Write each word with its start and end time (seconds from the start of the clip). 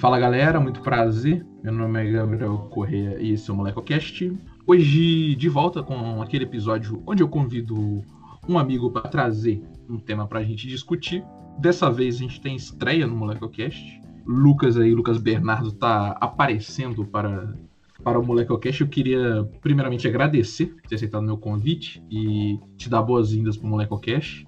Fala 0.00 0.18
galera, 0.18 0.58
muito 0.58 0.80
prazer. 0.80 1.44
Meu 1.62 1.74
nome 1.74 2.00
é 2.02 2.10
Gabriel 2.10 2.56
Correia 2.70 3.18
e 3.20 3.32
esse 3.32 3.50
é 3.50 3.52
o 3.52 3.56
MolecoCast. 3.56 4.32
Hoje 4.66 5.34
de 5.34 5.48
volta 5.50 5.82
com 5.82 6.22
aquele 6.22 6.44
episódio 6.44 7.02
onde 7.06 7.22
eu 7.22 7.28
convido 7.28 8.02
um 8.48 8.58
amigo 8.58 8.90
para 8.90 9.10
trazer 9.10 9.62
um 9.90 9.98
tema 9.98 10.26
para 10.26 10.38
a 10.38 10.42
gente 10.42 10.66
discutir. 10.66 11.22
Dessa 11.58 11.90
vez 11.90 12.14
a 12.14 12.18
gente 12.20 12.40
tem 12.40 12.56
estreia 12.56 13.06
no 13.06 13.14
MolecoCast. 13.14 14.00
Lucas 14.26 14.78
aí, 14.78 14.94
Lucas 14.94 15.18
Bernardo 15.18 15.70
tá 15.70 16.16
aparecendo 16.18 17.04
para 17.04 17.54
para 18.02 18.18
o 18.18 18.24
MolecoCast. 18.24 18.80
Eu 18.80 18.88
queria 18.88 19.46
primeiramente 19.60 20.08
agradecer 20.08 20.68
por 20.68 20.80
ter 20.88 20.94
aceitado 20.94 21.22
meu 21.22 21.36
convite 21.36 22.02
e 22.10 22.58
te 22.78 22.88
dar 22.88 23.02
boas-vindas 23.02 23.58
para 23.58 23.66
o 23.66 23.70
MolecoCast. 23.70 24.46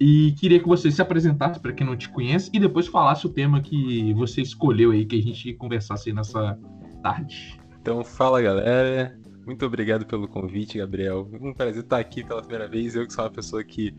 E 0.00 0.32
queria 0.38 0.60
que 0.60 0.68
você 0.68 0.90
se 0.90 1.02
apresentasse 1.02 1.58
para 1.58 1.72
quem 1.72 1.86
não 1.86 1.96
te 1.96 2.08
conhece 2.08 2.50
e 2.52 2.60
depois 2.60 2.86
falasse 2.86 3.26
o 3.26 3.30
tema 3.30 3.60
que 3.60 4.12
você 4.14 4.40
escolheu 4.40 4.92
aí, 4.92 5.04
que 5.04 5.16
a 5.18 5.22
gente 5.22 5.52
conversasse 5.54 6.12
nessa 6.12 6.58
tarde. 7.02 7.60
Então, 7.80 8.04
fala 8.04 8.40
galera. 8.40 9.18
Muito 9.44 9.64
obrigado 9.64 10.04
pelo 10.04 10.28
convite, 10.28 10.76
Gabriel. 10.76 11.26
Um 11.40 11.54
prazer 11.54 11.82
estar 11.82 11.98
aqui 11.98 12.22
pela 12.22 12.42
primeira 12.42 12.68
vez. 12.68 12.94
Eu 12.94 13.06
que 13.06 13.12
sou 13.14 13.24
uma 13.24 13.30
pessoa 13.30 13.64
que 13.64 13.94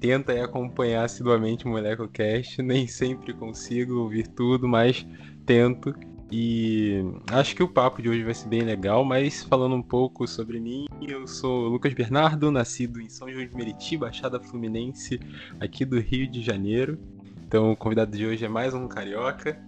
tenta 0.00 0.32
acompanhar 0.42 1.04
assiduamente 1.04 1.66
o 1.66 1.68
MolecoCast. 1.68 2.60
Nem 2.62 2.88
sempre 2.88 3.32
consigo 3.32 4.00
ouvir 4.00 4.26
tudo, 4.26 4.66
mas 4.66 5.06
tento. 5.46 5.94
E 6.30 7.02
acho 7.28 7.56
que 7.56 7.62
o 7.62 7.68
papo 7.68 8.02
de 8.02 8.08
hoje 8.08 8.22
vai 8.22 8.34
ser 8.34 8.48
bem 8.48 8.60
legal, 8.60 9.02
mas 9.04 9.42
falando 9.44 9.74
um 9.74 9.82
pouco 9.82 10.26
sobre 10.26 10.60
mim, 10.60 10.86
eu 11.00 11.26
sou 11.26 11.68
Lucas 11.68 11.94
Bernardo, 11.94 12.50
nascido 12.50 13.00
em 13.00 13.08
São 13.08 13.30
João 13.30 13.46
de 13.46 13.54
Meriti, 13.56 13.96
Baixada 13.96 14.38
Fluminense, 14.38 15.18
aqui 15.58 15.86
do 15.86 15.98
Rio 15.98 16.30
de 16.30 16.42
Janeiro. 16.42 16.98
Então 17.46 17.72
o 17.72 17.76
convidado 17.76 18.14
de 18.14 18.26
hoje 18.26 18.44
é 18.44 18.48
mais 18.48 18.74
um 18.74 18.86
carioca. 18.86 19.58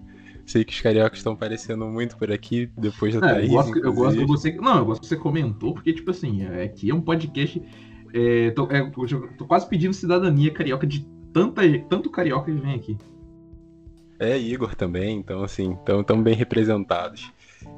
Sei 0.45 0.65
que 0.65 0.73
os 0.73 0.81
cariocas 0.81 1.21
estão 1.21 1.33
aparecendo 1.33 1.87
muito 1.87 2.17
por 2.17 2.31
aqui, 2.31 2.69
depois 2.77 3.15
da 3.15 3.27
é, 3.27 3.35
Thaís. 3.35 3.49
Eu 3.49 3.55
gosto, 3.55 3.79
eu 3.79 3.93
gosto 3.93 4.19
que 4.19 4.27
você. 4.27 4.53
Não, 4.57 4.79
eu 4.79 4.85
gosto 4.85 5.01
que 5.03 5.07
você 5.07 5.17
comentou, 5.17 5.73
porque, 5.73 5.93
tipo 5.93 6.11
assim, 6.11 6.45
aqui 6.45 6.91
é 6.91 6.95
um 6.95 7.01
podcast. 7.01 7.63
É, 8.13 8.51
tô, 8.51 8.69
é, 8.71 8.91
tô 9.39 9.47
quase 9.47 9.69
pedindo 9.69 9.95
cidadania 9.95 10.51
carioca 10.51 10.87
de 10.87 11.07
tanta, 11.33 11.63
tanto 11.89 12.11
carioca 12.11 12.53
que 12.53 12.61
vem 12.61 12.75
aqui. 12.75 12.99
É, 14.21 14.37
Igor 14.37 14.75
também, 14.75 15.17
então 15.17 15.43
assim, 15.43 15.73
estão 15.73 16.05
tão 16.05 16.23
bem 16.23 16.35
representados. 16.35 17.33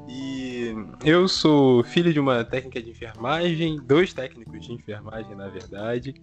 E 0.09 0.75
eu 1.05 1.25
sou 1.29 1.83
filho 1.85 2.11
de 2.11 2.19
uma 2.19 2.43
técnica 2.43 2.81
de 2.81 2.89
enfermagem, 2.89 3.77
dois 3.77 4.13
técnicos 4.13 4.65
de 4.65 4.73
enfermagem, 4.73 5.33
na 5.35 5.47
verdade. 5.47 6.13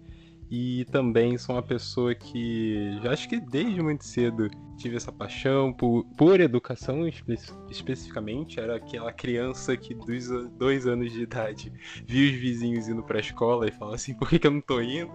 E 0.51 0.83
também 0.91 1.37
sou 1.37 1.55
uma 1.55 1.63
pessoa 1.63 2.13
que 2.13 2.99
já 3.01 3.13
acho 3.13 3.29
que 3.29 3.39
desde 3.39 3.81
muito 3.81 4.03
cedo 4.03 4.49
tive 4.75 4.97
essa 4.97 5.09
paixão 5.09 5.71
por, 5.71 6.03
por 6.17 6.41
educação 6.41 7.07
espe 7.07 7.37
especificamente. 7.69 8.59
Era 8.59 8.75
aquela 8.75 9.13
criança 9.13 9.77
que 9.77 9.93
dos 9.93 10.27
dois 10.57 10.85
anos 10.85 11.13
de 11.13 11.21
idade 11.21 11.71
via 12.05 12.29
os 12.29 12.37
vizinhos 12.37 12.89
indo 12.89 13.01
pra 13.01 13.21
escola 13.21 13.65
e 13.65 13.71
falava 13.71 13.95
assim, 13.95 14.13
por 14.13 14.27
que, 14.27 14.39
que 14.39 14.47
eu 14.47 14.51
não 14.51 14.59
tô 14.59 14.81
indo? 14.81 15.09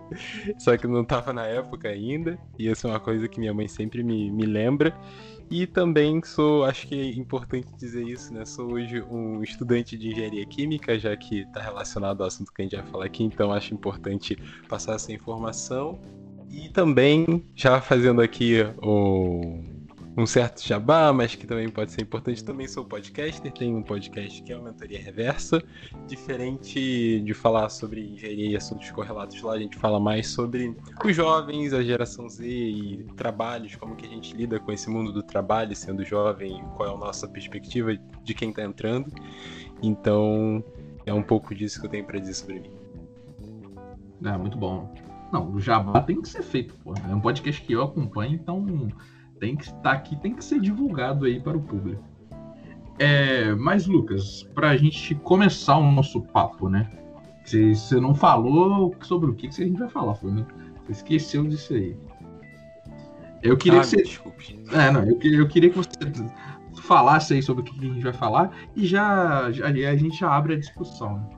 Só 0.59 0.75
que 0.75 0.87
não 0.87 1.05
tava 1.05 1.35
na 1.35 1.45
época 1.45 1.89
ainda. 1.89 2.39
E 2.59 2.67
essa 2.67 2.89
é 2.89 2.91
uma 2.91 3.01
coisa 3.01 3.29
que 3.29 3.39
minha 3.39 3.53
mãe 3.53 3.69
sempre 3.69 4.03
me, 4.03 4.31
me 4.31 4.47
lembra. 4.47 4.99
E 5.49 5.67
também 5.67 6.21
sou, 6.25 6.65
acho 6.65 6.89
que 6.89 6.95
é 6.95 7.11
importante 7.13 7.69
dizer 7.79 8.03
isso, 8.05 8.35
né? 8.35 8.45
Sou 8.45 8.73
hoje 8.73 9.01
um 9.03 9.43
estudante 9.43 9.97
de 9.97 10.09
engenharia 10.09 10.45
química, 10.45 10.99
já 10.99 11.17
que 11.17 11.43
está 11.43 11.61
relacionado 11.61 12.23
ao 12.23 12.27
assunto 12.27 12.53
que 12.53 12.63
a 12.63 12.65
gente 12.65 12.77
vai 12.77 12.87
falar 12.87 13.05
aqui, 13.07 13.23
então 13.23 13.53
acho 13.53 13.73
importante 13.73 14.37
passar 14.69 14.97
essa 14.97 15.13
informação. 15.13 16.01
E 16.51 16.69
também, 16.69 17.45
já 17.55 17.81
fazendo 17.81 18.21
aqui 18.21 18.57
o 18.83 19.76
um 20.17 20.25
certo 20.25 20.67
jabá, 20.67 21.13
mas 21.13 21.35
que 21.35 21.47
também 21.47 21.69
pode 21.69 21.93
ser 21.93 22.03
importante. 22.03 22.43
Também 22.43 22.67
sou 22.67 22.85
podcaster, 22.85 23.53
tenho 23.53 23.77
um 23.77 23.83
podcast 23.83 24.43
que 24.43 24.51
é 24.51 24.57
o 24.57 24.63
Mentoria 24.63 24.99
Reversa. 24.99 25.63
Diferente 26.07 27.21
de 27.21 27.35
falar 27.35 27.69
sobre 27.69 28.01
engenharia 28.01 28.51
e 28.51 28.57
assuntos 28.57 28.91
correlatos 28.91 29.43
lá, 29.43 29.53
a 29.53 29.59
gente 29.59 29.77
fala 29.77 30.01
mais 30.01 30.29
sobre 30.29 30.75
os 31.05 31.15
jovens, 31.15 31.75
a 31.75 31.83
geração 31.83 32.29
Z 32.29 32.47
e 32.49 33.05
trabalhos, 33.17 33.77
como 33.77 33.95
que 33.95 34.07
a 34.07 34.09
gente 34.09 34.35
lida 34.35 34.59
com 34.59 34.73
esse 34.73 34.89
mundo 34.89 35.13
do 35.13 35.23
trabalho 35.23 35.77
sendo 35.77 36.03
jovem, 36.03 36.65
qual 36.77 36.89
é 36.89 36.95
a 36.95 36.97
nossa 36.97 37.29
perspectiva 37.29 37.95
de 38.23 38.35
quem 38.35 38.51
está 38.51 38.63
entrando. 38.63 39.13
Então, 39.83 40.65
é 41.05 41.13
um 41.13 41.23
pouco 41.23 41.55
disso 41.55 41.79
que 41.79 41.87
eu 41.87 41.91
tenho 41.91 42.05
para 42.07 42.19
dizer 42.19 42.35
sobre 42.35 42.61
mim. 42.61 42.71
É, 44.25 44.37
muito 44.39 44.57
bom. 44.57 44.95
Não, 45.31 45.53
o 45.53 45.61
jabá 45.61 46.01
tem 46.01 46.23
que 46.23 46.29
ser 46.29 46.43
feito, 46.43 46.75
pô. 46.83 46.95
É 46.95 47.15
um 47.15 47.21
podcast 47.21 47.61
que 47.61 47.73
eu 47.75 47.83
acompanho, 47.83 48.35
então 48.35 48.89
tem 49.39 49.57
que 49.57 49.65
estar 49.65 49.81
tá 49.81 49.93
aqui, 49.93 50.17
tem 50.17 50.35
que 50.35 50.45
ser 50.45 50.61
divulgado 50.61 51.25
aí 51.25 51.41
para 51.41 51.57
o 51.57 51.61
público. 51.61 52.03
É, 52.99 53.55
mas, 53.55 53.87
Lucas, 53.87 54.43
para 54.55 54.71
a 54.71 54.77
gente 54.77 55.15
começar 55.17 55.77
o 55.77 55.93
nosso 55.93 56.23
papo, 56.23 56.69
né? 56.69 56.91
Você 57.45 58.01
não 58.01 58.15
falou 58.15 58.95
sobre 59.03 59.31
o 59.31 59.35
que, 59.35 59.49
que 59.49 59.63
a 59.63 59.67
gente 59.67 59.79
vai 59.79 59.89
falar, 59.89 60.15
foi, 60.15 60.33
né? 60.33 60.45
Você 60.87 60.93
esqueceu 60.93 61.47
disso 61.47 61.75
aí. 61.75 61.97
Eu 63.43 63.57
queria 63.57 63.81
ah, 63.81 63.83
que 63.83 63.89
você. 63.89 64.03
Desculpe. 64.03 64.59
É, 64.73 64.91
não, 64.91 65.05
eu, 65.05 65.19
eu 65.23 65.49
queria 65.49 65.71
que 65.71 65.77
você 65.77 65.91
falasse 66.83 67.35
aí 67.35 67.43
sobre 67.43 67.63
o 67.63 67.65
que 67.65 67.79
a 67.79 67.93
gente 67.93 68.03
vai 68.03 68.13
falar 68.13 68.51
e 68.75 68.87
já, 68.87 69.51
já 69.53 69.67
a 69.67 69.97
gente 69.97 70.19
já 70.19 70.31
abre 70.31 70.55
a 70.55 70.59
discussão. 70.59 71.17
Né? 71.17 71.37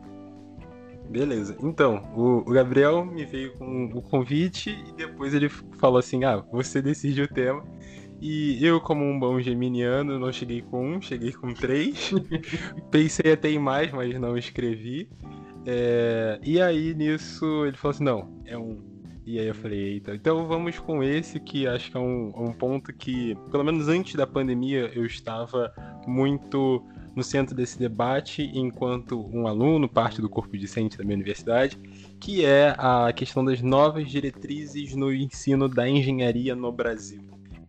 Beleza. 1.11 1.57
Então, 1.63 2.03
o, 2.15 2.39
o, 2.39 2.53
Gabriel 2.53 3.05
me 3.05 3.25
veio 3.25 3.55
com 3.55 3.87
o 3.95 4.03
convite 4.03 4.71
e 4.87 4.93
depois 4.93 5.33
ele 5.35 5.49
falou 5.49 5.99
assim: 5.99 6.25
ah, 6.25 6.45
você 6.53 6.83
decide 6.83 7.23
o 7.23 7.29
tema. 7.29 7.65
E 8.21 8.65
eu, 8.65 8.81
como 8.81 9.05
um 9.05 9.19
bom 9.19 9.41
geminiano, 9.41 10.19
não 10.19 10.33
cheguei 10.33 10.63
com 10.63 10.97
um, 10.97 11.01
cheguei 11.01 11.33
com 11.33 11.55
três. 11.55 12.11
Pensei 12.91 13.33
até 13.33 13.51
em 13.51 13.59
mais, 13.59 13.93
mas 13.93 14.19
não 14.19 14.37
escrevi. 14.37 15.09
É... 15.65 16.41
E 16.43 16.61
aí, 16.61 16.95
nisso, 16.95 17.65
ele 17.65 17.77
falou 17.77 17.95
assim: 17.95 18.05
não, 18.05 18.43
é 18.45 18.59
um. 18.59 18.99
E 19.25 19.39
aí 19.39 19.47
eu 19.47 19.55
falei, 19.55 19.79
eita, 19.79 20.15
então 20.15 20.47
vamos 20.47 20.79
com 20.79 21.05
esse 21.05 21.39
que 21.39 21.67
acho 21.67 21.91
que 21.91 21.97
é 21.99 22.01
um, 22.01 22.33
um 22.35 22.51
ponto 22.51 22.95
que, 22.95 23.37
pelo 23.51 23.63
menos 23.63 23.87
antes 23.87 24.15
da 24.15 24.27
pandemia, 24.27 24.91
eu 24.95 25.05
estava 25.05 25.71
muito 26.07 26.83
no 27.15 27.23
centro 27.23 27.55
desse 27.55 27.79
debate 27.79 28.51
enquanto 28.55 29.29
um 29.31 29.47
aluno, 29.47 29.87
parte 29.87 30.23
do 30.23 30.31
corpo 30.31 30.57
discente 30.57 30.97
da 30.97 31.05
minha 31.05 31.17
universidade, 31.17 31.79
que 32.19 32.43
é 32.43 32.75
a 32.79 33.13
questão 33.13 33.45
das 33.45 33.61
novas 33.61 34.11
diretrizes 34.11 34.95
no 34.95 35.13
ensino 35.13 35.69
da 35.69 35.87
engenharia 35.87 36.57
no 36.57 36.73
Brasil. 36.73 37.21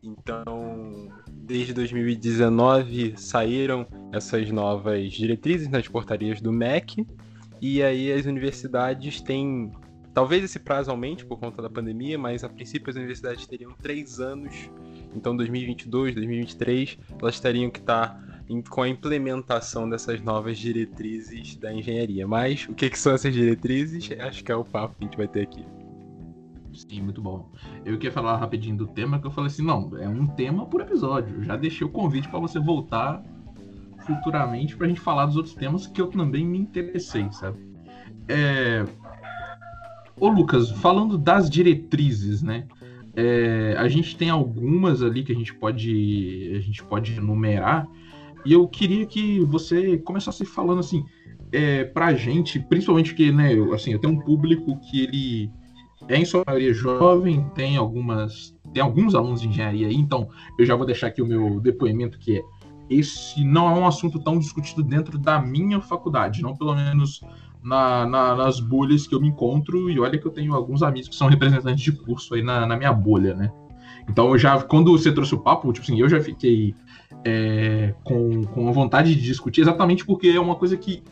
Então, 0.01 1.09
desde 1.29 1.73
2019 1.73 3.15
saíram 3.17 3.85
essas 4.13 4.49
novas 4.49 5.11
diretrizes 5.11 5.67
nas 5.67 5.87
portarias 5.87 6.41
do 6.41 6.51
MEC, 6.51 7.05
e 7.61 7.83
aí 7.83 8.11
as 8.11 8.25
universidades 8.25 9.21
têm. 9.21 9.71
Talvez 10.13 10.43
esse 10.43 10.59
prazo 10.59 10.89
aumente 10.89 11.25
por 11.25 11.39
conta 11.39 11.61
da 11.61 11.69
pandemia, 11.69 12.17
mas 12.17 12.43
a 12.43 12.49
princípio 12.49 12.89
as 12.89 12.95
universidades 12.95 13.45
teriam 13.45 13.73
três 13.73 14.19
anos. 14.19 14.69
Então, 15.15 15.35
2022, 15.35 16.15
2023, 16.15 16.97
elas 17.21 17.39
teriam 17.39 17.69
que 17.69 17.79
estar 17.79 18.19
com 18.69 18.81
a 18.81 18.89
implementação 18.89 19.87
dessas 19.87 20.19
novas 20.21 20.57
diretrizes 20.57 21.55
da 21.55 21.71
engenharia. 21.71 22.27
Mas 22.27 22.67
o 22.67 22.73
que, 22.73 22.89
que 22.89 22.97
são 22.97 23.13
essas 23.13 23.33
diretrizes? 23.33 24.09
Acho 24.19 24.43
que 24.43 24.51
é 24.51 24.55
o 24.55 24.65
papo 24.65 24.95
que 24.95 25.03
a 25.03 25.07
gente 25.07 25.17
vai 25.17 25.27
ter 25.27 25.41
aqui. 25.41 25.63
Sim, 26.87 27.01
muito 27.01 27.21
bom. 27.21 27.51
Eu 27.83 27.97
queria 27.97 28.11
falar 28.11 28.37
rapidinho 28.37 28.77
do 28.77 28.87
tema, 28.87 29.19
que 29.19 29.27
eu 29.27 29.31
falei 29.31 29.47
assim, 29.47 29.65
não, 29.65 29.97
é 29.97 30.07
um 30.07 30.27
tema 30.27 30.65
por 30.65 30.79
episódio. 30.79 31.43
Já 31.43 31.57
deixei 31.57 31.85
o 31.85 31.89
convite 31.89 32.29
para 32.29 32.39
você 32.39 32.57
voltar 32.57 33.21
futuramente 34.05 34.77
para 34.77 34.85
a 34.85 34.89
gente 34.89 35.01
falar 35.01 35.25
dos 35.25 35.35
outros 35.35 35.53
temas 35.53 35.85
que 35.87 36.01
eu 36.01 36.07
também 36.07 36.45
me 36.45 36.57
interessei, 36.57 37.29
sabe? 37.31 37.59
É... 38.29 38.85
Ô 40.17 40.29
Lucas, 40.29 40.71
falando 40.71 41.17
das 41.17 41.49
diretrizes, 41.49 42.41
né? 42.41 42.65
É... 43.13 43.75
a 43.77 43.87
gente 43.89 44.15
tem 44.15 44.29
algumas 44.29 45.03
ali 45.03 45.23
que 45.23 45.33
a 45.33 45.35
gente 45.35 45.53
pode 45.53 46.53
a 46.55 46.59
gente 46.61 46.81
pode 46.83 47.17
enumerar 47.17 47.87
e 48.45 48.53
eu 48.53 48.65
queria 48.67 49.05
que 49.05 49.41
você 49.41 49.97
começasse 49.97 50.45
falando 50.45 50.79
assim 50.79 51.03
é, 51.51 51.83
pra 51.83 52.13
gente, 52.13 52.59
principalmente 52.59 53.15
que, 53.15 53.31
né, 53.31 53.53
eu, 53.53 53.73
assim, 53.73 53.91
eu 53.91 53.99
tenho 53.99 54.13
um 54.13 54.19
público 54.19 54.79
que 54.79 55.01
ele 55.01 55.51
é 56.09 56.17
em 56.17 56.25
sua 56.25 56.43
maioria 56.45 56.73
jovem, 56.73 57.45
tem 57.55 57.77
algumas 57.77 58.57
tem 58.73 58.83
alguns 58.83 59.15
alunos 59.15 59.41
de 59.41 59.47
engenharia 59.47 59.87
aí, 59.87 59.95
então 59.95 60.29
eu 60.57 60.65
já 60.65 60.75
vou 60.75 60.85
deixar 60.85 61.07
aqui 61.07 61.21
o 61.21 61.25
meu 61.25 61.59
depoimento 61.59 62.19
que 62.19 62.37
é 62.37 62.41
esse 62.89 63.43
não 63.43 63.69
é 63.69 63.79
um 63.79 63.87
assunto 63.87 64.19
tão 64.19 64.37
discutido 64.39 64.83
dentro 64.83 65.17
da 65.17 65.39
minha 65.39 65.79
faculdade, 65.79 66.41
não 66.41 66.55
pelo 66.55 66.75
menos 66.75 67.21
na, 67.63 68.05
na, 68.05 68.35
nas 68.35 68.59
bolhas 68.59 69.05
que 69.05 69.13
eu 69.13 69.21
me 69.21 69.27
encontro, 69.27 69.89
e 69.89 69.99
olha 69.99 70.17
que 70.17 70.25
eu 70.25 70.31
tenho 70.31 70.55
alguns 70.55 70.81
amigos 70.81 71.09
que 71.09 71.15
são 71.15 71.27
representantes 71.27 71.83
de 71.83 71.91
curso 71.91 72.33
aí 72.33 72.41
na, 72.41 72.65
na 72.65 72.75
minha 72.75 72.91
bolha, 72.91 73.35
né? 73.35 73.51
Então, 74.09 74.29
eu 74.29 74.39
já, 74.39 74.59
quando 74.61 74.91
você 74.91 75.11
trouxe 75.11 75.35
o 75.35 75.39
papo, 75.39 75.71
tipo 75.71 75.83
assim, 75.83 75.99
eu 75.99 76.09
já 76.09 76.19
fiquei 76.19 76.73
é, 77.23 77.93
com, 78.03 78.43
com 78.45 78.73
vontade 78.73 79.13
de 79.13 79.21
discutir, 79.21 79.61
exatamente 79.61 80.03
porque 80.03 80.29
é 80.29 80.39
uma 80.39 80.55
coisa 80.55 80.75
que 80.75 81.03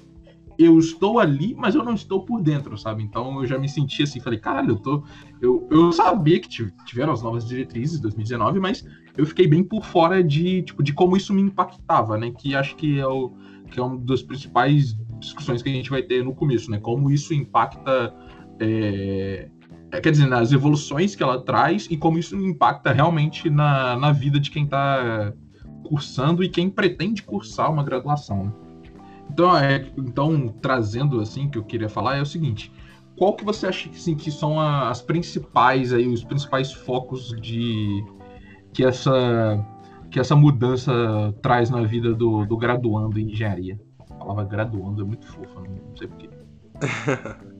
eu 0.57 0.79
estou 0.79 1.19
ali, 1.19 1.53
mas 1.55 1.75
eu 1.75 1.83
não 1.83 1.93
estou 1.93 2.25
por 2.25 2.41
dentro, 2.41 2.77
sabe? 2.77 3.03
Então 3.03 3.41
eu 3.41 3.47
já 3.47 3.59
me 3.59 3.69
senti 3.69 4.03
assim, 4.03 4.19
falei, 4.19 4.39
caralho, 4.39 4.71
eu 4.71 4.77
tô. 4.77 5.03
Eu, 5.39 5.67
eu 5.69 5.91
sabia 5.91 6.39
que 6.39 6.49
tiveram 6.85 7.13
as 7.13 7.21
novas 7.21 7.47
diretrizes 7.47 7.97
de 7.97 8.01
2019, 8.03 8.59
mas 8.59 8.85
eu 9.15 9.25
fiquei 9.25 9.47
bem 9.47 9.63
por 9.63 9.85
fora 9.85 10.23
de, 10.23 10.63
tipo, 10.63 10.81
de 10.81 10.93
como 10.93 11.15
isso 11.15 11.33
me 11.33 11.41
impactava, 11.41 12.17
né? 12.17 12.31
Que 12.31 12.55
acho 12.55 12.75
que 12.75 12.99
é, 12.99 13.05
o, 13.05 13.33
que 13.69 13.79
é 13.79 13.83
uma 13.83 13.97
das 13.99 14.23
principais 14.23 14.97
discussões 15.19 15.61
que 15.61 15.69
a 15.69 15.73
gente 15.73 15.89
vai 15.89 16.01
ter 16.01 16.23
no 16.23 16.33
começo, 16.33 16.71
né? 16.71 16.79
Como 16.79 17.11
isso 17.11 17.33
impacta. 17.33 18.13
É, 18.59 19.49
quer 20.01 20.11
dizer, 20.11 20.27
nas 20.27 20.51
evoluções 20.51 21.15
que 21.15 21.21
ela 21.21 21.39
traz 21.39 21.87
e 21.89 21.97
como 21.97 22.17
isso 22.17 22.35
impacta 22.35 22.91
realmente 22.91 23.49
na, 23.49 23.95
na 23.95 24.11
vida 24.11 24.39
de 24.39 24.49
quem 24.49 24.63
está 24.63 25.33
cursando 25.83 26.43
e 26.43 26.49
quem 26.49 26.69
pretende 26.69 27.21
cursar 27.21 27.71
uma 27.71 27.83
graduação. 27.83 28.45
Né? 28.45 28.66
Então, 29.29 29.57
é, 29.57 29.91
então, 29.97 30.47
trazendo 30.61 31.19
assim, 31.19 31.49
que 31.49 31.57
eu 31.57 31.63
queria 31.63 31.89
falar 31.89 32.17
é 32.17 32.21
o 32.21 32.25
seguinte: 32.25 32.71
qual 33.17 33.35
que 33.35 33.43
você 33.43 33.67
acha 33.67 33.89
assim, 33.89 34.15
que 34.15 34.31
são 34.31 34.59
as 34.59 35.01
principais 35.01 35.93
aí, 35.93 36.07
os 36.07 36.23
principais 36.23 36.71
focos 36.71 37.29
de 37.41 38.03
que 38.73 38.83
essa 38.83 39.65
que 40.09 40.19
essa 40.19 40.35
mudança 40.35 41.35
traz 41.41 41.69
na 41.69 41.81
vida 41.81 42.13
do, 42.13 42.45
do 42.45 42.55
graduando 42.55 43.19
em 43.19 43.31
engenharia? 43.31 43.77
A 44.09 44.13
palavra 44.13 44.45
graduando 44.45 45.01
é 45.01 45.05
muito 45.05 45.25
fofa, 45.27 45.61
não 45.61 45.95
sei 45.97 46.07
porquê. 46.07 46.29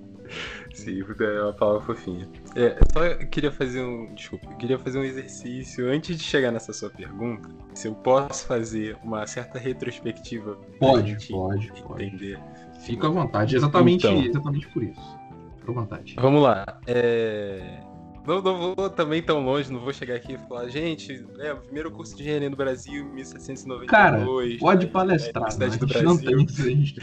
Sim, 0.88 1.04
é 1.20 1.42
uma 1.44 1.52
palavra 1.52 1.82
fofinha. 1.82 2.30
É, 2.56 2.78
só 2.94 3.26
queria 3.26 3.52
fazer 3.52 3.82
um. 3.82 4.16
Desculpa, 4.16 4.54
queria 4.56 4.80
fazer 4.80 4.98
um 4.98 5.04
exercício 5.04 5.92
antes 5.92 6.18
de 6.18 6.24
chegar 6.24 6.50
nessa 6.50 6.72
sua 6.72 6.90
pergunta. 6.90 7.50
Se 7.74 7.90
eu 7.90 7.94
posso 7.94 8.46
fazer 8.46 8.98
uma 9.04 9.28
certa 9.28 9.60
retrospectiva. 9.60 10.58
Pode, 10.80 11.28
pode, 11.28 11.68
entender. 12.06 12.40
Pode. 12.40 12.86
Fica 12.86 13.08
à 13.08 13.10
vontade, 13.10 13.58
exatamente, 13.58 14.08
então, 14.08 14.24
exatamente 14.24 14.68
por 14.70 14.82
isso. 14.82 15.20
Fica 15.58 15.72
à 15.72 15.76
vontade. 15.76 16.16
Vamos 16.18 16.42
lá. 16.42 16.80
É... 16.88 17.82
Não, 18.26 18.42
não 18.42 18.74
vou 18.74 18.90
também 18.90 19.22
tão 19.22 19.44
longe, 19.44 19.72
não 19.72 19.82
vou 19.82 19.92
chegar 19.92 20.16
aqui 20.16 20.36
e 20.36 20.38
falar, 20.38 20.70
gente, 20.70 21.26
é 21.40 21.52
o 21.52 21.58
primeiro 21.58 21.92
curso 21.92 22.16
de 22.16 22.24
engenharia 22.24 22.50
no 22.50 22.56
Brasil, 22.56 23.06
1792. 23.14 23.90
Cara, 23.90 24.26
pode 24.60 24.86
né, 24.86 24.92
palestrar, 24.92 25.50
é, 25.50 25.66
a 25.66 25.70
gente 25.70 25.86
Brasil. 25.86 26.04
não 26.04 26.18
tem 26.18 26.44
isso, 26.44 26.62
a 26.62 26.70
gente 26.70 26.96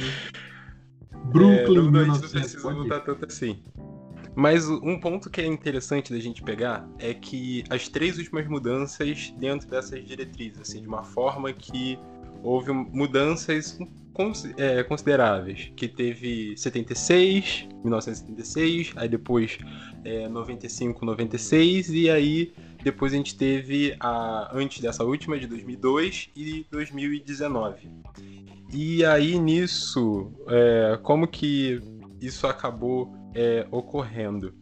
Brooklyn, 1.25 1.89
é, 1.89 2.07
não, 2.07 2.21
precisa 2.21 2.69
lutar 2.71 3.05
tanto 3.05 3.25
assim. 3.27 3.59
Mas 4.37 4.69
um 4.69 4.99
ponto 4.99 5.31
que 5.31 5.41
é 5.41 5.47
interessante 5.47 6.13
da 6.13 6.19
gente 6.19 6.43
pegar 6.43 6.89
é 6.99 7.15
que 7.15 7.63
as 7.71 7.89
três 7.89 8.19
últimas 8.19 8.47
mudanças 8.49 9.33
dentro 9.39 9.69
dessas 9.69 10.05
diretrizes, 10.05 10.61
assim, 10.61 10.81
de 10.81 10.89
uma 10.89 11.05
forma 11.05 11.53
que 11.53 11.99
houve 12.43 12.73
mudanças 12.73 13.79
é, 14.57 14.83
consideráveis, 14.83 15.73
que 15.77 15.89
teve 15.89 16.57
76, 16.57 17.69
1976, 17.83 18.93
aí 18.97 19.09
depois 19.09 19.59
é, 20.05 20.29
95, 20.29 21.05
96 21.05 21.91
e 21.91 22.11
aí 22.11 22.53
depois 22.85 23.15
a 23.15 23.17
gente 23.17 23.35
teve 23.35 23.97
a 23.99 24.51
antes 24.53 24.81
dessa 24.81 25.03
última 25.03 25.39
de 25.39 25.47
2002 25.47 26.31
e 26.37 26.67
2019. 26.71 27.91
E 28.71 29.05
aí 29.05 29.39
nisso, 29.39 30.31
é, 30.49 30.99
como 31.03 31.27
que 31.27 31.81
isso 32.21 32.47
acabou 32.47 33.11
é, 33.35 33.67
ocorrendo? 33.71 34.53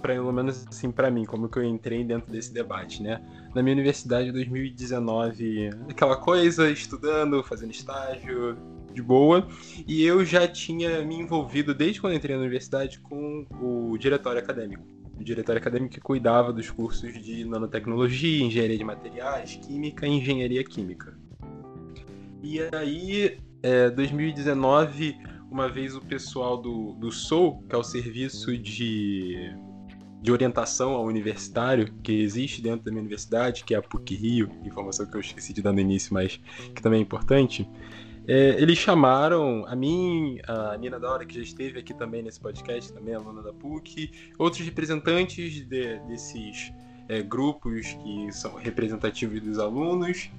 Pelo 0.00 0.32
menos 0.32 0.64
assim 0.68 0.92
para 0.92 1.10
mim, 1.10 1.24
como 1.24 1.48
que 1.48 1.58
eu 1.58 1.64
entrei 1.64 2.04
dentro 2.04 2.30
desse 2.30 2.52
debate, 2.52 3.02
né? 3.02 3.20
Na 3.54 3.62
minha 3.62 3.74
universidade 3.74 4.30
2019, 4.30 5.70
aquela 5.88 6.16
coisa, 6.16 6.70
estudando, 6.70 7.42
fazendo 7.42 7.72
estágio, 7.72 8.56
de 8.92 9.02
boa. 9.02 9.48
E 9.86 10.04
eu 10.04 10.24
já 10.24 10.46
tinha 10.46 11.04
me 11.04 11.16
envolvido 11.16 11.74
desde 11.74 12.00
quando 12.00 12.14
entrei 12.14 12.36
na 12.36 12.42
universidade 12.42 13.00
com 13.00 13.44
o 13.60 13.98
diretório 13.98 14.38
acadêmico. 14.38 14.84
Diretório 15.18 15.60
acadêmico 15.60 15.94
que 15.94 16.00
cuidava 16.00 16.52
dos 16.52 16.70
cursos 16.70 17.12
de 17.22 17.44
nanotecnologia, 17.44 18.44
engenharia 18.44 18.76
de 18.76 18.84
materiais, 18.84 19.56
química 19.56 20.06
e 20.06 20.10
engenharia 20.10 20.64
química. 20.64 21.16
E 22.42 22.60
aí 22.74 23.38
é, 23.62 23.88
2019, 23.88 25.16
uma 25.50 25.68
vez 25.70 25.96
o 25.96 26.00
pessoal 26.00 26.60
do, 26.60 26.92
do 26.92 27.10
SOU, 27.10 27.62
que 27.62 27.74
é 27.74 27.78
o 27.78 27.82
serviço 27.82 28.58
de, 28.58 29.50
de 30.20 30.30
orientação 30.30 30.92
ao 30.92 31.04
universitário 31.06 31.90
que 32.02 32.12
existe 32.12 32.60
dentro 32.60 32.84
da 32.84 32.90
minha 32.90 33.00
universidade, 33.00 33.64
que 33.64 33.74
é 33.74 33.78
a 33.78 33.82
PUC 33.82 34.14
Rio, 34.14 34.50
informação 34.64 35.06
que 35.06 35.16
eu 35.16 35.20
esqueci 35.20 35.54
de 35.54 35.62
dar 35.62 35.72
no 35.72 35.80
início, 35.80 36.12
mas 36.12 36.38
que 36.74 36.82
também 36.82 36.98
é 36.98 37.02
importante, 37.02 37.66
é, 38.26 38.60
eles 38.60 38.78
chamaram 38.78 39.66
a 39.66 39.76
mim, 39.76 40.38
a 40.46 40.76
Nina 40.76 40.98
Daura, 40.98 41.26
que 41.26 41.34
já 41.34 41.42
esteve 41.42 41.78
aqui 41.78 41.92
também 41.92 42.22
nesse 42.22 42.40
podcast, 42.40 42.92
também 42.92 43.14
aluna 43.14 43.42
da 43.42 43.52
PUC, 43.52 44.10
outros 44.38 44.64
representantes 44.64 45.52
de, 45.66 45.98
desses 46.00 46.72
é, 47.08 47.22
grupos 47.22 47.92
que 48.02 48.32
são 48.32 48.54
representativos 48.54 49.40
dos 49.40 49.58
alunos, 49.58 50.30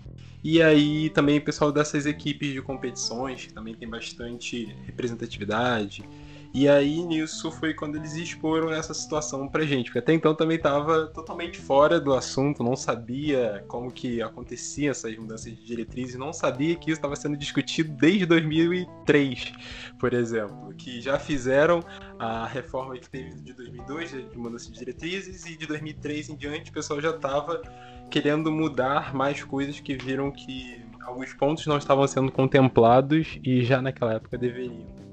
e 0.43 0.61
aí 0.61 1.09
também 1.09 1.37
o 1.37 1.41
pessoal 1.41 1.71
dessas 1.71 2.05
equipes 2.05 2.53
de 2.53 2.61
competições, 2.61 3.47
que 3.47 3.53
também 3.53 3.73
tem 3.73 3.89
bastante 3.89 4.65
representatividade. 4.85 6.07
E 6.57 6.69
aí 6.69 7.03
nisso 7.03 7.51
foi 7.51 7.73
quando 7.73 7.97
eles 7.97 8.15
exporam 8.15 8.71
essa 8.71 8.93
situação 8.93 9.45
pra 9.45 9.65
gente, 9.65 9.87
porque 9.87 9.99
até 9.99 10.13
então 10.13 10.33
também 10.33 10.55
estava 10.55 11.05
totalmente 11.07 11.57
fora 11.57 11.99
do 11.99 12.13
assunto, 12.13 12.63
não 12.63 12.77
sabia 12.77 13.65
como 13.67 13.91
que 13.91 14.21
aconteciam 14.21 14.91
essas 14.91 15.17
mudanças 15.17 15.53
de 15.53 15.65
diretrizes, 15.65 16.15
não 16.15 16.31
sabia 16.31 16.73
que 16.77 16.89
isso 16.89 16.97
estava 16.97 17.13
sendo 17.17 17.35
discutido 17.35 17.91
desde 17.91 18.25
2003, 18.25 19.51
por 19.99 20.13
exemplo, 20.13 20.73
que 20.77 21.01
já 21.01 21.19
fizeram 21.19 21.83
a 22.17 22.47
reforma 22.47 22.97
que 22.97 23.09
teve 23.09 23.35
de 23.35 23.51
2002 23.51 24.11
de 24.11 24.37
mudança 24.37 24.71
de 24.71 24.79
diretrizes 24.79 25.45
e 25.45 25.57
de 25.57 25.67
2003 25.67 26.29
em 26.29 26.37
diante 26.37 26.71
o 26.71 26.73
pessoal 26.73 27.01
já 27.01 27.09
estava 27.09 27.61
querendo 28.09 28.49
mudar 28.49 29.13
mais 29.13 29.43
coisas 29.43 29.81
que 29.81 29.97
viram 29.97 30.31
que 30.31 30.81
alguns 31.05 31.33
pontos 31.33 31.67
não 31.67 31.77
estavam 31.77 32.07
sendo 32.07 32.31
contemplados 32.31 33.37
e 33.43 33.61
já 33.61 33.81
naquela 33.81 34.13
época 34.13 34.37
deveriam. 34.37 35.04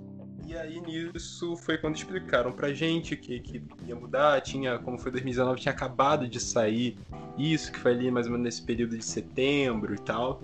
E 0.52 0.56
aí 0.58 0.82
nisso 0.82 1.56
foi 1.56 1.78
quando 1.78 1.96
explicaram 1.96 2.52
pra 2.52 2.74
gente 2.74 3.16
que, 3.16 3.40
que 3.40 3.62
ia 3.86 3.96
mudar, 3.96 4.38
tinha, 4.42 4.78
como 4.78 4.98
foi 4.98 5.10
2019, 5.10 5.58
tinha 5.58 5.72
acabado 5.72 6.28
de 6.28 6.38
sair 6.38 6.98
isso, 7.38 7.72
que 7.72 7.78
foi 7.78 7.92
ali 7.92 8.10
mais 8.10 8.26
ou 8.26 8.32
menos 8.32 8.44
nesse 8.44 8.62
período 8.62 8.98
de 8.98 9.02
setembro 9.02 9.94
e 9.94 9.98
tal. 9.98 10.42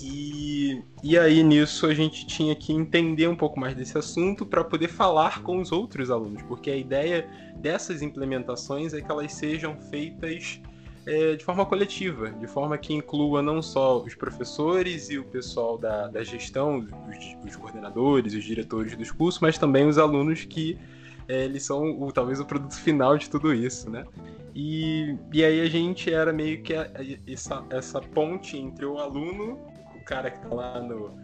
E, 0.00 0.82
e 1.04 1.16
aí 1.16 1.44
nisso 1.44 1.86
a 1.86 1.94
gente 1.94 2.26
tinha 2.26 2.56
que 2.56 2.72
entender 2.72 3.28
um 3.28 3.36
pouco 3.36 3.60
mais 3.60 3.76
desse 3.76 3.96
assunto 3.96 4.44
para 4.44 4.64
poder 4.64 4.88
falar 4.88 5.40
com 5.44 5.60
os 5.60 5.70
outros 5.70 6.10
alunos, 6.10 6.42
porque 6.42 6.72
a 6.72 6.76
ideia 6.76 7.24
dessas 7.58 8.02
implementações 8.02 8.92
é 8.92 9.00
que 9.00 9.08
elas 9.08 9.32
sejam 9.32 9.80
feitas 9.82 10.60
é, 11.06 11.34
de 11.34 11.44
forma 11.44 11.66
coletiva, 11.66 12.30
de 12.30 12.46
forma 12.46 12.78
que 12.78 12.94
inclua 12.94 13.42
não 13.42 13.60
só 13.60 14.02
os 14.02 14.14
professores 14.14 15.10
e 15.10 15.18
o 15.18 15.24
pessoal 15.24 15.76
da, 15.76 16.08
da 16.08 16.22
gestão, 16.22 16.86
os, 17.08 17.48
os 17.50 17.56
coordenadores, 17.56 18.34
os 18.34 18.44
diretores 18.44 18.96
dos 18.96 19.10
cursos, 19.10 19.40
mas 19.40 19.58
também 19.58 19.86
os 19.86 19.98
alunos 19.98 20.44
que 20.44 20.78
é, 21.28 21.44
eles 21.44 21.64
são 21.64 22.00
o, 22.00 22.12
talvez 22.12 22.40
o 22.40 22.44
produto 22.44 22.74
final 22.74 23.16
de 23.16 23.28
tudo 23.28 23.52
isso, 23.52 23.90
né? 23.90 24.04
E, 24.54 25.16
e 25.32 25.44
aí 25.44 25.60
a 25.60 25.66
gente 25.66 26.12
era 26.12 26.32
meio 26.32 26.62
que 26.62 26.74
a, 26.74 26.82
a, 26.82 27.30
essa, 27.32 27.64
essa 27.70 28.00
ponte 28.00 28.56
entre 28.56 28.84
o 28.84 28.98
aluno, 28.98 29.58
o 29.96 30.04
cara 30.04 30.30
que 30.30 30.38
está 30.38 30.54
lá 30.54 30.80
no, 30.80 31.16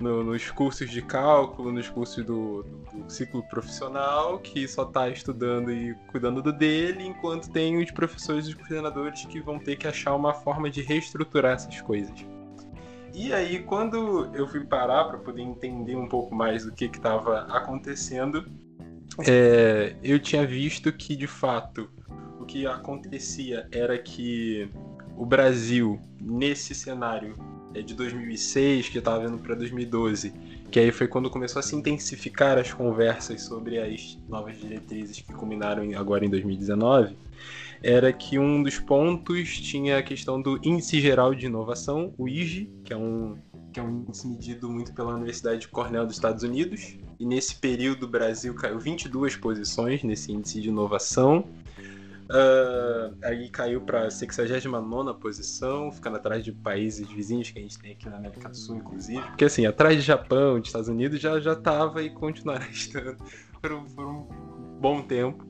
no, 0.00 0.22
nos 0.22 0.50
cursos 0.50 0.90
de 0.90 1.02
cálculo, 1.02 1.72
nos 1.72 1.88
cursos 1.88 2.24
do, 2.24 2.62
do, 2.62 3.10
ciclo 3.10 3.42
profissional, 3.48 4.38
que 4.38 4.66
só 4.68 4.84
está 4.84 5.08
estudando 5.08 5.70
e 5.72 5.94
cuidando 6.08 6.42
do 6.42 6.52
dele, 6.52 7.04
enquanto 7.04 7.50
tem 7.50 7.82
os 7.82 7.90
professores 7.90 8.46
e 8.46 8.50
os 8.50 8.54
coordenadores 8.54 9.24
que 9.26 9.40
vão 9.40 9.58
ter 9.58 9.76
que 9.76 9.88
achar 9.88 10.14
uma 10.14 10.32
forma 10.32 10.70
de 10.70 10.82
reestruturar 10.82 11.54
essas 11.54 11.80
coisas. 11.80 12.14
E 13.14 13.32
aí, 13.32 13.62
quando 13.62 14.30
eu 14.34 14.46
fui 14.46 14.64
parar 14.64 15.04
para 15.04 15.18
poder 15.18 15.42
entender 15.42 15.96
um 15.96 16.06
pouco 16.06 16.34
mais 16.34 16.64
do 16.64 16.72
que 16.72 16.84
estava 16.84 17.40
acontecendo, 17.50 18.46
é, 19.26 19.96
eu 20.02 20.20
tinha 20.20 20.46
visto 20.46 20.92
que, 20.92 21.16
de 21.16 21.26
fato, 21.26 21.90
o 22.38 22.44
que 22.44 22.66
acontecia 22.66 23.66
era 23.72 23.98
que 23.98 24.70
o 25.16 25.26
Brasil, 25.26 26.00
nesse 26.20 26.74
cenário 26.74 27.34
de 27.82 27.94
2006, 27.94 28.88
que 28.88 28.98
estava 28.98 29.26
vindo 29.26 29.38
para 29.38 29.54
2012, 29.54 30.32
que 30.70 30.78
aí 30.78 30.90
foi 30.90 31.08
quando 31.08 31.30
começou 31.30 31.60
a 31.60 31.62
se 31.62 31.74
intensificar 31.74 32.58
as 32.58 32.72
conversas 32.72 33.42
sobre 33.42 33.78
as 33.78 34.18
novas 34.28 34.58
diretrizes 34.58 35.20
que 35.20 35.32
culminaram 35.32 35.82
agora 35.98 36.24
em 36.24 36.30
2019, 36.30 37.16
era 37.82 38.12
que 38.12 38.38
um 38.38 38.62
dos 38.62 38.78
pontos 38.78 39.60
tinha 39.60 39.98
a 39.98 40.02
questão 40.02 40.40
do 40.40 40.58
Índice 40.62 41.00
Geral 41.00 41.34
de 41.34 41.46
Inovação, 41.46 42.12
o 42.18 42.28
IGE, 42.28 42.70
que 42.84 42.92
é 42.92 42.96
um, 42.96 43.36
que 43.72 43.78
é 43.78 43.82
um 43.82 44.04
índice 44.08 44.26
medido 44.26 44.68
muito 44.68 44.92
pela 44.92 45.14
Universidade 45.14 45.60
de 45.60 45.68
Cornell 45.68 46.04
dos 46.04 46.16
Estados 46.16 46.42
Unidos, 46.42 46.96
e 47.18 47.24
nesse 47.24 47.54
período 47.54 48.04
o 48.04 48.08
Brasil 48.08 48.54
caiu 48.54 48.78
22 48.78 49.36
posições 49.36 50.02
nesse 50.02 50.32
índice 50.32 50.60
de 50.60 50.68
inovação, 50.68 51.44
Uh, 52.28 53.16
aí 53.22 53.48
caiu 53.48 53.80
para 53.80 54.10
69 54.10 55.14
posição, 55.18 55.90
ficando 55.90 56.16
atrás 56.16 56.44
de 56.44 56.52
países 56.52 57.08
vizinhos 57.08 57.50
que 57.50 57.58
a 57.58 57.62
gente 57.62 57.78
tem 57.78 57.92
aqui 57.92 58.06
na 58.08 58.16
América 58.16 58.50
do 58.50 58.56
Sul, 58.56 58.76
inclusive. 58.76 59.22
Porque 59.28 59.46
assim, 59.46 59.64
atrás 59.64 59.96
de 59.96 60.02
Japão, 60.02 60.60
de 60.60 60.66
Estados 60.66 60.88
Unidos, 60.88 61.20
já 61.20 61.40
já 61.40 61.54
estava 61.54 62.02
e 62.02 62.10
continuará 62.10 62.66
estando 62.68 63.16
por 63.62 63.72
um, 63.72 63.84
por 63.86 64.06
um 64.06 64.26
bom 64.78 65.02
tempo. 65.02 65.46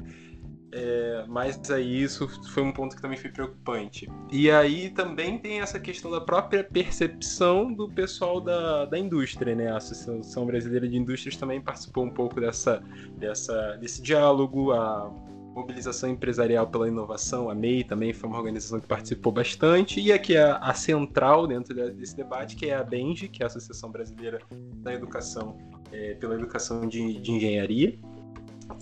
É, 0.70 1.24
mas 1.26 1.58
aí 1.70 2.02
isso 2.02 2.28
foi 2.50 2.62
um 2.62 2.70
ponto 2.70 2.94
que 2.94 3.00
também 3.00 3.16
foi 3.16 3.30
preocupante. 3.30 4.08
E 4.30 4.50
aí 4.50 4.90
também 4.90 5.38
tem 5.38 5.60
essa 5.60 5.80
questão 5.80 6.10
da 6.10 6.20
própria 6.20 6.62
percepção 6.62 7.72
do 7.72 7.88
pessoal 7.88 8.40
da, 8.40 8.84
da 8.84 8.98
indústria, 8.98 9.54
né? 9.54 9.70
A 9.70 9.78
Associação 9.78 10.46
Brasileira 10.46 10.86
de 10.86 10.96
Indústrias 10.96 11.36
também 11.36 11.60
participou 11.60 12.04
um 12.04 12.10
pouco 12.10 12.40
dessa, 12.40 12.82
dessa, 13.16 13.78
desse 13.80 14.02
diálogo, 14.02 14.72
a 14.72 15.10
Mobilização 15.58 16.08
Empresarial 16.08 16.68
pela 16.68 16.86
Inovação, 16.86 17.50
a 17.50 17.54
MEI 17.54 17.82
também 17.82 18.12
foi 18.12 18.28
uma 18.28 18.38
organização 18.38 18.78
que 18.78 18.86
participou 18.86 19.32
bastante, 19.32 20.00
e 20.00 20.12
aqui 20.12 20.36
a, 20.36 20.56
a 20.58 20.72
central 20.72 21.46
dentro 21.48 21.74
desse 21.92 22.16
debate, 22.16 22.54
que 22.54 22.66
é 22.66 22.76
a 22.76 22.84
BENGE, 22.84 23.28
que 23.28 23.42
é 23.42 23.44
a 23.44 23.48
Associação 23.48 23.90
Brasileira 23.90 24.38
da 24.76 24.94
Educação 24.94 25.58
é, 25.90 26.14
pela 26.14 26.34
Educação 26.34 26.86
de, 26.86 27.20
de 27.20 27.32
Engenharia, 27.32 27.98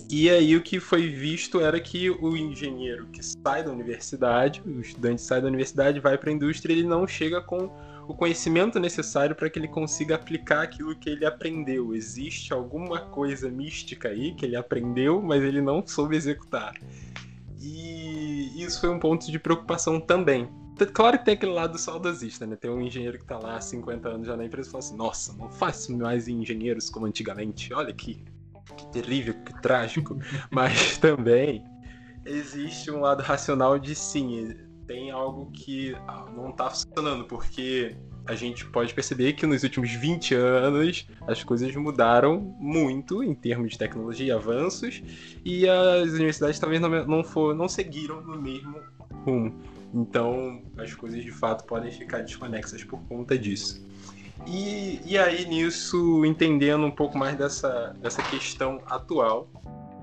e 0.09 0.29
aí 0.29 0.55
o 0.55 0.61
que 0.61 0.79
foi 0.79 1.09
visto 1.09 1.59
era 1.59 1.79
que 1.79 2.09
o 2.09 2.37
engenheiro 2.37 3.07
que 3.07 3.23
sai 3.23 3.63
da 3.63 3.71
universidade, 3.71 4.61
o 4.65 4.79
estudante 4.79 5.21
sai 5.21 5.41
da 5.41 5.47
universidade, 5.47 5.99
vai 5.99 6.17
para 6.17 6.29
a 6.29 6.33
indústria, 6.33 6.73
ele 6.73 6.83
não 6.83 7.07
chega 7.07 7.41
com 7.41 7.69
o 8.07 8.13
conhecimento 8.13 8.79
necessário 8.79 9.35
para 9.35 9.49
que 9.49 9.59
ele 9.59 9.67
consiga 9.67 10.15
aplicar 10.15 10.61
aquilo 10.61 10.95
que 10.95 11.09
ele 11.09 11.25
aprendeu. 11.25 11.93
Existe 11.93 12.53
alguma 12.53 13.01
coisa 13.01 13.49
mística 13.49 14.09
aí 14.09 14.33
que 14.33 14.45
ele 14.45 14.55
aprendeu, 14.55 15.21
mas 15.21 15.43
ele 15.43 15.61
não 15.61 15.85
soube 15.85 16.15
executar. 16.15 16.73
E 17.59 18.63
isso 18.63 18.79
foi 18.79 18.89
um 18.89 18.99
ponto 18.99 19.29
de 19.29 19.37
preocupação 19.37 19.99
também. 19.99 20.49
Claro 20.93 21.17
que 21.17 21.25
tem 21.25 21.33
aquele 21.33 21.53
lado 21.53 21.77
saudosista, 21.77 22.45
né? 22.45 22.55
Tem 22.55 22.69
um 22.69 22.79
engenheiro 22.79 23.17
que 23.17 23.23
está 23.23 23.37
lá 23.39 23.57
há 23.57 23.61
50 23.61 24.07
anos 24.07 24.27
já 24.27 24.37
na 24.37 24.45
empresa 24.45 24.69
e 24.69 24.71
fala 24.71 24.83
assim: 24.83 24.95
Nossa, 24.95 25.33
não 25.33 25.49
faço 25.49 25.97
mais 25.97 26.27
engenheiros 26.27 26.89
como 26.89 27.07
antigamente. 27.07 27.73
Olha 27.73 27.89
aqui, 27.89 28.23
que 28.77 28.87
terrível, 28.91 29.33
que 29.43 29.59
trágico. 29.59 30.19
Mas 30.51 30.97
também 30.99 31.65
existe 32.23 32.91
um 32.91 32.99
lado 32.99 33.23
racional 33.23 33.79
de 33.79 33.95
sim, 33.95 34.55
tem 34.87 35.11
algo 35.11 35.51
que 35.51 35.95
ah, 36.07 36.25
não 36.33 36.49
está 36.49 36.69
funcionando, 36.69 37.25
porque 37.25 37.95
a 38.25 38.35
gente 38.35 38.65
pode 38.65 38.93
perceber 38.93 39.33
que 39.33 39.45
nos 39.45 39.63
últimos 39.63 39.91
20 39.91 40.33
anos 40.33 41.07
as 41.27 41.43
coisas 41.43 41.75
mudaram 41.75 42.39
muito 42.59 43.23
em 43.23 43.35
termos 43.35 43.71
de 43.71 43.77
tecnologia 43.77 44.27
e 44.27 44.31
avanços, 44.31 45.03
e 45.43 45.67
as 45.67 46.11
universidades 46.11 46.57
talvez 46.59 46.81
não, 46.81 46.89
não, 47.05 47.23
for, 47.23 47.53
não 47.53 47.67
seguiram 47.67 48.21
no 48.21 48.41
mesmo 48.41 48.79
rumo. 49.25 49.53
Então 49.93 50.61
as 50.77 50.93
coisas 50.93 51.23
de 51.23 51.31
fato 51.31 51.65
podem 51.65 51.91
ficar 51.91 52.21
desconexas 52.21 52.83
por 52.83 52.99
conta 53.07 53.37
disso. 53.37 53.85
E, 54.45 55.01
e 55.05 55.17
aí, 55.17 55.45
nisso, 55.45 56.23
entendendo 56.23 56.85
um 56.85 56.91
pouco 56.91 57.17
mais 57.17 57.35
dessa, 57.35 57.95
dessa 57.99 58.21
questão 58.21 58.81
atual, 58.85 59.49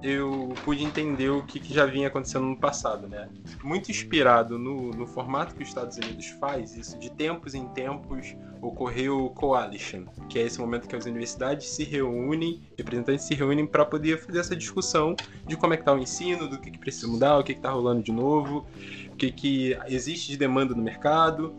eu 0.05 0.53
pude 0.65 0.85
entender 0.85 1.31
o 1.31 1.43
que, 1.43 1.59
que, 1.59 1.73
já 1.73 1.87
vinha 1.87 2.09
acontecendo 2.09 2.45
no 2.45 2.57
passado, 2.57 3.09
né? 3.09 3.27
Muito 3.63 3.91
inspirado 3.91 4.59
no, 4.59 4.91
no, 4.91 5.07
formato 5.07 5.55
que 5.55 5.63
os 5.63 5.69
Estados 5.71 5.97
Unidos 5.97 6.27
faz, 6.39 6.77
isso 6.77 6.99
de 6.99 7.11
tempos 7.11 7.55
em 7.55 7.67
tempos 7.69 8.37
ocorreu 8.61 9.25
o 9.25 9.31
Coalition, 9.31 10.05
que 10.29 10.39
é 10.39 10.43
esse 10.43 10.61
momento 10.61 10.87
que 10.87 10.95
as 10.95 11.07
universidades 11.07 11.67
se 11.71 11.85
reúnem, 11.85 12.61
representantes 12.77 13.25
se 13.25 13.35
reúnem 13.35 13.67
para 13.67 13.87
poder 13.87 14.19
fazer 14.19 14.41
essa 14.41 14.55
discussão 14.55 15.17
de 15.47 15.57
como 15.57 15.73
é 15.73 15.77
que 15.77 15.83
está 15.83 15.95
o 15.95 15.99
ensino, 15.99 16.49
do 16.49 16.61
que, 16.61 16.71
que 16.71 16.79
precisa 16.79 17.09
mudar, 17.09 17.39
o 17.39 17.43
que 17.43 17.53
está 17.53 17.71
rolando 17.71 18.03
de 18.03 18.13
novo, 18.13 18.67
o 19.11 19.17
que, 19.17 19.33
que 19.33 19.79
existe 19.87 20.33
de 20.33 20.37
demanda 20.37 20.75
no 20.75 20.83
mercado, 20.83 21.55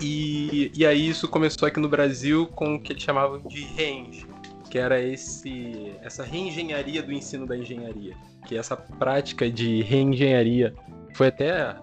e, 0.00 0.70
e 0.74 0.84
aí 0.84 1.08
isso 1.08 1.26
começou 1.26 1.66
aqui 1.66 1.80
no 1.80 1.88
Brasil 1.88 2.46
com 2.48 2.74
o 2.74 2.80
que 2.80 2.92
eles 2.92 3.02
chamavam 3.02 3.40
de 3.40 3.64
range, 3.64 4.26
que 4.70 4.78
era 4.78 5.00
esse 5.00 5.94
essa 6.02 6.24
reengenharia 6.24 7.02
do 7.02 7.12
ensino 7.12 7.46
da 7.46 7.56
engenharia, 7.56 8.16
que 8.46 8.56
essa 8.56 8.76
prática 8.76 9.50
de 9.50 9.82
reengenharia 9.82 10.74
foi 11.14 11.28
até 11.28 11.76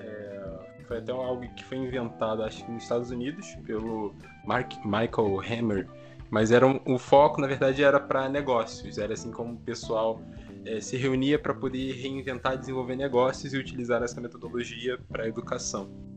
é, 0.00 0.58
foi 0.86 0.98
até 0.98 1.12
algo 1.12 1.42
que 1.54 1.64
foi 1.64 1.78
inventado 1.78 2.42
acho 2.42 2.64
que 2.64 2.70
nos 2.70 2.82
Estados 2.82 3.10
Unidos 3.10 3.54
pelo 3.66 4.14
Mark 4.44 4.72
Michael 4.84 5.40
Hammer, 5.40 5.88
mas 6.30 6.50
era 6.50 6.66
um, 6.66 6.80
o 6.86 6.98
foco 6.98 7.40
na 7.40 7.46
verdade 7.46 7.82
era 7.82 8.00
para 8.00 8.28
negócios, 8.28 8.98
era 8.98 9.14
assim 9.14 9.30
como 9.30 9.54
o 9.54 9.58
pessoal 9.58 10.20
é, 10.64 10.80
se 10.80 10.96
reunia 10.96 11.38
para 11.38 11.54
poder 11.54 11.92
reinventar, 11.92 12.58
desenvolver 12.58 12.96
negócios 12.96 13.54
e 13.54 13.56
utilizar 13.56 14.02
essa 14.02 14.20
metodologia 14.20 14.98
para 15.08 15.24
a 15.24 15.28
educação. 15.28 16.09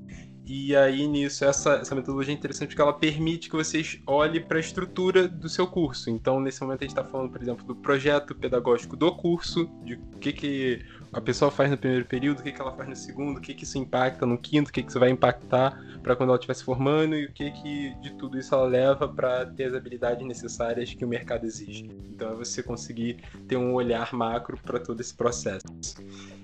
E 0.45 0.75
aí, 0.75 1.07
nisso, 1.07 1.45
essa, 1.45 1.75
essa 1.75 1.95
metodologia 1.95 2.33
é 2.33 2.37
interessante 2.37 2.69
porque 2.69 2.81
ela 2.81 2.93
permite 2.93 3.49
que 3.49 3.55
vocês 3.55 4.01
olhem 4.05 4.41
para 4.41 4.57
a 4.57 4.59
estrutura 4.59 5.25
do 5.25 5.47
seu 5.47 5.65
curso. 5.65 6.09
Então, 6.09 6.39
nesse 6.39 6.61
momento, 6.61 6.81
a 6.81 6.83
gente 6.83 6.91
está 6.91 7.03
falando, 7.03 7.31
por 7.31 7.41
exemplo, 7.41 7.65
do 7.65 7.75
projeto 7.75 8.35
pedagógico 8.35 8.97
do 8.97 9.15
curso, 9.15 9.69
de 9.85 9.93
o 9.93 10.17
que, 10.19 10.33
que 10.33 10.85
a 11.13 11.21
pessoa 11.21 11.49
faz 11.49 11.71
no 11.71 11.77
primeiro 11.77 12.05
período, 12.05 12.39
o 12.39 12.43
que, 12.43 12.51
que 12.51 12.61
ela 12.61 12.73
faz 12.73 12.89
no 12.89 12.95
segundo, 12.95 13.37
o 13.37 13.41
que, 13.41 13.53
que 13.53 13.63
isso 13.63 13.77
impacta 13.77 14.25
no 14.25 14.37
quinto, 14.37 14.69
o 14.69 14.73
que, 14.73 14.83
que 14.83 14.89
isso 14.89 14.99
vai 14.99 15.11
impactar 15.11 15.81
para 16.01 16.15
quando 16.15 16.29
ela 16.29 16.37
estiver 16.37 16.55
se 16.55 16.63
formando 16.63 17.15
e 17.15 17.25
o 17.25 17.31
que, 17.31 17.49
que 17.51 17.93
de 18.01 18.13
tudo 18.15 18.37
isso 18.37 18.53
ela 18.53 18.65
leva 18.65 19.07
para 19.07 19.45
ter 19.45 19.65
as 19.65 19.73
habilidades 19.73 20.27
necessárias 20.27 20.93
que 20.93 21.05
o 21.05 21.07
mercado 21.07 21.45
exige. 21.45 21.89
Então, 22.11 22.33
é 22.33 22.35
você 22.35 22.61
conseguir 22.61 23.17
ter 23.47 23.55
um 23.55 23.73
olhar 23.73 24.13
macro 24.13 24.57
para 24.57 24.79
todo 24.79 24.99
esse 24.99 25.13
processo. 25.13 25.63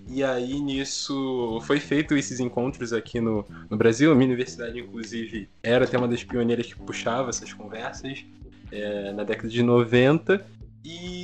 E 0.10 0.24
aí 0.24 0.60
nisso 0.60 1.60
foi 1.62 1.80
feito 1.80 2.18
esses 2.18 2.40
encontros 2.40 2.92
aqui 2.92 3.22
no, 3.22 3.46
no 3.70 3.78
Brasil. 3.78 4.12
A 4.12 4.16
minha 4.16 4.28
universidade, 4.28 4.80
inclusive, 4.80 5.48
era 5.62 5.86
até 5.86 5.98
uma 5.98 6.08
das 6.08 6.24
pioneiras 6.24 6.66
que 6.66 6.76
puxava 6.76 7.30
essas 7.30 7.54
conversas 7.54 8.26
é, 8.72 9.12
na 9.14 9.24
década 9.24 9.48
de 9.48 9.62
90. 9.62 10.44
E 10.84 11.19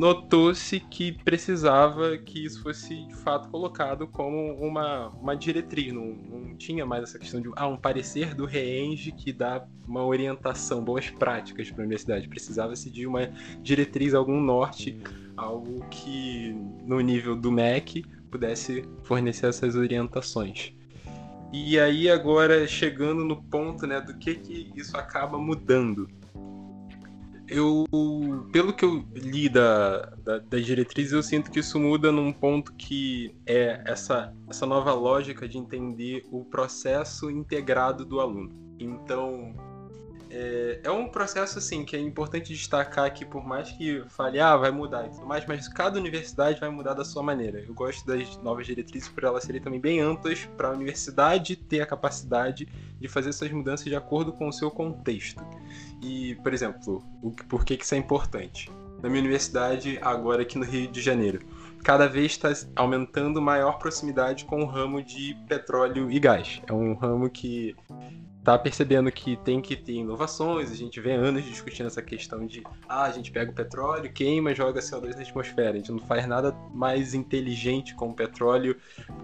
notou-se 0.00 0.80
que 0.80 1.12
precisava 1.12 2.16
que 2.16 2.42
isso 2.42 2.62
fosse 2.62 3.04
de 3.04 3.14
fato 3.16 3.50
colocado 3.50 4.06
como 4.06 4.54
uma, 4.54 5.08
uma 5.08 5.36
diretriz. 5.36 5.92
Não, 5.92 6.06
não 6.06 6.56
tinha 6.56 6.86
mais 6.86 7.02
essa 7.02 7.18
questão 7.18 7.38
de 7.38 7.50
ah, 7.54 7.68
um 7.68 7.76
parecer 7.76 8.34
do 8.34 8.46
REENGE 8.46 9.12
que 9.12 9.30
dá 9.30 9.62
uma 9.86 10.02
orientação, 10.02 10.82
boas 10.82 11.10
práticas 11.10 11.70
para 11.70 11.82
a 11.82 11.84
universidade. 11.84 12.28
Precisava-se 12.28 12.88
de 12.88 13.06
uma 13.06 13.30
diretriz, 13.60 14.14
algum 14.14 14.40
norte 14.40 14.98
algo 15.36 15.84
que 15.90 16.56
no 16.86 16.98
nível 17.00 17.36
do 17.36 17.52
MEC 17.52 18.02
pudesse 18.30 18.88
fornecer 19.02 19.48
essas 19.48 19.74
orientações. 19.74 20.72
E 21.52 21.78
aí 21.78 22.08
agora 22.08 22.66
chegando 22.66 23.22
no 23.22 23.42
ponto 23.42 23.86
né, 23.86 24.00
do 24.00 24.14
que, 24.14 24.36
que 24.36 24.72
isso 24.74 24.96
acaba 24.96 25.36
mudando. 25.36 26.08
Eu, 27.50 27.84
pelo 28.52 28.72
que 28.72 28.84
eu 28.84 29.04
li 29.12 29.48
da, 29.48 30.02
da, 30.24 30.38
das 30.38 30.64
diretrizes, 30.64 31.12
eu 31.12 31.22
sinto 31.22 31.50
que 31.50 31.58
isso 31.58 31.80
muda 31.80 32.12
num 32.12 32.32
ponto 32.32 32.72
que 32.74 33.34
é 33.44 33.82
essa, 33.84 34.32
essa 34.48 34.64
nova 34.64 34.92
lógica 34.92 35.48
de 35.48 35.58
entender 35.58 36.24
o 36.30 36.44
processo 36.44 37.28
integrado 37.28 38.04
do 38.04 38.20
aluno. 38.20 38.50
Então, 38.78 39.52
é, 40.30 40.80
é, 40.84 40.90
um 40.90 41.08
processo 41.08 41.58
assim 41.58 41.84
que 41.84 41.96
é 41.96 41.98
importante 41.98 42.52
destacar 42.52 43.12
que 43.12 43.24
por 43.24 43.44
mais 43.44 43.70
que 43.72 44.04
fale, 44.08 44.38
ah, 44.38 44.56
vai 44.56 44.70
mudar 44.70 45.06
e 45.06 45.10
tudo 45.10 45.26
mais, 45.26 45.44
mas 45.44 45.66
cada 45.66 45.98
universidade 45.98 46.60
vai 46.60 46.70
mudar 46.70 46.94
da 46.94 47.04
sua 47.04 47.22
maneira. 47.22 47.58
Eu 47.66 47.74
gosto 47.74 48.06
das 48.06 48.36
novas 48.38 48.64
diretrizes 48.64 49.08
por 49.08 49.24
elas 49.24 49.42
serem 49.42 49.60
também 49.60 49.80
bem 49.80 50.00
amplas 50.00 50.48
para 50.56 50.68
a 50.68 50.72
universidade 50.72 51.56
ter 51.56 51.80
a 51.80 51.86
capacidade 51.86 52.68
de 53.00 53.08
fazer 53.08 53.30
essas 53.30 53.50
mudanças 53.50 53.86
de 53.86 53.96
acordo 53.96 54.32
com 54.32 54.48
o 54.48 54.52
seu 54.52 54.70
contexto. 54.70 55.44
E, 56.00 56.36
por 56.36 56.54
exemplo, 56.54 57.04
o, 57.22 57.32
por 57.32 57.64
que, 57.64 57.76
que 57.76 57.84
isso 57.84 57.94
é 57.96 57.98
importante? 57.98 58.70
Na 59.02 59.08
minha 59.08 59.20
universidade, 59.20 59.98
agora 60.00 60.42
aqui 60.42 60.58
no 60.58 60.64
Rio 60.64 60.86
de 60.88 61.00
Janeiro, 61.00 61.40
cada 61.82 62.06
vez 62.06 62.32
está 62.32 62.52
aumentando 62.76 63.40
maior 63.40 63.78
proximidade 63.78 64.44
com 64.44 64.62
o 64.62 64.66
ramo 64.66 65.02
de 65.02 65.34
petróleo 65.48 66.10
e 66.10 66.20
gás. 66.20 66.60
É 66.66 66.72
um 66.72 66.94
ramo 66.94 67.28
que 67.30 67.74
tá 68.42 68.58
percebendo 68.58 69.10
que 69.12 69.36
tem 69.38 69.60
que 69.60 69.76
ter 69.76 69.92
inovações. 69.92 70.70
A 70.70 70.74
gente 70.74 71.00
vem 71.00 71.14
anos 71.14 71.44
discutindo 71.44 71.86
essa 71.86 72.02
questão 72.02 72.46
de 72.46 72.62
ah, 72.88 73.04
a 73.04 73.10
gente 73.10 73.30
pega 73.30 73.50
o 73.50 73.54
petróleo, 73.54 74.10
queima, 74.12 74.54
joga 74.54 74.80
CO2 74.80 75.14
na 75.14 75.22
atmosfera. 75.22 75.72
A 75.72 75.76
gente 75.76 75.92
não 75.92 75.98
faz 76.00 76.26
nada 76.26 76.54
mais 76.72 77.14
inteligente 77.14 77.94
com 77.94 78.08
o 78.08 78.14
petróleo. 78.14 78.76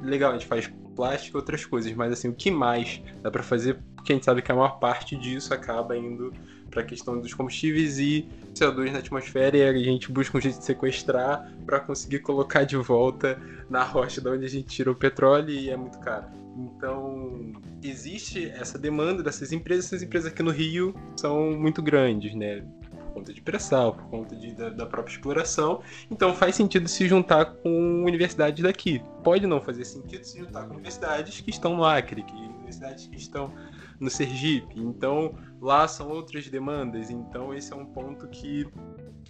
Legal, 0.02 0.30
a 0.30 0.35
gente 0.35 0.46
faz 0.46 0.70
plástico 0.94 1.37
e 1.37 1.38
outras 1.38 1.64
coisas, 1.64 1.92
mas 1.92 2.12
assim, 2.12 2.28
o 2.28 2.35
que 2.35 2.50
mais 2.50 3.02
dá 3.23 3.30
para 3.30 3.42
fazer? 3.42 3.78
Porque 3.94 4.12
a 4.12 4.16
gente 4.16 4.25
sabe 4.25 4.42
que 4.42 4.52
a 4.52 4.54
maior 4.54 4.78
parte 4.78 5.16
disso 5.16 5.52
acaba 5.52 5.96
indo 5.96 6.32
para 6.70 6.82
a 6.82 6.85
questão 6.85 7.20
dos 7.20 7.32
combustíveis 7.32 7.99
e 7.99 8.28
CO2 8.54 8.92
na 8.92 8.99
atmosfera 8.99 9.56
e 9.56 9.62
a 9.62 9.73
gente 9.73 10.11
busca 10.11 10.37
um 10.37 10.40
jeito 10.40 10.58
de 10.58 10.64
sequestrar 10.64 11.50
para 11.64 11.80
conseguir 11.80 12.20
colocar 12.20 12.64
de 12.64 12.76
volta 12.76 13.40
na 13.68 13.82
rocha 13.82 14.20
de 14.20 14.28
onde 14.28 14.44
a 14.44 14.49
gente 14.49 14.68
tira 14.68 14.90
o 14.90 14.94
petróleo 14.94 15.50
e 15.50 15.70
é 15.70 15.76
muito 15.76 15.99
caro. 16.00 16.46
Então, 16.56 17.52
existe 17.82 18.48
essa 18.50 18.78
demanda 18.78 19.22
dessas 19.22 19.52
empresas. 19.52 19.86
Essas 19.86 20.02
empresas 20.02 20.32
aqui 20.32 20.42
no 20.42 20.50
Rio 20.50 20.94
são 21.16 21.52
muito 21.52 21.82
grandes, 21.82 22.34
né? 22.34 22.64
Por 22.90 23.20
conta 23.20 23.32
de 23.32 23.40
pressão, 23.42 23.92
por 23.92 24.04
conta 24.08 24.36
de, 24.36 24.54
da, 24.54 24.70
da, 24.70 24.86
própria 24.86 25.12
exploração. 25.12 25.82
Então 26.10 26.34
faz 26.34 26.54
sentido 26.54 26.88
se 26.88 27.06
juntar 27.08 27.46
com 27.46 28.04
universidades 28.04 28.62
daqui. 28.62 29.02
Pode 29.22 29.46
não 29.46 29.60
fazer 29.60 29.84
sentido 29.84 30.25
se 30.25 30.38
juntar 30.38 30.66
com 30.66 30.75
universidades 30.75 31.40
que 31.40 31.50
estão 31.50 31.76
no 31.76 31.84
Acre, 31.84 32.22
que 32.22 32.34
universidades 32.34 33.06
que 33.06 33.16
estão 33.16 33.52
no 33.98 34.10
Sergipe. 34.10 34.78
Então 34.78 35.34
lá 35.60 35.88
são 35.88 36.08
outras 36.10 36.48
demandas. 36.48 37.10
Então 37.10 37.54
esse 37.54 37.72
é 37.72 37.76
um 37.76 37.86
ponto 37.86 38.28
que 38.28 38.66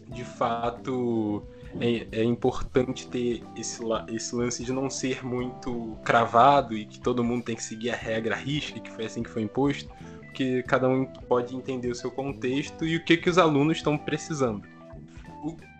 de 0.08 0.24
fato 0.24 1.42
é, 1.80 2.06
é, 2.20 2.24
importante 2.24 3.08
ter 3.08 3.42
esse, 3.56 3.82
esse 4.08 4.34
lance 4.34 4.64
de 4.64 4.72
não 4.72 4.88
ser 4.88 5.24
muito 5.24 5.96
cravado 6.04 6.76
e 6.76 6.86
que 6.86 6.98
todo 7.00 7.22
mundo 7.22 7.44
tem 7.44 7.56
que 7.56 7.62
seguir 7.62 7.90
a 7.90 7.96
regra 7.96 8.34
risca, 8.34 8.80
que 8.80 8.90
foi 8.90 9.06
assim 9.06 9.22
que 9.22 9.30
foi 9.30 9.42
imposto, 9.42 9.90
porque 10.20 10.62
cada 10.64 10.88
um 10.88 11.04
pode 11.04 11.54
entender 11.54 11.90
o 11.90 11.94
seu 11.94 12.10
contexto 12.10 12.84
e 12.84 12.96
o 12.96 13.04
que, 13.04 13.16
que 13.16 13.28
os 13.28 13.38
alunos 13.38 13.78
estão 13.78 13.96
precisando. 13.96 14.62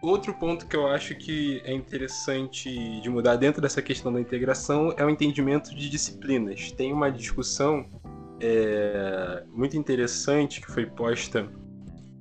O 0.02 0.09
outro 0.09 0.33
ponto 0.35 0.66
que 0.66 0.76
eu 0.76 0.87
acho 0.87 1.14
que 1.16 1.61
é 1.64 1.73
interessante 1.73 2.71
de 3.00 3.09
mudar 3.09 3.37
dentro 3.37 3.61
dessa 3.61 3.83
questão 3.83 4.12
da 4.12 4.21
integração 4.21 4.95
é 4.97 5.05
o 5.05 5.11
entendimento 5.11 5.75
de 5.75 5.88
disciplinas. 5.88 6.71
Tem 6.71 6.93
uma 6.93 7.11
discussão 7.11 7.87
é, 8.40 9.43
muito 9.52 9.76
interessante 9.76 10.61
que 10.61 10.71
foi 10.71 10.87
posta 10.87 11.49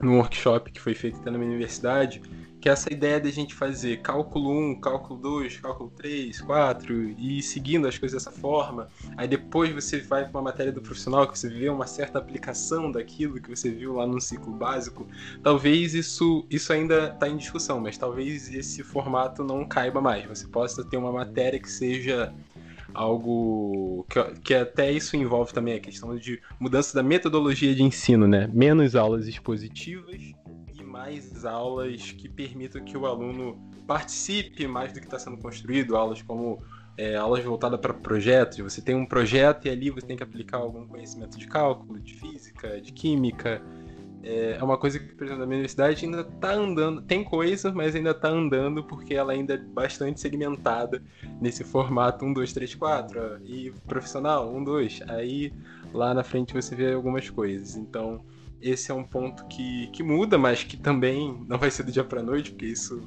num 0.02 0.18
workshop 0.18 0.72
que 0.72 0.80
foi 0.80 0.94
feito 0.94 1.24
na 1.30 1.38
minha 1.38 1.52
universidade, 1.52 2.22
que 2.66 2.70
é 2.70 2.72
essa 2.72 2.92
ideia 2.92 3.22
de 3.22 3.30
a 3.30 3.32
gente 3.32 3.54
fazer 3.54 3.98
cálculo 3.98 4.50
1, 4.50 4.80
cálculo 4.80 5.20
2, 5.20 5.58
cálculo 5.58 5.92
3, 5.96 6.42
4 6.42 7.16
e 7.20 7.40
seguindo 7.44 7.88
as 7.88 7.96
coisas 7.96 8.24
dessa 8.24 8.36
forma. 8.36 8.90
Aí 9.16 9.28
depois 9.28 9.72
você 9.72 10.00
vai 10.00 10.24
para 10.24 10.32
uma 10.32 10.42
matéria 10.42 10.72
do 10.72 10.82
profissional 10.82 11.28
que 11.28 11.38
você 11.38 11.48
vê 11.48 11.70
uma 11.70 11.86
certa 11.86 12.18
aplicação 12.18 12.92
daquilo 12.92 13.40
que 13.40 13.56
você 13.56 13.70
viu 13.70 13.94
lá 13.94 14.08
no 14.08 14.20
ciclo 14.20 14.52
básico. 14.52 15.08
Talvez 15.44 15.94
isso, 15.94 16.44
isso 16.50 16.74
ainda 16.74 17.10
está 17.14 17.30
em 17.30 17.38
discussão, 17.38 17.80
mas 17.80 18.00
talvez 18.00 18.52
esse 18.52 18.82
formato 18.82 19.44
não 19.44 19.64
caiba 19.64 20.02
mais. 20.02 20.26
Você 20.26 20.48
possa 20.48 20.84
ter 20.84 20.98
uma 20.98 21.12
matéria 21.12 21.60
que 21.60 21.70
seja 21.70 22.34
algo 22.96 24.08
que, 24.10 24.24
que 24.42 24.54
até 24.56 24.92
isso 24.92 25.16
envolve 25.16 25.54
também 25.54 25.76
a 25.76 25.80
questão 25.80 26.18
de 26.18 26.42
mudança 26.60 26.96
da 26.96 27.04
metodologia 27.04 27.76
de 27.76 27.84
ensino, 27.84 28.28
né? 28.28 28.50
Menos 28.52 28.96
aulas 28.96 29.28
expositivas 29.28 30.34
mais 31.06 31.46
aulas 31.46 32.12
que 32.12 32.28
permitam 32.28 32.84
que 32.84 32.98
o 32.98 33.06
aluno 33.06 33.60
participe 33.86 34.66
mais 34.66 34.92
do 34.92 35.00
que 35.00 35.06
está 35.06 35.20
sendo 35.20 35.38
construído, 35.38 35.96
aulas 35.96 36.22
como 36.24 36.64
é, 36.98 37.16
aulas 37.16 37.44
voltadas 37.44 37.80
para 37.80 37.94
projetos. 37.94 38.58
Você 38.58 38.82
tem 38.82 38.96
um 38.96 39.06
projeto 39.06 39.68
e 39.68 39.70
ali 39.70 39.92
você 39.92 40.08
tem 40.08 40.18
que 40.18 40.24
aplicar 40.24 40.58
algum 40.58 40.88
conhecimento 40.88 41.38
de 41.38 41.48
cálculo, 41.48 42.00
de 42.00 42.16
física, 42.16 42.82
de 42.82 42.92
química. 42.92 43.62
É, 44.24 44.58
é 44.60 44.64
uma 44.64 44.80
coisa 44.80 44.98
que, 44.98 45.14
por 45.14 45.26
exemplo, 45.26 45.44
a 45.44 45.46
minha 45.46 45.58
universidade 45.58 46.04
ainda 46.04 46.22
está 46.22 46.54
andando, 46.54 47.04
tem 47.04 47.24
coisa, 47.24 47.72
mas 47.72 47.96
ainda 47.96 48.10
está 48.10 48.30
andando 48.30 48.84
porque 48.84 49.14
ela 49.14 49.34
ainda 49.34 49.54
é 49.54 49.58
bastante 49.58 50.20
segmentada 50.20 51.04
nesse 51.40 51.64
formato 51.64 52.26
1, 52.26 52.34
2, 52.34 52.52
3, 52.52 52.74
4. 52.74 53.42
E 53.46 53.72
profissional, 53.86 54.52
1, 54.52 54.64
2. 54.64 55.02
Aí 55.10 55.54
lá 55.94 56.16
na 56.16 56.24
frente 56.24 56.52
você 56.52 56.76
vê 56.76 56.94
algumas 56.94 57.30
coisas. 57.30 57.76
Então 57.76 58.26
esse 58.62 58.92
é 58.92 58.94
um 58.94 59.04
ponto 59.04 59.46
que, 59.48 59.88
que 59.88 60.04
muda, 60.04 60.38
mas 60.38 60.64
que 60.64 60.78
também 60.78 61.44
não 61.48 61.58
vai 61.58 61.70
ser 61.70 61.84
do 61.84 61.92
dia 61.92 62.04
para 62.04 62.24
noite, 62.24 62.52
porque 62.52 62.66
isso 62.66 63.02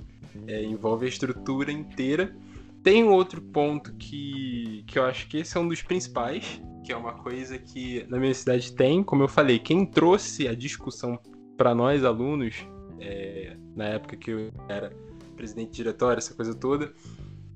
é, 0.47 0.62
envolve 0.64 1.07
a 1.07 1.09
estrutura 1.09 1.73
inteira. 1.73 2.35
Tem 2.83 3.05
outro 3.05 3.43
ponto 3.43 3.93
que, 3.95 4.85
que 4.87 4.99
eu 4.99 5.05
acho 5.05 5.28
que 5.28 5.38
esse 5.38 5.57
é 5.57 5.61
um 5.61 5.69
dos 5.69 5.83
principais, 5.83 6.61
que 6.85 6.93
é 6.93 6.97
uma 6.97 7.12
coisa 7.12 7.59
que 7.59 8.07
na 8.09 8.19
minha 8.19 8.33
cidade 8.33 8.73
tem, 8.73 9.02
como 9.02 9.23
eu 9.23 9.28
falei, 9.28 9.59
quem 9.59 9.85
trouxe 9.85 10.47
a 10.47 10.55
discussão 10.55 11.19
para 11.57 11.75
nós 11.75 12.05
alunos, 12.05 12.67
é, 13.00 13.57
na 13.75 13.85
época 13.85 14.17
que 14.17 14.31
eu 14.31 14.52
era 14.69 14.93
presidente 15.37 15.73
diretório, 15.73 16.19
essa 16.19 16.35
coisa 16.35 16.55
toda, 16.55 16.93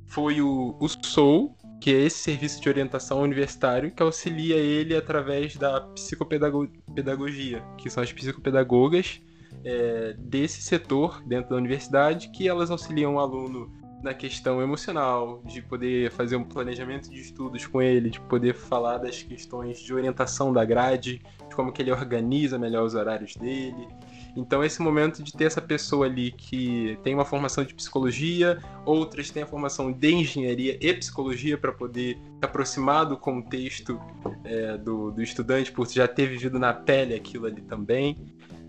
foi 0.06 0.42
o, 0.42 0.76
o 0.78 0.88
Soul, 0.88 1.56
que 1.82 1.92
é 1.92 1.98
esse 1.98 2.18
serviço 2.18 2.60
de 2.60 2.68
orientação 2.68 3.20
universitário 3.20 3.90
que 3.90 4.00
auxilia 4.00 4.54
ele 4.54 4.94
através 4.94 5.56
da 5.56 5.80
psicopedagogia, 5.80 7.60
que 7.76 7.90
são 7.90 8.00
as 8.00 8.12
psicopedagogas 8.12 9.20
é, 9.64 10.14
desse 10.16 10.62
setor 10.62 11.20
dentro 11.26 11.50
da 11.50 11.56
universidade, 11.56 12.30
que 12.30 12.48
elas 12.48 12.70
auxiliam 12.70 13.14
o 13.14 13.18
aluno 13.18 13.81
na 14.02 14.12
questão 14.12 14.60
emocional, 14.60 15.42
de 15.44 15.62
poder 15.62 16.10
fazer 16.10 16.36
um 16.36 16.44
planejamento 16.44 17.08
de 17.08 17.20
estudos 17.20 17.66
com 17.66 17.80
ele, 17.80 18.10
de 18.10 18.20
poder 18.20 18.54
falar 18.54 18.98
das 18.98 19.22
questões 19.22 19.78
de 19.80 19.94
orientação 19.94 20.52
da 20.52 20.64
grade, 20.64 21.22
de 21.48 21.54
como 21.54 21.72
que 21.72 21.80
ele 21.80 21.92
organiza 21.92 22.58
melhor 22.58 22.84
os 22.84 22.94
horários 22.94 23.36
dele, 23.36 23.86
então, 24.34 24.64
esse 24.64 24.80
momento 24.80 25.22
de 25.22 25.32
ter 25.32 25.44
essa 25.44 25.60
pessoa 25.60 26.06
ali 26.06 26.32
que 26.32 26.98
tem 27.02 27.14
uma 27.14 27.24
formação 27.24 27.64
de 27.64 27.74
psicologia, 27.74 28.58
outras 28.84 29.30
têm 29.30 29.42
a 29.42 29.46
formação 29.46 29.92
de 29.92 30.12
engenharia 30.12 30.78
e 30.80 30.94
psicologia 30.94 31.58
para 31.58 31.70
poder 31.70 32.16
se 32.16 32.44
aproximar 32.44 33.04
do 33.04 33.16
contexto 33.16 34.00
é, 34.44 34.78
do, 34.78 35.10
do 35.10 35.22
estudante, 35.22 35.70
por 35.70 35.86
já 35.86 36.08
ter 36.08 36.26
vivido 36.26 36.58
na 36.58 36.72
pele 36.72 37.14
aquilo 37.14 37.46
ali 37.46 37.60
também. 37.60 38.16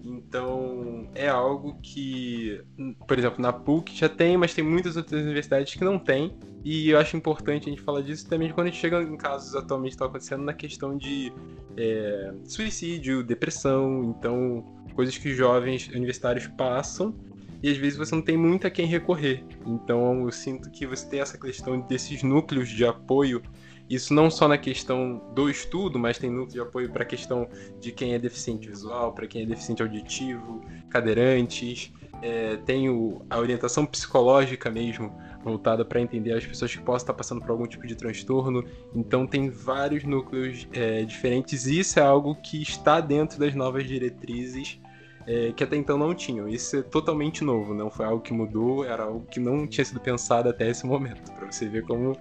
Então, 0.04 1.10
é 1.16 1.30
algo 1.30 1.80
que, 1.82 2.62
por 3.08 3.18
exemplo, 3.18 3.42
na 3.42 3.54
PUC 3.54 3.96
já 3.96 4.10
tem, 4.10 4.36
mas 4.36 4.54
tem 4.54 4.64
muitas 4.64 4.98
outras 4.98 5.22
universidades 5.22 5.74
que 5.74 5.84
não 5.84 5.98
tem. 5.98 6.38
E 6.64 6.90
eu 6.90 7.00
acho 7.00 7.16
importante 7.16 7.68
a 7.68 7.70
gente 7.70 7.82
falar 7.82 8.02
disso 8.02 8.28
também 8.28 8.52
quando 8.52 8.68
a 8.68 8.70
gente 8.70 8.80
chega 8.80 9.02
em 9.02 9.16
casos 9.16 9.56
atualmente 9.56 9.92
que 9.92 9.96
estão 9.96 10.08
acontecendo 10.08 10.44
na 10.44 10.54
questão 10.54 10.98
de 10.98 11.32
é, 11.78 12.34
suicídio, 12.44 13.24
depressão. 13.24 14.16
Então, 14.18 14.64
coisas 14.94 15.18
que 15.18 15.34
jovens 15.34 15.88
universitários 15.88 16.48
passam 16.48 17.16
e 17.64 17.70
às 17.70 17.78
vezes 17.78 17.98
você 17.98 18.14
não 18.14 18.22
tem 18.22 18.36
muito 18.36 18.68
a 18.68 18.70
quem 18.70 18.86
recorrer. 18.86 19.46
Então 19.66 20.26
eu 20.26 20.32
sinto 20.34 20.70
que 20.70 20.86
você 20.86 21.08
tem 21.08 21.22
essa 21.22 21.38
questão 21.38 21.80
desses 21.80 22.22
núcleos 22.22 22.68
de 22.68 22.86
apoio, 22.86 23.42
isso 23.90 24.14
não 24.14 24.30
só 24.30 24.48
na 24.48 24.58
questão 24.58 25.22
do 25.36 25.50
estudo, 25.50 26.00
mas 26.00 26.18
tem 26.18 26.30
núcleo 26.30 26.54
de 26.54 26.60
apoio 26.60 26.92
para 26.92 27.04
a 27.04 27.06
questão 27.06 27.48
de 27.80 27.92
quem 27.92 28.14
é 28.14 28.20
deficiente 28.20 28.68
visual, 28.68 29.14
para 29.14 29.28
quem 29.28 29.44
é 29.44 29.46
deficiente 29.46 29.82
auditivo, 29.82 30.64
cadeirantes, 30.90 31.92
é, 32.22 32.56
tem 32.66 32.90
o, 32.90 33.22
a 33.30 33.38
orientação 33.38 33.86
psicológica 33.86 34.72
mesmo, 34.72 35.14
voltada 35.44 35.84
para 35.84 36.00
entender 36.00 36.32
as 36.32 36.46
pessoas 36.46 36.74
que 36.74 36.82
possam 36.82 37.04
estar 37.04 37.14
passando 37.14 37.42
por 37.42 37.52
algum 37.52 37.68
tipo 37.68 37.86
de 37.86 37.96
transtorno. 37.96 38.64
Então 38.96 39.28
tem 39.28 39.50
vários 39.50 40.06
núcleos 40.06 40.66
é, 40.72 41.04
diferentes 41.04 41.66
e 41.66 41.80
isso 41.80 42.00
é 42.00 42.02
algo 42.02 42.36
que 42.36 42.62
está 42.62 43.02
dentro 43.02 43.38
das 43.38 43.54
novas 43.54 43.86
diretrizes 43.86 44.80
é, 45.26 45.52
que 45.52 45.64
até 45.64 45.76
então 45.76 45.98
não 45.98 46.14
tinham. 46.14 46.48
Isso 46.48 46.78
é 46.78 46.82
totalmente 46.82 47.44
novo, 47.44 47.74
não 47.74 47.90
foi 47.90 48.06
algo 48.06 48.22
que 48.22 48.34
mudou, 48.34 48.86
era 48.86 49.04
algo 49.04 49.26
que 49.30 49.40
não 49.40 49.68
tinha 49.68 49.84
sido 49.84 50.00
pensado 50.00 50.50
até 50.50 50.70
esse 50.70 50.86
momento, 50.86 51.32
para 51.34 51.52
você 51.52 51.68
ver 51.68 51.84
como 51.84 52.18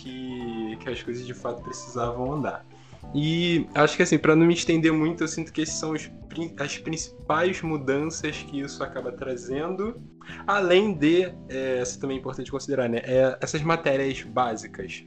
que, 0.00 0.76
que 0.80 0.88
as 0.88 1.02
coisas 1.02 1.26
de 1.26 1.34
fato 1.34 1.62
precisavam 1.62 2.32
andar. 2.32 2.64
E 3.14 3.66
acho 3.74 3.96
que 3.96 4.02
assim, 4.02 4.18
para 4.18 4.36
não 4.36 4.46
me 4.46 4.54
estender 4.54 4.92
muito, 4.92 5.24
eu 5.24 5.28
sinto 5.28 5.52
que 5.52 5.62
esses 5.62 5.74
são 5.74 5.92
os, 5.92 6.10
as 6.58 6.78
principais 6.78 7.60
mudanças 7.62 8.36
que 8.42 8.60
isso 8.60 8.82
acaba 8.84 9.10
trazendo. 9.10 10.00
Além 10.46 10.94
de, 10.94 11.32
é, 11.48 11.78
essa 11.78 11.98
também 11.98 12.16
é 12.16 12.20
importante 12.20 12.50
considerar, 12.50 12.88
né? 12.88 12.98
É, 13.04 13.38
essas 13.40 13.62
matérias 13.62 14.22
básicas. 14.22 15.04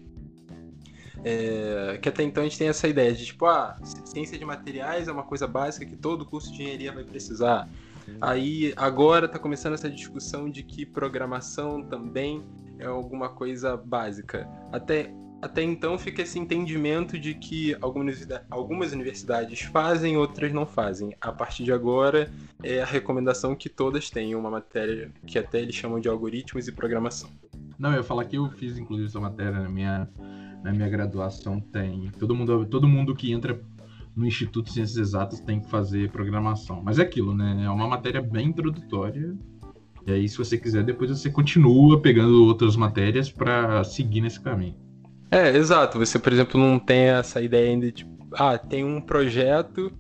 É, 1.26 1.98
que 2.02 2.10
até 2.10 2.24
então 2.24 2.42
a 2.42 2.46
gente 2.46 2.58
tem 2.58 2.68
essa 2.68 2.86
ideia 2.86 3.14
de 3.14 3.26
tipo, 3.26 3.46
ah, 3.46 3.78
ciência 4.04 4.38
de 4.38 4.44
materiais 4.44 5.08
é 5.08 5.12
uma 5.12 5.24
coisa 5.24 5.48
básica 5.48 5.86
que 5.86 5.96
todo 5.96 6.26
curso 6.26 6.52
de 6.52 6.62
engenharia 6.62 6.92
vai 6.92 7.06
precisar. 7.06 7.70
Aí 8.20 8.74
agora 8.76 9.28
está 9.28 9.40
começando 9.40 9.74
essa 9.76 9.90
discussão 9.90 10.50
de 10.50 10.64
que 10.64 10.86
programação 10.86 11.82
também 11.82 12.44
é 12.80 12.86
alguma 12.86 13.30
coisa 13.30 13.78
básica. 13.78 14.48
Até, 14.72 15.14
até 15.42 15.62
então 15.62 15.98
fica 15.98 16.22
esse 16.22 16.40
entendimento 16.40 17.20
de 17.20 17.34
que 17.34 17.76
algumas, 17.82 18.28
algumas 18.50 18.94
universidades 18.94 19.62
fazem, 19.62 20.18
outras 20.18 20.52
não 20.52 20.66
fazem. 20.66 21.16
A 21.20 21.32
partir 21.32 21.64
de 21.64 21.72
agora 21.72 22.32
é 22.62 22.82
a 22.82 22.86
recomendação 22.86 23.56
que 23.56 23.70
todas 23.70 24.10
tenham 24.10 24.40
uma 24.40 24.50
matéria 24.50 25.12
que 25.26 25.38
até 25.38 25.62
eles 25.62 25.76
chamam 25.76 26.00
de 26.00 26.08
algoritmos 26.08 26.68
e 26.68 26.72
programação. 26.72 27.30
Não, 27.78 27.92
eu 27.92 27.98
ia 27.98 28.04
falar 28.04 28.26
que 28.26 28.38
eu 28.38 28.50
fiz 28.52 28.78
inclusive 28.78 29.08
essa 29.08 29.20
matéria 29.20 29.60
na 29.60 29.70
minha 29.70 30.08
na 30.64 30.72
minha 30.72 30.88
graduação 30.88 31.60
tem. 31.60 32.10
Todo 32.18 32.34
mundo, 32.34 32.66
todo 32.66 32.88
mundo 32.88 33.14
que 33.14 33.34
entra 33.34 33.60
no 34.16 34.26
Instituto 34.26 34.68
de 34.68 34.74
Ciências 34.74 34.98
Exatas 34.98 35.40
tem 35.40 35.60
que 35.60 35.70
fazer 35.70 36.10
programação. 36.10 36.82
Mas 36.82 37.00
é 37.00 37.02
aquilo, 37.02 37.36
né? 37.36 37.64
É 37.66 37.70
uma 37.70 37.88
matéria 37.88 38.22
bem 38.22 38.48
introdutória. 38.48 39.36
E 40.06 40.12
aí, 40.12 40.28
se 40.28 40.38
você 40.38 40.58
quiser, 40.58 40.84
depois 40.84 41.10
você 41.10 41.30
continua 41.30 42.02
pegando 42.02 42.46
outras 42.46 42.76
matérias 42.76 43.32
para 43.32 43.84
seguir 43.84 44.22
nesse 44.22 44.40
caminho. 44.40 44.76
É, 45.32 45.56
exato. 45.56 45.98
Você, 45.98 46.20
por 46.20 46.32
exemplo, 46.32 46.60
não 46.60 46.78
tem 46.78 47.10
essa 47.10 47.42
ideia 47.42 47.70
ainda 47.70 47.86
de, 47.88 47.92
tipo, 47.94 48.12
ah, 48.34 48.58
tem 48.58 48.84
um 48.84 49.00
projeto 49.00 49.92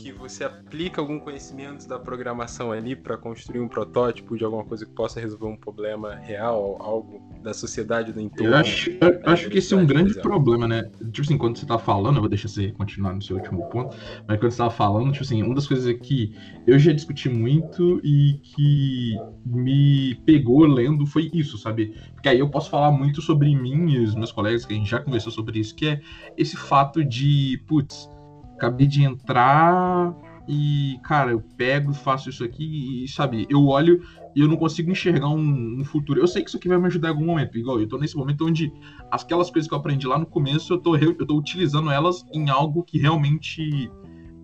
que 0.00 0.10
você 0.12 0.44
aplica 0.44 1.00
algum 1.00 1.18
conhecimento 1.18 1.86
da 1.86 1.98
programação 1.98 2.72
ali 2.72 2.96
para 2.96 3.18
construir 3.18 3.60
um 3.60 3.68
protótipo 3.68 4.36
de 4.36 4.42
alguma 4.42 4.64
coisa 4.64 4.86
que 4.86 4.92
possa 4.92 5.20
resolver 5.20 5.46
um 5.46 5.56
problema 5.56 6.14
real, 6.14 6.78
algo 6.80 7.20
da 7.42 7.52
sociedade 7.52 8.10
do 8.10 8.20
entorno. 8.20 8.54
Eu 8.54 8.56
acho, 8.56 8.90
eu 8.90 9.20
acho 9.26 9.50
que 9.50 9.58
esse 9.58 9.74
é 9.74 9.76
um 9.76 9.84
grande 9.84 10.14
problema, 10.14 10.66
né? 10.66 10.90
Tipo 11.12 11.20
assim, 11.20 11.36
quando 11.36 11.58
você 11.58 11.66
tá 11.66 11.78
falando, 11.78 12.16
eu 12.16 12.20
vou 12.22 12.30
deixar 12.30 12.48
você 12.48 12.72
continuar 12.72 13.12
no 13.12 13.20
seu 13.20 13.36
último 13.36 13.68
ponto, 13.68 13.94
mas 14.26 14.38
quando 14.38 14.50
você 14.50 14.58
tava 14.58 14.70
falando, 14.70 15.12
tipo 15.12 15.24
assim, 15.24 15.42
uma 15.42 15.54
das 15.54 15.66
coisas 15.66 15.94
que 16.00 16.34
eu 16.66 16.78
já 16.78 16.92
discuti 16.92 17.28
muito 17.28 18.00
e 18.02 18.40
que 18.42 19.18
me 19.44 20.14
pegou 20.24 20.64
lendo 20.64 21.04
foi 21.04 21.30
isso, 21.34 21.58
sabe? 21.58 21.94
Porque 22.14 22.28
aí 22.28 22.38
eu 22.38 22.48
posso 22.48 22.70
falar 22.70 22.90
muito 22.90 23.20
sobre 23.20 23.54
mim 23.54 23.90
e 23.90 23.98
os 24.00 24.14
meus 24.14 24.32
colegas, 24.32 24.64
que 24.64 24.72
a 24.72 24.76
gente 24.76 24.88
já 24.88 25.00
conversou 25.00 25.30
sobre 25.30 25.58
isso, 25.58 25.74
que 25.74 25.86
é 25.86 26.00
esse 26.38 26.56
fato 26.56 27.04
de, 27.04 27.62
putz, 27.66 28.08
acabei 28.60 28.86
de 28.86 29.02
entrar 29.02 30.14
e, 30.46 30.98
cara, 31.02 31.30
eu 31.30 31.40
pego, 31.56 31.94
faço 31.94 32.28
isso 32.28 32.44
aqui 32.44 33.04
e, 33.04 33.08
sabe, 33.08 33.46
eu 33.48 33.66
olho 33.66 34.02
e 34.36 34.40
eu 34.40 34.48
não 34.48 34.56
consigo 34.56 34.90
enxergar 34.90 35.28
um, 35.28 35.80
um, 35.80 35.84
futuro. 35.84 36.20
Eu 36.20 36.28
sei 36.28 36.42
que 36.42 36.48
isso 36.48 36.58
aqui 36.58 36.68
vai 36.68 36.78
me 36.78 36.86
ajudar 36.86 37.08
em 37.08 37.12
algum 37.12 37.24
momento, 37.24 37.56
igual 37.56 37.80
eu 37.80 37.88
tô 37.88 37.96
nesse 37.96 38.16
momento 38.16 38.46
onde 38.46 38.70
aquelas 39.10 39.50
coisas 39.50 39.66
que 39.66 39.74
eu 39.74 39.78
aprendi 39.78 40.06
lá 40.06 40.18
no 40.18 40.26
começo, 40.26 40.74
eu 40.74 40.78
tô, 40.78 40.94
eu 40.96 41.26
tô 41.26 41.36
utilizando 41.36 41.90
elas 41.90 42.24
em 42.32 42.50
algo 42.50 42.82
que 42.82 42.98
realmente 42.98 43.90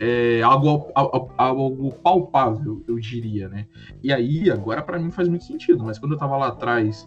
é 0.01 0.43
algo, 0.43 0.91
algo, 0.95 1.33
algo 1.37 1.93
palpável, 2.03 2.83
eu 2.87 2.99
diria, 2.99 3.49
né? 3.49 3.67
E 4.03 4.13
aí, 4.13 4.51
agora 4.51 4.83
para 4.83 4.99
mim 4.99 5.11
faz 5.11 5.29
muito 5.29 5.45
sentido, 5.45 5.85
mas 5.85 5.99
quando 5.99 6.13
eu 6.13 6.19
tava 6.19 6.37
lá 6.37 6.49
atrás 6.49 7.07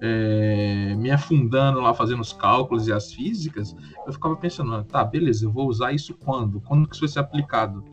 é, 0.00 0.94
me 0.96 1.10
afundando 1.10 1.80
lá 1.80 1.92
fazendo 1.92 2.20
os 2.20 2.32
cálculos 2.32 2.88
e 2.88 2.92
as 2.92 3.12
físicas, 3.12 3.76
eu 4.06 4.12
ficava 4.12 4.36
pensando, 4.36 4.82
tá, 4.84 5.04
beleza, 5.04 5.44
eu 5.44 5.52
vou 5.52 5.68
usar 5.68 5.92
isso 5.92 6.14
quando? 6.14 6.60
Quando 6.60 6.88
que 6.88 6.94
isso 6.94 7.02
vai 7.02 7.08
ser 7.08 7.20
aplicado? 7.20 7.84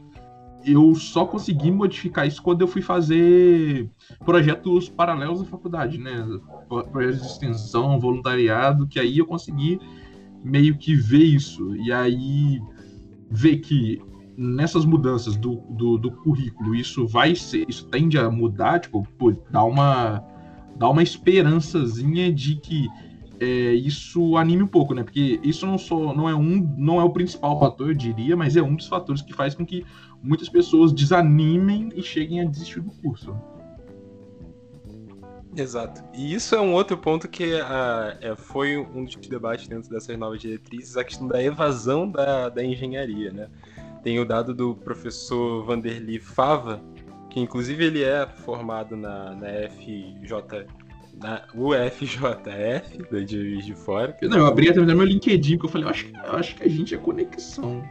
Eu 0.65 0.96
só 0.96 1.26
consegui 1.26 1.72
modificar 1.72 2.28
isso 2.28 2.41
quando 2.41 2.62
eu 2.62 2.67
fui 2.67 2.82
fazer 2.82 3.89
projetos 4.26 4.89
paralelos 4.89 5.41
à 5.41 5.46
faculdade, 5.46 5.98
né? 5.98 6.28
Projetos 6.91 7.22
de 7.22 7.28
extensão, 7.28 8.00
voluntariado, 8.00 8.88
que 8.88 9.00
aí 9.00 9.17
eu 9.17 9.26
consegui 9.26 9.80
meio 10.43 10.78
que 10.78 10.93
ver 10.96 11.24
isso. 11.24 11.76
E 11.76 11.91
aí 11.91 12.60
ver 13.30 13.58
que 13.58 14.02
nessas 14.36 14.84
mudanças 14.84 15.38
do, 15.38 15.56
do, 15.70 15.98
do 15.98 16.12
currículo 16.12 16.76
isso 16.76 17.08
vai 17.08 17.34
ser, 17.34 17.65
isso 17.70 17.88
tende 17.88 18.17
a 18.17 18.30
mudar, 18.30 18.80
tipo, 18.80 19.08
pô, 19.17 19.32
dá 19.50 19.63
uma 19.63 20.24
dá 20.78 20.90
uma 20.90 21.04
esperançazinha 21.04 22.32
de 22.32 22.56
que 22.56 22.88
é, 23.40 23.46
isso 23.74 24.36
anime 24.38 24.63
um 24.63 24.68
pouco, 24.68 24.94
né? 24.94 25.04
Porque 25.04 25.40
isso 25.44 25.66
não, 25.66 25.78
só, 25.78 26.13
não, 26.13 26.28
é 26.28 26.36
um, 26.36 26.76
não 26.78 27.00
é 27.00 27.04
o 27.04 27.10
principal 27.10 27.60
fator, 27.60 27.90
eu 27.90 27.94
diria, 27.94 28.36
mas 28.36 28.56
é 28.56 28.62
um 28.62 28.76
dos 28.76 28.88
fatores 28.88 29.22
que 29.22 29.34
faz 29.34 29.54
com 29.54 29.66
que 29.66 29.86
muitas 30.22 30.50
pessoas 30.50 30.92
desanimem 30.92 31.90
e 31.96 32.02
cheguem 32.02 32.42
a 32.42 32.46
desistir 32.46 32.82
do 32.82 32.92
curso. 32.92 33.36
Exato. 35.56 36.04
E 36.13 36.34
isso 36.36 36.54
é 36.54 36.62
um 36.62 36.74
outro 36.74 36.98
ponto 36.98 37.28
que 37.28 37.46
uh, 37.46 38.18
é, 38.22 38.36
foi 38.36 38.78
um 38.78 39.06
dos 39.06 39.16
debates 39.16 39.68
dentro 39.68 39.90
dessas 39.90 40.18
novas 40.18 40.40
diretrizes, 40.40 40.96
a 40.98 41.04
questão 41.04 41.28
da 41.28 41.42
evasão 41.42 42.10
da, 42.10 42.50
da 42.50 42.63
engenharia, 42.63 43.32
né? 43.32 43.50
Tem 44.04 44.20
o 44.20 44.26
dado 44.26 44.54
do 44.54 44.76
professor 44.76 45.66
Vanderly 45.66 46.20
Fava, 46.20 46.82
que 47.30 47.40
inclusive 47.40 47.84
ele 47.84 48.04
é 48.04 48.26
formado 48.26 48.96
na, 48.96 49.36
na 49.36 49.48
FJ, 49.70 50.68
na 51.22 51.44
UFJF, 51.54 53.26
de 53.26 53.52
Juiz 53.52 53.66
de 53.66 53.76
Fora. 53.76 54.16
Não, 54.22 54.38
eu 54.38 54.46
abri 54.46 54.70
até 54.70 54.80
meu 54.82 55.04
LinkedIn, 55.04 55.58
porque 55.58 55.68
eu 55.68 55.72
falei, 55.72 55.88
eu 55.88 55.92
acho, 55.92 56.08
eu 56.08 56.34
acho 56.34 56.56
que 56.56 56.63
a 56.63 56.70
gente 56.70 56.96
é 56.96 56.98
conexão. 56.98 57.84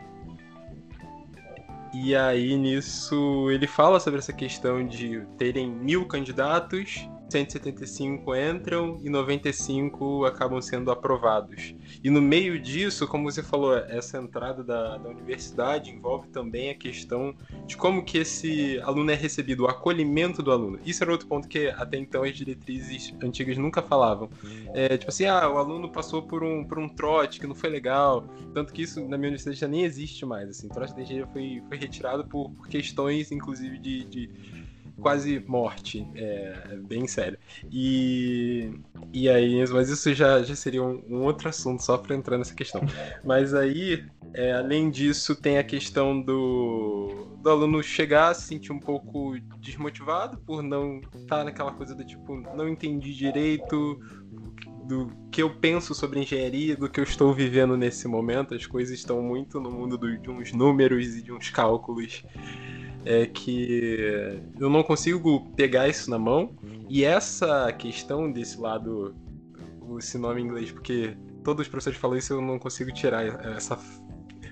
E 1.94 2.14
aí 2.14 2.57
nisso 2.57 3.51
ele 3.51 3.66
fala 3.66 3.99
sobre 3.99 4.18
essa 4.18 4.33
questão 4.33 4.87
de 4.87 5.22
terem 5.38 5.70
mil 5.70 6.05
candidatos 6.05 7.09
175 7.28 8.34
entram 8.36 9.00
e 9.02 9.10
95 9.10 10.24
acabam 10.24 10.60
sendo 10.60 10.90
aprovados. 10.90 11.74
E 12.02 12.08
no 12.08 12.22
meio 12.22 12.58
disso, 12.58 13.06
como 13.06 13.30
você 13.30 13.42
falou, 13.42 13.76
essa 13.76 14.18
entrada 14.18 14.62
da, 14.62 14.96
da, 14.96 15.08
universidade 15.08 15.90
envolve 15.90 16.28
também 16.28 16.70
a 16.70 16.74
questão 16.74 17.34
de 17.66 17.76
como 17.76 18.04
que 18.04 18.18
esse 18.18 18.80
aluno 18.80 19.10
é 19.10 19.14
recebido, 19.14 19.64
o 19.64 19.66
acolhimento 19.66 20.42
do 20.42 20.52
aluno. 20.52 20.78
Isso 20.84 21.02
era 21.02 21.10
outro 21.10 21.26
ponto 21.26 21.48
que 21.48 21.68
até 21.68 21.98
então 21.98 22.22
as 22.22 22.36
diretrizes 22.36 23.12
antigas 23.22 23.56
nunca 23.56 23.82
falavam. 23.82 24.30
É, 24.72 24.96
tipo 24.96 25.10
assim, 25.10 25.26
ah, 25.26 25.48
o 25.48 25.58
aluno 25.58 25.90
passou 25.90 26.22
por 26.22 26.44
um, 26.44 26.64
por 26.64 26.78
um 26.78 26.88
trote 26.88 27.40
que 27.40 27.46
não 27.46 27.54
foi 27.54 27.70
legal, 27.70 28.24
tanto 28.54 28.72
que 28.72 28.82
isso 28.82 29.00
na 29.00 29.18
minha 29.18 29.28
universidade 29.28 29.58
já 29.58 29.68
nem 29.68 29.82
existe 29.82 30.24
mais. 30.24 30.48
Assim, 30.48 30.68
trote 30.68 30.94
da 30.94 31.02
engenharia 31.02 31.26
foi, 31.32 31.62
foi 31.68 31.76
retirado 31.76 32.24
por, 32.24 32.50
por 32.50 32.68
questões, 32.68 33.32
inclusive, 33.32 33.78
de, 33.78 34.04
de 34.04 34.30
quase 35.00 35.42
morte. 35.46 36.06
É, 36.14 36.76
bem 36.82 37.06
sério. 37.06 37.38
E, 37.70 38.70
e 39.12 39.28
aí, 39.28 39.64
mas 39.70 39.88
isso 39.88 40.12
já, 40.14 40.42
já 40.42 40.54
seria 40.54 40.82
um, 40.82 41.02
um 41.09 41.22
outro 41.22 41.48
assunto 41.48 41.82
só 41.82 41.98
para 41.98 42.14
entrar 42.14 42.38
nessa 42.38 42.54
questão. 42.54 42.82
Mas 43.24 43.54
aí, 43.54 44.04
é, 44.35 44.52
além 44.52 44.90
disso, 44.90 45.35
tem 45.35 45.59
a 45.59 45.64
questão 45.64 46.20
do, 46.20 47.26
do 47.42 47.50
aluno 47.50 47.82
chegar, 47.82 48.35
se 48.35 48.46
sentir 48.46 48.72
um 48.72 48.80
pouco 48.80 49.38
desmotivado 49.61 50.38
por 50.38 50.62
não 50.62 51.00
estar 51.14 51.38
tá 51.38 51.44
naquela 51.44 51.72
coisa 51.72 51.94
do 51.94 52.04
tipo, 52.04 52.37
não 52.54 52.68
entendi 52.68 53.14
direito 53.14 54.00
do 54.87 55.11
que 55.32 55.42
eu 55.42 55.50
penso 55.50 55.94
sobre 55.94 56.20
engenharia, 56.20 56.76
do 56.76 56.88
que 56.88 57.00
eu 57.00 57.04
estou 57.04 57.35
vivendo 57.35 57.76
nesse 57.76 58.06
momento. 58.06 58.54
As 58.54 58.66
coisas 58.66 58.96
estão 58.96 59.20
muito 59.20 59.61
no 59.61 59.70
mundo 59.70 59.98
do, 59.98 60.16
de 60.16 60.30
uns 60.30 60.52
números 60.52 61.16
e 61.16 61.22
de 61.22 61.32
uns 61.32 61.50
cálculos 61.50 62.24
é 63.06 63.24
que 63.24 64.42
eu 64.58 64.68
não 64.68 64.82
consigo 64.82 65.48
pegar 65.54 65.88
isso 65.88 66.10
na 66.10 66.18
mão. 66.18 66.56
E 66.88 67.04
essa 67.04 67.72
questão 67.72 68.30
desse 68.30 68.60
lado, 68.60 69.14
esse 69.96 70.18
nome 70.18 70.42
em 70.42 70.44
inglês, 70.44 70.72
porque 70.72 71.16
todos 71.44 71.62
os 71.62 71.68
professores 71.68 71.98
falam 71.98 72.18
isso, 72.18 72.32
eu 72.32 72.42
não 72.42 72.58
consigo 72.58 72.92
tirar 72.92 73.24
essa, 73.24 73.78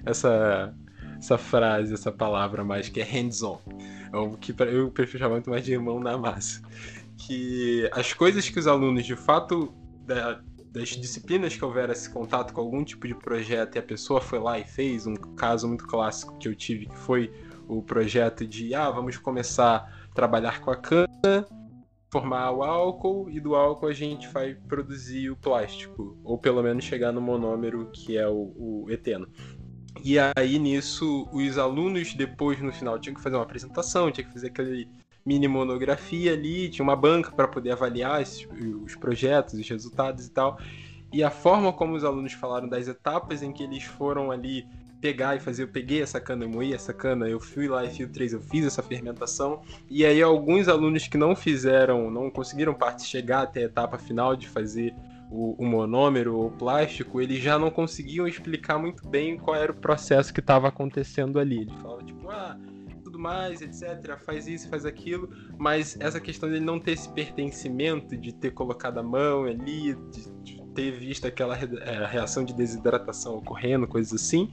essa, 0.06 0.74
essa 1.18 1.36
frase, 1.36 1.92
essa 1.92 2.12
palavra 2.12 2.64
mais, 2.64 2.88
que 2.88 3.00
é 3.00 3.04
hands-on. 3.04 3.58
É 3.68 4.36
que 4.40 4.54
eu 4.56 4.90
prefiro 4.92 5.18
chamar 5.18 5.34
muito 5.34 5.50
mais 5.50 5.64
de 5.64 5.72
irmão 5.72 5.98
na 5.98 6.16
massa. 6.16 6.62
Que 7.16 7.90
as 7.92 8.12
coisas 8.12 8.48
que 8.48 8.58
os 8.58 8.68
alunos, 8.68 9.04
de 9.04 9.16
fato, 9.16 9.74
da, 10.06 10.40
das 10.70 10.90
disciplinas 10.90 11.56
que 11.56 11.64
houver 11.64 11.90
esse 11.90 12.08
contato 12.08 12.52
com 12.52 12.60
algum 12.60 12.84
tipo 12.84 13.08
de 13.08 13.16
projeto 13.16 13.74
e 13.74 13.78
a 13.80 13.82
pessoa 13.82 14.20
foi 14.20 14.38
lá 14.38 14.60
e 14.60 14.64
fez, 14.64 15.08
um 15.08 15.14
caso 15.14 15.66
muito 15.66 15.86
clássico 15.88 16.38
que 16.38 16.46
eu 16.46 16.54
tive, 16.54 16.86
que 16.86 16.98
foi 16.98 17.32
o 17.68 17.82
projeto 17.82 18.46
de 18.46 18.74
ah, 18.74 18.90
vamos 18.90 19.16
começar 19.16 19.76
a 20.10 20.14
trabalhar 20.14 20.60
com 20.60 20.70
a 20.70 20.76
cana, 20.76 21.46
formar 22.10 22.50
o 22.52 22.62
álcool 22.62 23.28
e 23.30 23.40
do 23.40 23.54
álcool 23.54 23.88
a 23.88 23.92
gente 23.92 24.28
vai 24.28 24.54
produzir 24.54 25.30
o 25.30 25.36
plástico, 25.36 26.16
ou 26.22 26.38
pelo 26.38 26.62
menos 26.62 26.84
chegar 26.84 27.12
no 27.12 27.20
monômero 27.20 27.90
que 27.92 28.16
é 28.16 28.28
o, 28.28 28.52
o 28.56 28.86
eteno. 28.88 29.28
E 30.02 30.16
aí 30.18 30.58
nisso 30.58 31.28
os 31.32 31.58
alunos 31.58 32.14
depois 32.14 32.60
no 32.60 32.72
final 32.72 32.98
tinham 32.98 33.14
que 33.14 33.22
fazer 33.22 33.36
uma 33.36 33.42
apresentação, 33.42 34.10
tinha 34.10 34.26
que 34.26 34.32
fazer 34.32 34.48
aquele 34.48 34.88
mini 35.24 35.48
monografia 35.48 36.32
ali, 36.34 36.68
tinha 36.68 36.82
uma 36.82 36.96
banca 36.96 37.32
para 37.32 37.48
poder 37.48 37.72
avaliar 37.72 38.22
os 38.22 38.94
projetos, 38.96 39.54
os 39.54 39.68
resultados 39.68 40.26
e 40.26 40.30
tal. 40.30 40.58
E 41.12 41.22
a 41.22 41.30
forma 41.30 41.72
como 41.72 41.94
os 41.94 42.04
alunos 42.04 42.32
falaram 42.32 42.68
das 42.68 42.88
etapas 42.88 43.42
em 43.42 43.52
que 43.52 43.62
eles 43.62 43.84
foram 43.84 44.30
ali 44.30 44.66
pegar 45.04 45.36
e 45.36 45.38
fazer, 45.38 45.64
eu 45.64 45.68
peguei 45.68 46.00
essa 46.00 46.18
cana, 46.18 46.46
eu 46.46 46.48
moí 46.48 46.72
essa 46.72 46.90
cana, 46.90 47.28
eu 47.28 47.38
fui 47.38 47.68
lá 47.68 47.84
e 47.84 47.90
filtrei, 47.90 48.26
eu 48.32 48.40
fiz 48.40 48.64
essa 48.64 48.82
fermentação. 48.82 49.60
E 49.90 50.02
aí 50.02 50.22
alguns 50.22 50.66
alunos 50.66 51.06
que 51.06 51.18
não 51.18 51.36
fizeram, 51.36 52.10
não 52.10 52.30
conseguiram 52.30 52.72
parte 52.72 53.04
chegar 53.04 53.42
até 53.42 53.60
a 53.60 53.64
etapa 53.64 53.98
final 53.98 54.34
de 54.34 54.48
fazer 54.48 54.94
o, 55.30 55.62
o 55.62 55.66
monômero 55.66 56.38
ou 56.38 56.50
plástico, 56.50 57.20
eles 57.20 57.42
já 57.42 57.58
não 57.58 57.70
conseguiam 57.70 58.26
explicar 58.26 58.78
muito 58.78 59.06
bem 59.06 59.36
qual 59.36 59.54
era 59.54 59.72
o 59.72 59.74
processo 59.74 60.32
que 60.32 60.40
estava 60.40 60.68
acontecendo 60.68 61.38
ali. 61.38 61.60
Ele 61.60 61.72
falava 61.82 62.02
tipo, 62.02 62.30
ah, 62.30 62.58
tudo 63.02 63.18
mais, 63.18 63.60
etc, 63.60 64.16
faz 64.24 64.48
isso, 64.48 64.70
faz 64.70 64.86
aquilo, 64.86 65.28
mas 65.58 66.00
essa 66.00 66.18
questão 66.18 66.48
dele 66.48 66.64
não 66.64 66.80
ter 66.80 66.92
esse 66.92 67.12
pertencimento, 67.12 68.16
de 68.16 68.32
ter 68.32 68.52
colocado 68.52 68.96
a 68.96 69.02
mão 69.02 69.44
ali, 69.44 69.94
de, 70.10 70.30
de 70.42 70.63
ter 70.74 70.90
visto 70.90 71.26
aquela 71.26 71.56
é, 71.56 72.06
reação 72.06 72.44
de 72.44 72.52
desidratação 72.52 73.36
ocorrendo, 73.36 73.86
coisas 73.86 74.12
assim, 74.12 74.50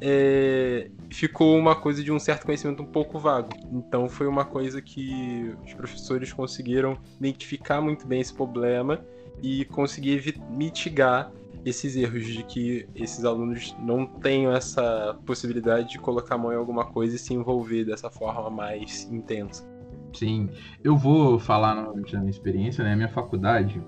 é, 0.00 0.90
ficou 1.10 1.56
uma 1.58 1.76
coisa 1.76 2.02
de 2.02 2.10
um 2.10 2.18
certo 2.18 2.46
conhecimento 2.46 2.82
um 2.82 2.86
pouco 2.86 3.18
vago. 3.18 3.50
Então 3.72 4.08
foi 4.08 4.26
uma 4.26 4.44
coisa 4.44 4.80
que 4.80 5.54
os 5.64 5.74
professores 5.74 6.32
conseguiram 6.32 6.98
identificar 7.20 7.80
muito 7.80 8.06
bem 8.06 8.20
esse 8.20 8.32
problema 8.32 9.04
e 9.42 9.64
conseguir 9.66 10.40
mitigar 10.50 11.30
esses 11.64 11.96
erros 11.96 12.24
de 12.24 12.42
que 12.44 12.88
esses 12.94 13.24
alunos 13.24 13.76
não 13.80 14.06
tenham 14.06 14.52
essa 14.52 15.16
possibilidade 15.26 15.90
de 15.90 15.98
colocar 15.98 16.36
a 16.36 16.38
mão 16.38 16.52
em 16.52 16.56
alguma 16.56 16.84
coisa 16.84 17.16
e 17.16 17.18
se 17.18 17.34
envolver 17.34 17.84
dessa 17.84 18.10
forma 18.10 18.48
mais 18.48 19.04
intensa. 19.10 19.66
Sim, 20.12 20.48
eu 20.82 20.96
vou 20.96 21.38
falar 21.38 21.74
novamente 21.74 22.12
da 22.12 22.18
minha 22.18 22.30
experiência, 22.30 22.82
né? 22.82 22.96
Minha 22.96 23.08
faculdade, 23.08 23.82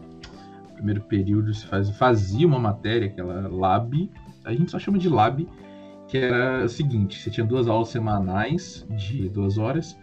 primeiro 0.81 1.03
período 1.03 1.53
se 1.55 1.67
faz, 1.67 1.91
fazia 1.91 2.47
uma 2.47 2.59
matéria, 2.59 3.07
aquela 3.07 3.49
lab, 3.49 4.11
a 4.45 4.53
gente 4.53 4.71
só 4.71 4.79
chama 4.79 4.99
de 4.99 5.09
lab, 5.09 5.47
que 6.09 6.19
era 6.19 6.65
o 6.65 6.69
seguinte: 6.69 7.19
você 7.19 7.31
tinha 7.31 7.47
duas 7.47 7.69
aulas 7.69 7.89
semanais 7.89 8.87
de 8.91 9.29
duas 9.29 9.59
horas, 9.59 9.99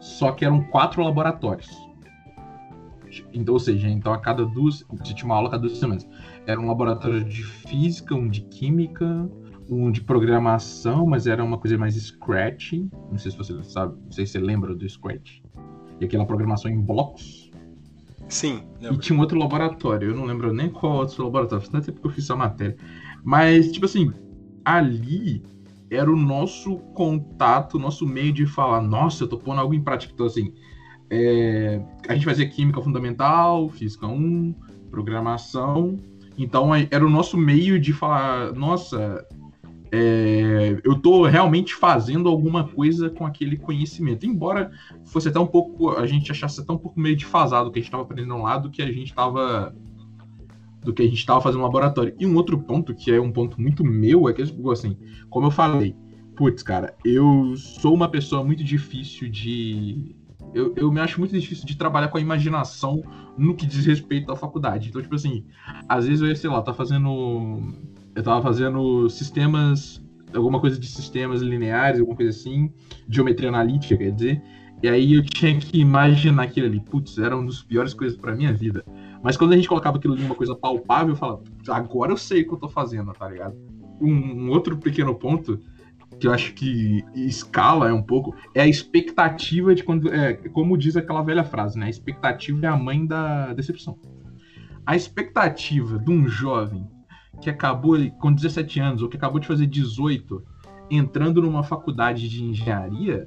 só 0.00 0.32
que 0.32 0.44
eram 0.44 0.62
quatro 0.64 1.02
laboratórios. 1.02 1.70
Então, 3.32 3.52
ou 3.52 3.60
seja, 3.60 3.88
então 3.88 4.12
a 4.12 4.18
cada 4.18 4.44
duas. 4.44 4.84
Você 4.90 5.14
tinha 5.14 5.26
uma 5.26 5.36
aula 5.36 5.48
a 5.48 5.50
cada 5.52 5.62
duas 5.66 5.78
semanas. 5.78 6.08
Era 6.46 6.58
um 6.58 6.66
laboratório 6.66 7.22
de 7.22 7.44
física, 7.44 8.14
um 8.14 8.26
de 8.26 8.40
química, 8.40 9.30
um 9.68 9.90
de 9.90 10.00
programação, 10.00 11.06
mas 11.06 11.26
era 11.26 11.44
uma 11.44 11.58
coisa 11.58 11.76
mais 11.76 11.94
Scratch. 11.94 12.72
Não 13.10 13.18
sei 13.18 13.30
se 13.30 13.36
você 13.36 13.62
sabe, 13.64 13.94
não 14.02 14.10
sei 14.10 14.26
se 14.26 14.32
você 14.32 14.38
lembra 14.38 14.74
do 14.74 14.88
Scratch. 14.88 15.42
E 16.00 16.04
aquela 16.06 16.24
programação 16.24 16.70
em 16.70 16.80
blocos. 16.80 17.41
Sim. 18.28 18.62
Lembro. 18.80 18.96
E 18.96 18.98
tinha 19.00 19.16
um 19.16 19.20
outro 19.20 19.38
laboratório, 19.38 20.10
eu 20.10 20.14
não 20.14 20.24
lembro 20.24 20.52
nem 20.52 20.68
qual 20.68 20.98
outro 20.98 21.24
laboratório, 21.24 21.68
tanto 21.68 21.86
tempo 21.86 22.00
que 22.00 22.06
eu 22.06 22.10
fiz 22.10 22.24
essa 22.24 22.36
matéria. 22.36 22.76
Mas, 23.22 23.70
tipo 23.70 23.84
assim, 23.86 24.12
ali 24.64 25.42
era 25.90 26.10
o 26.10 26.16
nosso 26.16 26.76
contato, 26.94 27.78
nosso 27.78 28.06
meio 28.06 28.32
de 28.32 28.46
falar, 28.46 28.80
nossa, 28.80 29.24
eu 29.24 29.28
tô 29.28 29.36
pondo 29.36 29.60
algo 29.60 29.74
em 29.74 29.82
prática. 29.82 30.12
Então, 30.12 30.26
assim, 30.26 30.52
é, 31.10 31.80
a 32.08 32.14
gente 32.14 32.24
fazia 32.24 32.48
química 32.48 32.80
fundamental, 32.80 33.68
física 33.68 34.06
1, 34.06 34.54
programação. 34.90 35.98
Então, 36.38 36.70
era 36.90 37.04
o 37.04 37.10
nosso 37.10 37.36
meio 37.36 37.78
de 37.78 37.92
falar, 37.92 38.52
nossa, 38.54 39.22
é, 39.94 40.80
eu 40.82 40.94
estou 40.94 41.26
realmente 41.26 41.74
fazendo 41.74 42.26
alguma 42.26 42.66
coisa 42.66 43.10
com 43.10 43.26
aquele 43.26 43.58
conhecimento. 43.58 44.24
Embora 44.24 44.70
fosse 45.04 45.28
até 45.28 45.38
um 45.38 45.46
pouco, 45.46 45.90
a 45.90 46.06
gente 46.06 46.32
achasse 46.32 46.62
até 46.62 46.72
um 46.72 46.78
pouco 46.78 46.98
meio 46.98 47.14
defasado 47.14 47.68
o 47.68 47.72
que 47.72 47.78
a 47.78 47.82
gente 47.82 47.88
estava 47.88 48.02
aprendendo 48.02 48.38
lá 48.38 48.56
do 48.56 48.70
que 48.70 48.80
a 48.80 48.90
gente 48.90 49.10
estava 49.10 49.74
do 50.82 50.94
que 50.94 51.02
a 51.02 51.04
gente 51.04 51.18
estava 51.18 51.42
fazendo 51.42 51.60
no 51.60 51.66
laboratório. 51.66 52.14
E 52.18 52.26
um 52.26 52.34
outro 52.34 52.58
ponto, 52.58 52.94
que 52.94 53.12
é 53.12 53.20
um 53.20 53.30
ponto 53.30 53.60
muito 53.60 53.84
meu, 53.84 54.28
é 54.28 54.32
que, 54.32 54.44
tipo, 54.44 54.68
assim, 54.70 54.96
como 55.30 55.46
eu 55.46 55.50
falei, 55.50 55.94
putz, 56.34 56.62
cara, 56.62 56.96
eu 57.04 57.54
sou 57.56 57.94
uma 57.94 58.08
pessoa 58.08 58.42
muito 58.42 58.64
difícil 58.64 59.28
de. 59.28 60.16
Eu, 60.54 60.74
eu 60.76 60.90
me 60.90 61.00
acho 61.00 61.20
muito 61.20 61.38
difícil 61.38 61.66
de 61.66 61.76
trabalhar 61.76 62.08
com 62.08 62.18
a 62.18 62.20
imaginação 62.20 63.02
no 63.38 63.54
que 63.54 63.66
diz 63.66 63.86
respeito 63.86 64.32
à 64.32 64.36
faculdade. 64.36 64.88
Então, 64.88 65.02
tipo 65.02 65.14
assim, 65.14 65.44
às 65.88 66.06
vezes 66.06 66.22
eu 66.22 66.28
ia, 66.28 66.34
sei 66.34 66.50
lá, 66.50 66.60
tá 66.62 66.74
fazendo 66.74 67.62
eu 68.14 68.22
tava 68.22 68.42
fazendo 68.42 69.08
sistemas, 69.08 70.02
alguma 70.34 70.60
coisa 70.60 70.78
de 70.78 70.86
sistemas 70.86 71.40
lineares, 71.40 72.00
alguma 72.00 72.16
coisa 72.16 72.30
assim, 72.30 72.72
geometria 73.08 73.48
analítica, 73.48 73.96
quer 73.96 74.10
dizer. 74.10 74.42
E 74.82 74.88
aí 74.88 75.14
eu 75.14 75.22
tinha 75.24 75.58
que 75.58 75.78
imaginar 75.78 76.42
aquilo 76.42 76.66
ali. 76.66 76.80
Putz, 76.80 77.16
era 77.18 77.36
uma 77.36 77.46
das 77.46 77.62
piores 77.62 77.94
coisas 77.94 78.18
pra 78.18 78.34
minha 78.34 78.52
vida. 78.52 78.84
Mas 79.22 79.36
quando 79.36 79.52
a 79.52 79.56
gente 79.56 79.68
colocava 79.68 79.96
aquilo 79.96 80.14
ali 80.14 80.24
uma 80.24 80.34
coisa 80.34 80.56
palpável, 80.56 81.10
eu 81.10 81.16
falava, 81.16 81.42
agora 81.68 82.12
eu 82.12 82.16
sei 82.16 82.42
o 82.42 82.48
que 82.48 82.54
eu 82.54 82.58
tô 82.58 82.68
fazendo, 82.68 83.12
tá 83.12 83.28
ligado? 83.28 83.56
Um, 84.00 84.46
um 84.46 84.50
outro 84.50 84.76
pequeno 84.76 85.14
ponto 85.14 85.60
que 86.18 86.26
eu 86.26 86.32
acho 86.32 86.54
que 86.54 87.04
escala 87.14 87.88
é 87.88 87.92
um 87.92 88.02
pouco, 88.02 88.34
é 88.54 88.60
a 88.62 88.66
expectativa 88.66 89.74
de 89.74 89.84
quando. 89.84 90.12
É, 90.12 90.34
como 90.34 90.76
diz 90.76 90.96
aquela 90.96 91.22
velha 91.22 91.44
frase, 91.44 91.78
né? 91.78 91.86
A 91.86 91.90
expectativa 91.90 92.66
é 92.66 92.68
a 92.68 92.76
mãe 92.76 93.06
da 93.06 93.52
decepção. 93.54 93.98
A 94.84 94.96
expectativa 94.96 95.98
de 95.98 96.10
um 96.10 96.26
jovem 96.26 96.88
que 97.42 97.50
acabou 97.50 97.98
com 98.12 98.32
17 98.32 98.80
anos 98.80 99.02
ou 99.02 99.08
que 99.08 99.16
acabou 99.16 99.40
de 99.40 99.46
fazer 99.46 99.66
18 99.66 100.42
entrando 100.90 101.42
numa 101.42 101.62
faculdade 101.62 102.28
de 102.28 102.44
engenharia, 102.44 103.24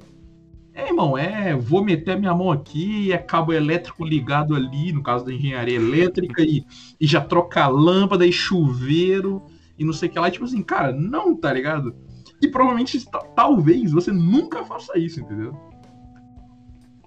é, 0.72 0.88
irmão, 0.88 1.16
é, 1.16 1.54
vou 1.54 1.82
meter 1.82 2.18
minha 2.18 2.34
mão 2.34 2.50
aqui, 2.50 3.12
é 3.12 3.18
cabo 3.18 3.52
elétrico 3.52 4.04
ligado 4.04 4.54
ali, 4.54 4.92
no 4.92 5.02
caso 5.02 5.24
da 5.24 5.32
engenharia 5.32 5.76
elétrica, 5.76 6.42
e, 6.42 6.64
e 7.00 7.06
já 7.06 7.20
troca 7.20 7.66
lâmpada 7.66 8.26
e 8.26 8.32
chuveiro 8.32 9.42
e 9.78 9.84
não 9.84 9.92
sei 9.92 10.08
o 10.08 10.12
que 10.12 10.18
lá. 10.18 10.28
E, 10.28 10.32
tipo 10.32 10.44
assim, 10.44 10.62
cara, 10.62 10.92
não, 10.92 11.34
tá 11.34 11.52
ligado? 11.52 11.94
E 12.40 12.48
provavelmente, 12.48 13.04
talvez, 13.34 13.90
você 13.90 14.12
nunca 14.12 14.64
faça 14.64 14.98
isso, 14.98 15.20
entendeu? 15.20 15.56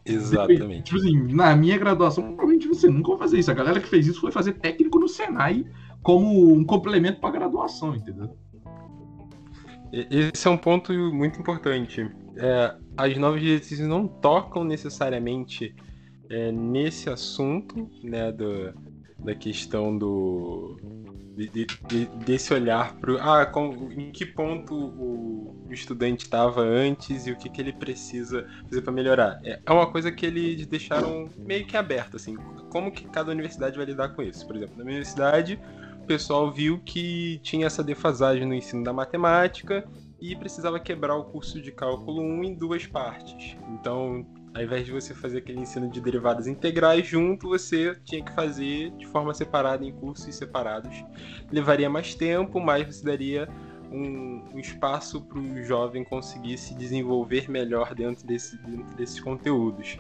Exatamente. 0.04 0.86
Tipo 0.86 0.98
assim, 0.98 1.34
na 1.34 1.56
minha 1.56 1.78
graduação, 1.78 2.24
provavelmente 2.24 2.68
você 2.68 2.90
nunca 2.90 3.10
vai 3.10 3.20
fazer 3.20 3.40
isso. 3.40 3.52
A 3.52 3.54
galera 3.54 3.80
que 3.80 3.88
fez 3.88 4.08
isso 4.08 4.22
foi 4.22 4.32
fazer 4.32 4.54
técnico 4.54 5.00
no 5.00 5.08
Senai 5.08 5.66
como 6.02 6.54
um 6.54 6.64
complemento 6.64 7.20
para 7.20 7.30
a 7.30 7.34
graduação, 7.34 7.96
entendeu? 7.96 8.38
Esse 9.92 10.48
é 10.48 10.52
um 10.52 10.58
ponto 10.58 10.94
muito 11.14 11.40
importante. 11.40 12.10
É, 12.38 12.76
as 12.96 13.18
novas 13.18 13.42
diretrizes 13.42 13.88
não 13.88 14.08
tocam 14.08 14.64
necessariamente 14.64 15.76
é, 16.30 16.52
nesse 16.52 17.10
assunto, 17.10 17.90
né, 18.04 18.32
do, 18.32 18.74
da 19.18 19.34
questão 19.34 19.98
do 19.98 20.78
de, 21.48 21.66
de, 21.88 22.06
desse 22.26 22.54
olhar 22.54 22.96
para 22.96 23.42
ah, 23.42 23.46
com, 23.46 23.90
em 23.92 24.12
que 24.12 24.26
ponto 24.26 24.74
o, 24.76 25.66
o 25.68 25.74
estudante 25.74 26.26
estava 26.26 26.62
antes 26.62 27.28
e 27.28 27.32
o 27.32 27.38
que, 27.38 27.50
que 27.50 27.62
ele 27.62 27.72
precisa 27.72 28.46
fazer 28.66 28.82
para 28.82 28.92
melhorar. 28.92 29.40
É, 29.44 29.60
é 29.66 29.72
uma 29.72 29.90
coisa 29.90 30.12
que 30.12 30.26
eles 30.26 30.66
deixaram 30.68 31.30
meio 31.38 31.66
que 31.66 31.78
aberto, 31.78 32.18
assim, 32.18 32.36
como 32.70 32.92
que 32.92 33.06
cada 33.06 33.32
universidade 33.32 33.78
vai 33.78 33.86
lidar 33.86 34.10
com 34.10 34.22
isso. 34.22 34.46
Por 34.46 34.56
exemplo, 34.58 34.76
na 34.78 34.84
minha 34.84 34.98
universidade, 34.98 35.60
pessoal 36.10 36.52
viu 36.52 36.80
que 36.80 37.40
tinha 37.44 37.68
essa 37.68 37.84
defasagem 37.84 38.44
no 38.44 38.56
ensino 38.56 38.84
da 38.84 38.92
matemática 38.92 39.88
e 40.20 40.36
precisava 40.36 40.80
quebrar 40.80 41.16
o 41.16 41.26
curso 41.26 41.62
de 41.62 41.72
cálculo 41.72 42.20
1 42.24 42.44
em 42.46 42.56
duas 42.56 42.88
partes. 42.88 43.56
Então, 43.74 44.26
ao 44.56 44.64
invés 44.64 44.88
de 44.88 44.92
você 44.92 45.14
fazer 45.14 45.38
aquele 45.38 45.60
ensino 45.60 45.88
de 45.88 46.02
derivadas 46.02 46.48
integrais 46.48 47.06
junto, 47.06 47.50
você 47.50 47.96
tinha 48.04 48.26
que 48.26 48.34
fazer 48.34 48.90
de 48.98 49.06
forma 49.06 49.36
separada 49.36 49.86
em 49.86 49.92
cursos 49.92 50.34
separados. 50.34 51.06
Levaria 51.52 51.88
mais 51.88 52.16
tempo, 52.16 52.60
mas 52.60 52.88
você 52.88 53.06
daria 53.06 53.48
um, 53.92 54.44
um 54.56 54.60
espaço 54.60 55.22
para 55.22 55.38
o 55.38 55.64
jovem 55.64 56.04
conseguir 56.04 56.58
se 56.58 56.74
desenvolver 56.74 57.52
melhor 57.52 57.94
dentro, 57.94 58.26
desse, 58.26 58.58
dentro 58.64 58.96
desses 58.96 59.20
conteúdos. 59.20 60.00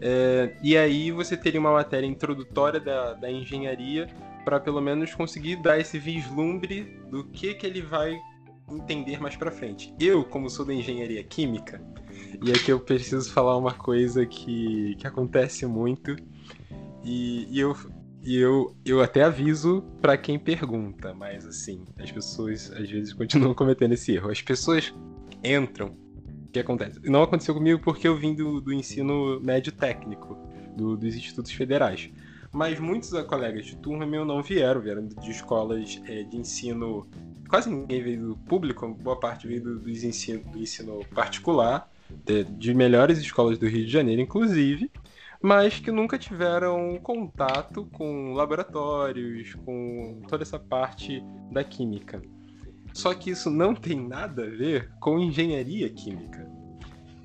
É, 0.00 0.56
e 0.62 0.78
aí 0.78 1.10
você 1.10 1.36
teria 1.36 1.58
uma 1.58 1.72
matéria 1.72 2.06
introdutória 2.06 2.78
da, 2.78 3.14
da 3.14 3.28
engenharia 3.28 4.06
para 4.48 4.58
pelo 4.58 4.80
menos 4.80 5.14
conseguir 5.14 5.56
dar 5.56 5.78
esse 5.78 5.98
vislumbre 5.98 6.98
do 7.10 7.22
que 7.22 7.52
que 7.52 7.66
ele 7.66 7.82
vai 7.82 8.18
entender 8.70 9.20
mais 9.20 9.36
para 9.36 9.50
frente. 9.50 9.94
Eu, 10.00 10.24
como 10.24 10.48
sou 10.48 10.64
da 10.64 10.72
engenharia 10.72 11.22
química, 11.22 11.78
e 12.42 12.50
aqui 12.50 12.72
eu 12.72 12.80
preciso 12.80 13.30
falar 13.30 13.58
uma 13.58 13.74
coisa 13.74 14.24
que, 14.24 14.94
que 14.96 15.06
acontece 15.06 15.66
muito, 15.66 16.16
e, 17.04 17.46
e 17.50 17.60
eu, 17.60 17.76
e 18.22 18.36
eu, 18.36 18.74
eu 18.86 19.02
até 19.02 19.22
aviso 19.22 19.82
para 20.00 20.16
quem 20.16 20.38
pergunta, 20.38 21.12
mas 21.12 21.44
assim, 21.44 21.84
as 21.98 22.10
pessoas 22.10 22.72
às 22.72 22.90
vezes 22.90 23.12
continuam 23.12 23.52
cometendo 23.54 23.92
esse 23.92 24.14
erro. 24.14 24.30
As 24.30 24.40
pessoas 24.40 24.94
entram. 25.44 25.88
O 25.88 26.50
que 26.50 26.58
acontece? 26.58 26.98
Não 27.04 27.22
aconteceu 27.22 27.52
comigo 27.52 27.82
porque 27.82 28.08
eu 28.08 28.16
vim 28.16 28.34
do, 28.34 28.62
do 28.62 28.72
ensino 28.72 29.38
médio 29.42 29.72
técnico, 29.72 30.38
do, 30.74 30.96
dos 30.96 31.14
institutos 31.14 31.52
federais 31.52 32.10
mas 32.52 32.78
muitos 32.78 33.10
colegas 33.24 33.66
de 33.66 33.76
turma 33.76 34.06
meu 34.06 34.24
não 34.24 34.42
vieram, 34.42 34.80
vieram 34.80 35.06
de 35.06 35.30
escolas 35.30 36.00
é, 36.06 36.22
de 36.22 36.36
ensino. 36.36 37.06
Quase 37.48 37.70
ninguém 37.70 38.02
veio 38.02 38.28
do 38.28 38.36
público, 38.36 38.86
boa 38.94 39.18
parte 39.18 39.46
veio 39.46 39.62
do, 39.62 39.78
do, 39.78 39.90
ensino, 39.90 40.42
do 40.50 40.58
ensino 40.58 41.04
particular, 41.14 41.90
de, 42.24 42.44
de 42.44 42.74
melhores 42.74 43.18
escolas 43.18 43.58
do 43.58 43.66
Rio 43.66 43.86
de 43.86 43.92
Janeiro, 43.92 44.20
inclusive, 44.20 44.90
mas 45.42 45.78
que 45.78 45.90
nunca 45.90 46.18
tiveram 46.18 46.98
contato 47.02 47.86
com 47.92 48.34
laboratórios, 48.34 49.54
com 49.64 50.20
toda 50.28 50.42
essa 50.42 50.58
parte 50.58 51.22
da 51.50 51.62
química. 51.62 52.20
Só 52.92 53.14
que 53.14 53.30
isso 53.30 53.50
não 53.50 53.74
tem 53.74 54.00
nada 54.00 54.44
a 54.44 54.48
ver 54.48 54.90
com 55.00 55.18
engenharia 55.18 55.88
química. 55.88 56.46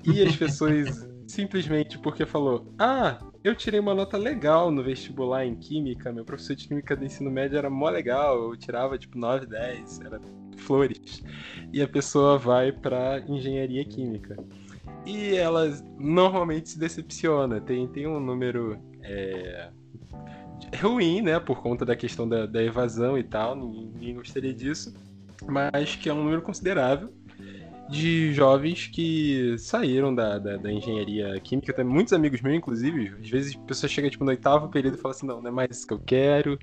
E 0.04 0.22
as 0.22 0.36
pessoas 0.36 1.08
simplesmente 1.26 1.98
porque 1.98 2.24
falou: 2.24 2.72
"Ah, 2.78 3.18
eu 3.44 3.54
tirei 3.54 3.78
uma 3.78 3.94
nota 3.94 4.16
legal 4.16 4.70
no 4.70 4.82
vestibular 4.82 5.44
em 5.44 5.54
química. 5.54 6.10
Meu 6.10 6.24
professor 6.24 6.56
de 6.56 6.66
química 6.66 6.96
do 6.96 7.04
ensino 7.04 7.30
médio 7.30 7.58
era 7.58 7.68
mó 7.68 7.90
legal. 7.90 8.50
Eu 8.50 8.56
tirava 8.56 8.96
tipo 8.96 9.18
9, 9.18 9.44
10, 9.44 10.00
era 10.00 10.18
flores. 10.56 11.22
E 11.70 11.82
a 11.82 11.86
pessoa 11.86 12.38
vai 12.38 12.72
para 12.72 13.20
engenharia 13.28 13.84
química. 13.84 14.34
E 15.04 15.34
ela 15.36 15.70
normalmente 15.98 16.70
se 16.70 16.78
decepciona. 16.78 17.60
Tem, 17.60 17.86
tem 17.86 18.06
um 18.06 18.18
número 18.18 18.78
é, 19.02 19.68
ruim, 20.80 21.20
né? 21.20 21.38
Por 21.38 21.60
conta 21.60 21.84
da 21.84 21.94
questão 21.94 22.26
da, 22.26 22.46
da 22.46 22.62
evasão 22.62 23.18
e 23.18 23.22
tal. 23.22 23.54
Ninguém 23.54 24.14
gostaria 24.14 24.54
disso. 24.54 24.94
Mas 25.46 25.96
que 25.96 26.08
é 26.08 26.14
um 26.14 26.24
número 26.24 26.40
considerável 26.40 27.12
de 27.88 28.32
jovens 28.32 28.86
que 28.86 29.56
saíram 29.58 30.14
da, 30.14 30.38
da, 30.38 30.56
da, 30.56 30.72
engenharia 30.72 31.38
química. 31.40 31.72
Tenho 31.72 31.90
muitos 31.90 32.12
amigos 32.12 32.40
meus, 32.40 32.56
inclusive. 32.56 33.14
Às 33.20 33.28
vezes 33.28 33.56
a 33.56 33.66
pessoa 33.66 33.88
chega 33.90 34.10
tipo, 34.10 34.24
no 34.24 34.30
oitavo 34.30 34.68
período 34.68 34.96
e 34.96 35.00
fala 35.00 35.14
assim: 35.14 35.26
não, 35.26 35.40
não 35.40 35.48
é 35.48 35.52
mais 35.52 35.70
isso 35.70 35.86
que 35.86 35.94
eu 35.94 36.00
quero. 36.00 36.58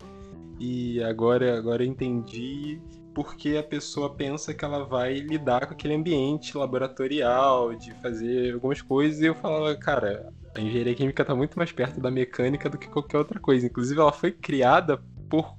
E 0.60 1.02
agora, 1.04 1.58
agora 1.58 1.84
eu 1.84 1.88
entendi 1.88 2.80
porque 3.14 3.58
a 3.58 3.64
pessoa 3.64 4.14
pensa 4.14 4.54
que 4.54 4.64
ela 4.64 4.86
vai 4.86 5.16
lidar 5.16 5.66
com 5.66 5.74
aquele 5.74 5.96
ambiente 5.96 6.58
laboratorial, 6.58 7.76
de 7.76 7.94
fazer 7.96 8.54
algumas 8.54 8.82
coisas. 8.82 9.22
E 9.22 9.26
eu 9.26 9.36
falava, 9.36 9.76
cara, 9.76 10.32
a 10.56 10.62
engenharia 10.62 10.96
química 10.96 11.24
está 11.24 11.36
muito 11.36 11.58
mais 11.58 11.72
perto 11.72 12.00
da 12.00 12.12
mecânica 12.12 12.70
do 12.70 12.78
que 12.78 12.88
qualquer 12.88 13.18
outra 13.18 13.40
coisa. 13.40 13.66
Inclusive, 13.66 14.00
ela 14.00 14.12
foi 14.12 14.32
criada 14.32 15.02
por, 15.30 15.56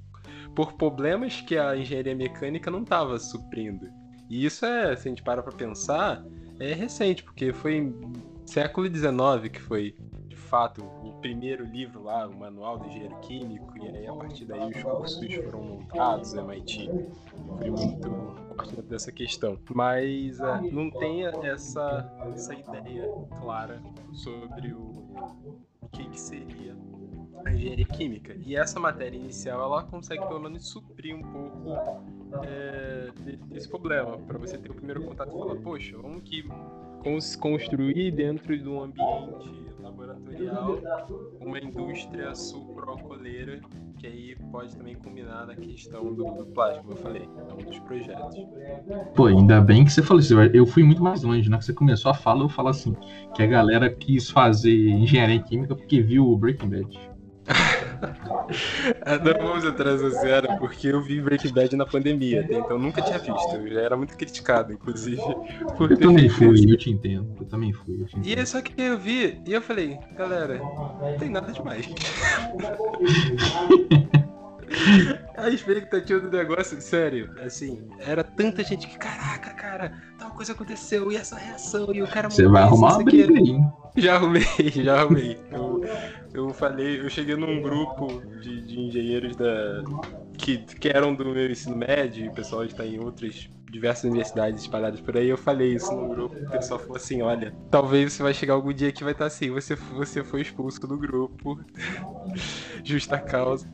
por 0.55 0.75
problemas 0.75 1.41
que 1.41 1.59
a 1.59 1.77
engenharia 1.77 2.15
mecânica 2.15 2.71
não 2.71 2.83
estava 2.83 3.19
suprindo. 3.19 4.02
E 4.33 4.47
isso 4.47 4.65
é, 4.65 4.97
se 4.97 5.07
a 5.07 5.11
gente 5.11 5.23
para 5.23 5.43
pra 5.43 5.53
pensar, 5.53 6.25
é 6.59 6.73
recente, 6.73 7.23
porque 7.23 7.53
foi 7.53 7.95
século 8.47 8.87
XIX 8.87 9.53
que 9.53 9.61
foi, 9.61 9.95
de 10.27 10.37
fato, 10.37 10.83
o 10.83 11.13
primeiro 11.21 11.67
livro 11.67 12.03
lá, 12.03 12.27
o 12.27 12.39
Manual 12.39 12.79
do 12.79 12.87
Engenheiro 12.87 13.15
Químico, 13.21 13.77
e 13.77 13.89
aí 13.89 14.07
a 14.07 14.13
partir 14.15 14.47
daí 14.47 14.71
os 14.71 14.83
cursos 14.83 15.35
foram 15.35 15.63
montados, 15.63 16.33
MIT 16.33 16.89
foi 17.59 17.71
muito 17.71 18.11
forte 18.57 18.81
dessa 18.81 19.13
questão. 19.13 19.59
Mas 19.75 20.41
uh, 20.41 20.63
não 20.73 20.91
tem 20.91 21.27
essa, 21.27 22.11
essa 22.33 22.55
ideia 22.55 23.13
clara 23.39 23.83
sobre 24.15 24.73
o, 24.73 25.05
o 25.83 25.89
que, 25.93 26.09
que 26.09 26.19
seria 26.19 26.75
a 27.45 27.53
engenharia 27.53 27.85
química. 27.85 28.37
E 28.45 28.57
essa 28.57 28.79
matéria 28.79 29.17
inicial 29.17 29.61
ela 29.61 29.83
consegue 29.85 30.27
pelo 30.27 30.41
menos 30.41 30.67
suprir 30.67 31.15
um 31.15 31.23
pouco 31.23 32.05
é, 32.45 33.11
desse 33.47 33.69
problema, 33.69 34.19
para 34.19 34.39
você 34.39 34.59
ter 34.59 34.71
o 34.71 34.75
primeiro 34.75 35.03
contato 35.03 35.29
e 35.29 35.39
falar, 35.39 35.57
poxa, 35.57 35.97
vamos 35.97 36.23
que 36.25 36.45
construir 37.41 38.13
dentro 38.13 38.57
de 38.57 38.69
um 38.69 38.83
ambiente 38.83 39.67
laboratorial 39.81 40.79
uma 41.41 41.59
indústria 41.59 42.33
sucroalcooleira 42.35 43.61
que 44.03 44.07
aí 44.09 44.37
pode 44.51 44.77
também 44.77 44.97
combinar 44.97 45.47
na 45.47 45.55
questão 45.55 46.13
do, 46.13 46.25
do 46.25 46.47
plástico, 46.47 46.87
como 46.87 46.99
eu 46.99 47.03
falei, 47.03 47.23
é 47.23 47.53
um 47.53 47.65
dos 47.65 47.79
projetos. 47.81 48.37
Pô, 49.15 49.27
ainda 49.27 49.61
bem 49.61 49.85
que 49.85 49.93
você 49.93 50.03
falou 50.03 50.21
isso. 50.21 50.35
Eu 50.41 50.67
fui 50.67 50.83
muito 50.83 51.01
mais 51.01 51.23
longe, 51.23 51.49
né? 51.49 51.57
Que 51.57 51.65
você 51.65 51.73
começou 51.73 52.11
a 52.11 52.15
falar, 52.15 52.43
eu 52.43 52.49
falo 52.49 52.69
assim, 52.69 52.97
que 53.33 53.43
a 53.45 53.47
galera 53.47 53.89
quis 53.89 54.29
fazer 54.29 54.89
engenharia 54.89 55.41
química 55.41 55.77
porque 55.77 56.03
viu 56.03 56.27
o 56.27 56.37
Breaking 56.37 56.69
Bad. 56.69 57.12
Não 59.25 59.47
vamos 59.47 59.65
entrar 59.65 59.97
nessa 59.97 60.27
era, 60.27 60.57
porque 60.57 60.89
eu 60.89 61.03
vi 61.03 61.21
Breaking 61.21 61.53
Bad 61.53 61.77
na 61.77 61.87
pandemia, 61.87 62.47
então 62.51 62.79
nunca 62.79 63.03
tinha 63.03 63.19
visto. 63.19 63.57
Eu 63.57 63.69
já 63.69 63.81
era 63.81 63.97
muito 63.97 64.17
criticado, 64.17 64.73
inclusive. 64.73 65.23
Eu 65.81 65.99
também 65.99 66.29
fui, 66.29 66.73
eu 66.73 66.77
te 66.77 66.91
entendo. 66.91 67.35
Eu 67.41 67.47
também 67.47 67.73
fui. 67.73 68.03
Eu 68.03 68.07
e 68.23 68.35
é 68.35 68.45
só 68.45 68.61
que 68.63 68.81
eu 68.81 68.99
vi, 68.99 69.41
e 69.47 69.53
eu 69.53 69.61
falei, 69.61 69.99
galera, 70.17 70.59
não 70.59 71.17
tem 71.19 71.29
nada 71.29 71.53
demais. 71.53 71.89
A 75.37 75.49
expectativa 75.49 76.21
do 76.21 76.37
negócio, 76.37 76.81
sério, 76.81 77.35
assim, 77.45 77.89
era 78.01 78.23
tanta 78.23 78.63
gente 78.63 78.87
que, 78.87 78.99
caraca, 78.99 79.55
cara, 79.55 80.03
tal 80.19 80.31
coisa 80.33 80.53
aconteceu, 80.53 81.11
e 81.11 81.17
essa 81.17 81.37
reação, 81.37 81.93
e 81.95 82.03
o 82.03 82.07
cara 82.07 82.29
Você 82.29 82.47
vai 82.47 82.63
arrumar 82.63 82.97
uma 82.97 83.05
briga 83.05 83.33
aí. 83.39 83.59
Já 83.97 84.17
arrumei, 84.17 84.45
já 84.83 85.01
arrumei. 85.01 85.39
Eu, 85.51 85.85
eu 86.35 86.49
falei, 86.51 87.01
eu 87.01 87.09
cheguei 87.09 87.37
num 87.37 87.61
grupo 87.63 88.23
de, 88.41 88.61
de 88.63 88.81
engenheiros 88.81 89.37
da, 89.37 89.83
que, 90.37 90.59
que 90.59 90.89
eram 90.89 91.15
do 91.15 91.25
meu 91.25 91.51
ensino 91.51 91.77
médio, 91.77 92.25
e 92.25 92.29
o 92.29 92.33
pessoal 92.33 92.65
está 92.65 92.85
em 92.85 92.99
outras 92.99 93.49
diversas 93.73 94.05
universidades 94.05 94.61
espalhadas 94.61 95.01
por 95.01 95.17
aí, 95.17 95.29
eu 95.29 95.39
falei 95.39 95.75
isso 95.75 95.91
no 95.95 96.07
grupo, 96.07 96.37
o 96.37 96.51
pessoal 96.51 96.79
falou 96.79 96.97
assim, 96.97 97.23
olha, 97.23 97.55
talvez 97.71 98.13
você 98.13 98.23
vai 98.23 98.35
chegar 98.35 98.53
algum 98.53 98.73
dia 98.73 98.93
que 98.93 99.03
vai 99.03 99.15
estar 99.15 99.25
assim, 99.25 99.51
você, 99.51 99.75
você 99.75 100.23
foi 100.23 100.43
expulso 100.43 100.79
do 100.87 100.99
grupo, 100.99 101.59
justa 102.85 103.19
causa. 103.19 103.67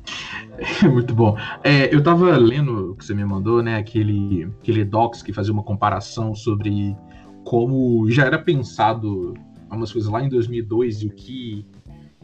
Muito 0.88 1.12
bom. 1.12 1.37
É, 1.64 1.92
eu 1.92 2.00
tava 2.00 2.37
lendo 2.37 2.92
o 2.92 2.96
que 2.96 3.04
você 3.04 3.12
me 3.12 3.24
mandou, 3.24 3.61
né, 3.61 3.76
aquele, 3.76 4.44
aquele 4.61 4.84
docs 4.84 5.20
que 5.20 5.32
fazia 5.32 5.52
uma 5.52 5.64
comparação 5.64 6.32
sobre 6.32 6.96
como 7.44 8.08
já 8.08 8.24
era 8.24 8.38
pensado 8.38 9.34
algumas 9.68 9.92
coisas 9.92 10.08
lá 10.08 10.22
em 10.22 10.28
2002 10.28 11.02
e 11.02 11.06
o 11.08 11.11
que 11.11 11.66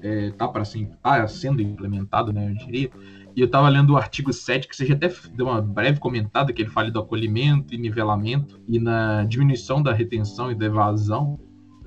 é, 0.00 0.30
tá 0.30 0.46
para 0.46 0.62
tá 1.02 1.26
sendo 1.26 1.60
implementado, 1.60 2.32
né, 2.32 2.50
eu 2.50 2.54
diria, 2.54 2.90
e 3.36 3.40
eu 3.40 3.46
estava 3.46 3.68
lendo 3.68 3.90
o 3.90 3.96
artigo 3.96 4.32
7, 4.32 4.68
que 4.68 4.76
você 4.76 4.86
já 4.86 4.94
até 4.94 5.12
deu 5.34 5.46
uma 5.46 5.60
breve 5.60 5.98
comentada, 5.98 6.52
que 6.52 6.62
ele 6.62 6.70
fala 6.70 6.90
do 6.90 7.00
acolhimento 7.00 7.74
e 7.74 7.78
nivelamento 7.78 8.60
e 8.68 8.78
na 8.78 9.24
diminuição 9.24 9.82
da 9.82 9.92
retenção 9.92 10.52
e 10.52 10.54
da 10.54 10.66
evasão. 10.66 11.40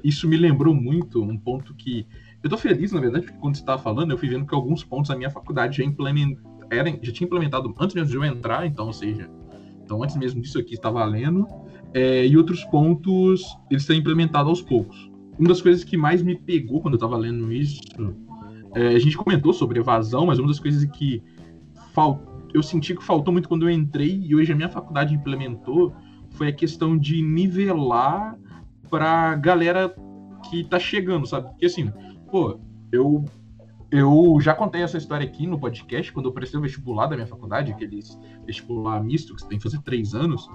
Isso 0.04 0.28
me 0.28 0.36
lembrou 0.36 0.76
muito 0.76 1.24
um 1.24 1.38
ponto 1.38 1.74
que. 1.74 2.06
Eu 2.44 2.48
estou 2.48 2.58
feliz, 2.58 2.92
na 2.92 3.00
verdade, 3.00 3.26
porque 3.26 3.40
quando 3.40 3.56
você 3.56 3.62
estava 3.62 3.82
falando, 3.82 4.12
eu 4.12 4.18
fui 4.18 4.28
vendo 4.28 4.46
que 4.46 4.54
alguns 4.54 4.84
pontos 4.84 5.10
da 5.10 5.16
minha 5.16 5.30
faculdade 5.30 5.78
já, 5.78 5.84
implement... 5.84 6.36
Já 7.02 7.12
tinha 7.14 7.26
implementado 7.26 7.74
antes 7.80 7.96
mesmo 7.96 8.10
de 8.10 8.16
eu 8.18 8.24
entrar, 8.26 8.66
então, 8.68 8.88
ou 8.88 8.94
seja, 8.94 9.30
então 9.84 10.04
antes 10.04 10.18
mesmo 10.18 10.42
disso 10.42 10.60
aqui 10.60 10.74
estava 10.74 11.04
lendo, 11.06 11.48
é, 11.94 12.28
e 12.28 12.38
outros 12.38 12.64
pontos 12.66 13.58
eles 13.72 13.86
têm 13.86 14.00
implementado 14.00 14.50
aos 14.50 14.62
poucos. 14.62 15.10
Uma 15.40 15.48
das 15.48 15.62
coisas 15.62 15.84
que 15.84 15.96
mais 15.96 16.22
me 16.22 16.36
pegou 16.36 16.82
quando 16.82 16.96
eu 16.96 16.98
estava 16.98 17.16
lendo 17.16 17.52
isso, 17.52 17.80
é, 18.76 18.90
a 18.90 19.00
gente 19.00 19.18
comentou 19.18 19.54
sobre 19.54 19.80
evasão, 19.80 20.26
mas 20.26 20.40
uma 20.40 20.48
das 20.48 20.60
coisas 20.60 20.84
que 20.86 21.24
eu 22.54 22.64
senti 22.64 22.96
que 22.96 23.04
faltou 23.04 23.32
muito 23.32 23.50
quando 23.50 23.68
eu 23.68 23.70
entrei 23.70 24.22
e 24.24 24.36
hoje 24.36 24.52
a 24.52 24.56
minha 24.56 24.70
faculdade 24.70 25.14
implementou 25.14 25.94
foi 26.32 26.48
a 26.50 26.54
questão 26.54 26.98
de 26.98 27.22
nivelar 27.22 28.38
pra 28.90 29.36
galera 29.36 29.94
que 30.50 30.64
tá 30.64 30.80
chegando, 30.80 31.26
sabe? 31.26 31.50
Porque 31.50 31.66
assim, 31.66 31.92
pô, 32.30 32.60
eu 32.92 33.26
eu 33.90 34.38
já 34.42 34.54
contei 34.54 34.82
essa 34.82 34.98
história 34.98 35.26
aqui 35.26 35.48
no 35.48 35.58
podcast, 35.58 36.12
quando 36.12 36.26
eu 36.28 36.34
prestei 36.34 36.60
o 36.60 36.62
vestibular 36.62 37.08
da 37.08 37.16
minha 37.16 37.28
faculdade, 37.28 37.72
aqueles 37.72 38.20
vestibular 38.46 39.02
misto 39.02 39.34
que 39.34 39.42
você 39.42 39.48
tem 39.48 39.58
que 39.58 39.64
fazer 39.64 39.82
três 39.82 40.14
anos. 40.14 40.50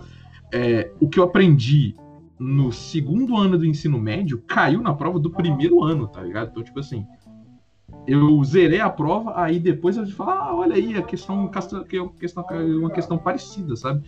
É, 0.53 0.93
o 1.01 1.09
que 1.09 1.19
eu 1.19 1.25
aprendi 1.25 1.97
no 2.39 2.71
segundo 2.71 3.37
ano 3.37 3.57
do 3.57 3.65
ensino 3.65 3.99
médio 3.99 4.43
caiu 4.47 4.83
na 4.83 4.93
prova 4.93 5.19
do 5.19 5.31
primeiro 5.31 5.83
ano, 5.83 6.07
tá 6.07 6.21
ligado? 6.21 6.51
Então, 6.51 6.63
tipo 6.63 6.79
assim, 6.79 7.07
eu 8.07 8.43
zerei 8.45 8.81
a 8.81 8.91
prova, 8.91 9.33
aí 9.41 9.59
depois 9.59 9.97
eu 9.97 10.07
falo, 10.09 10.31
ah, 10.31 10.55
olha 10.57 10.75
aí, 10.75 10.97
a 10.97 11.03
questão, 11.03 11.49
que 11.89 11.97
é 11.97 12.09
questão, 12.19 12.45
uma 12.79 12.91
questão 12.91 13.19
parecida, 13.19 13.77
sabe? 13.77 14.03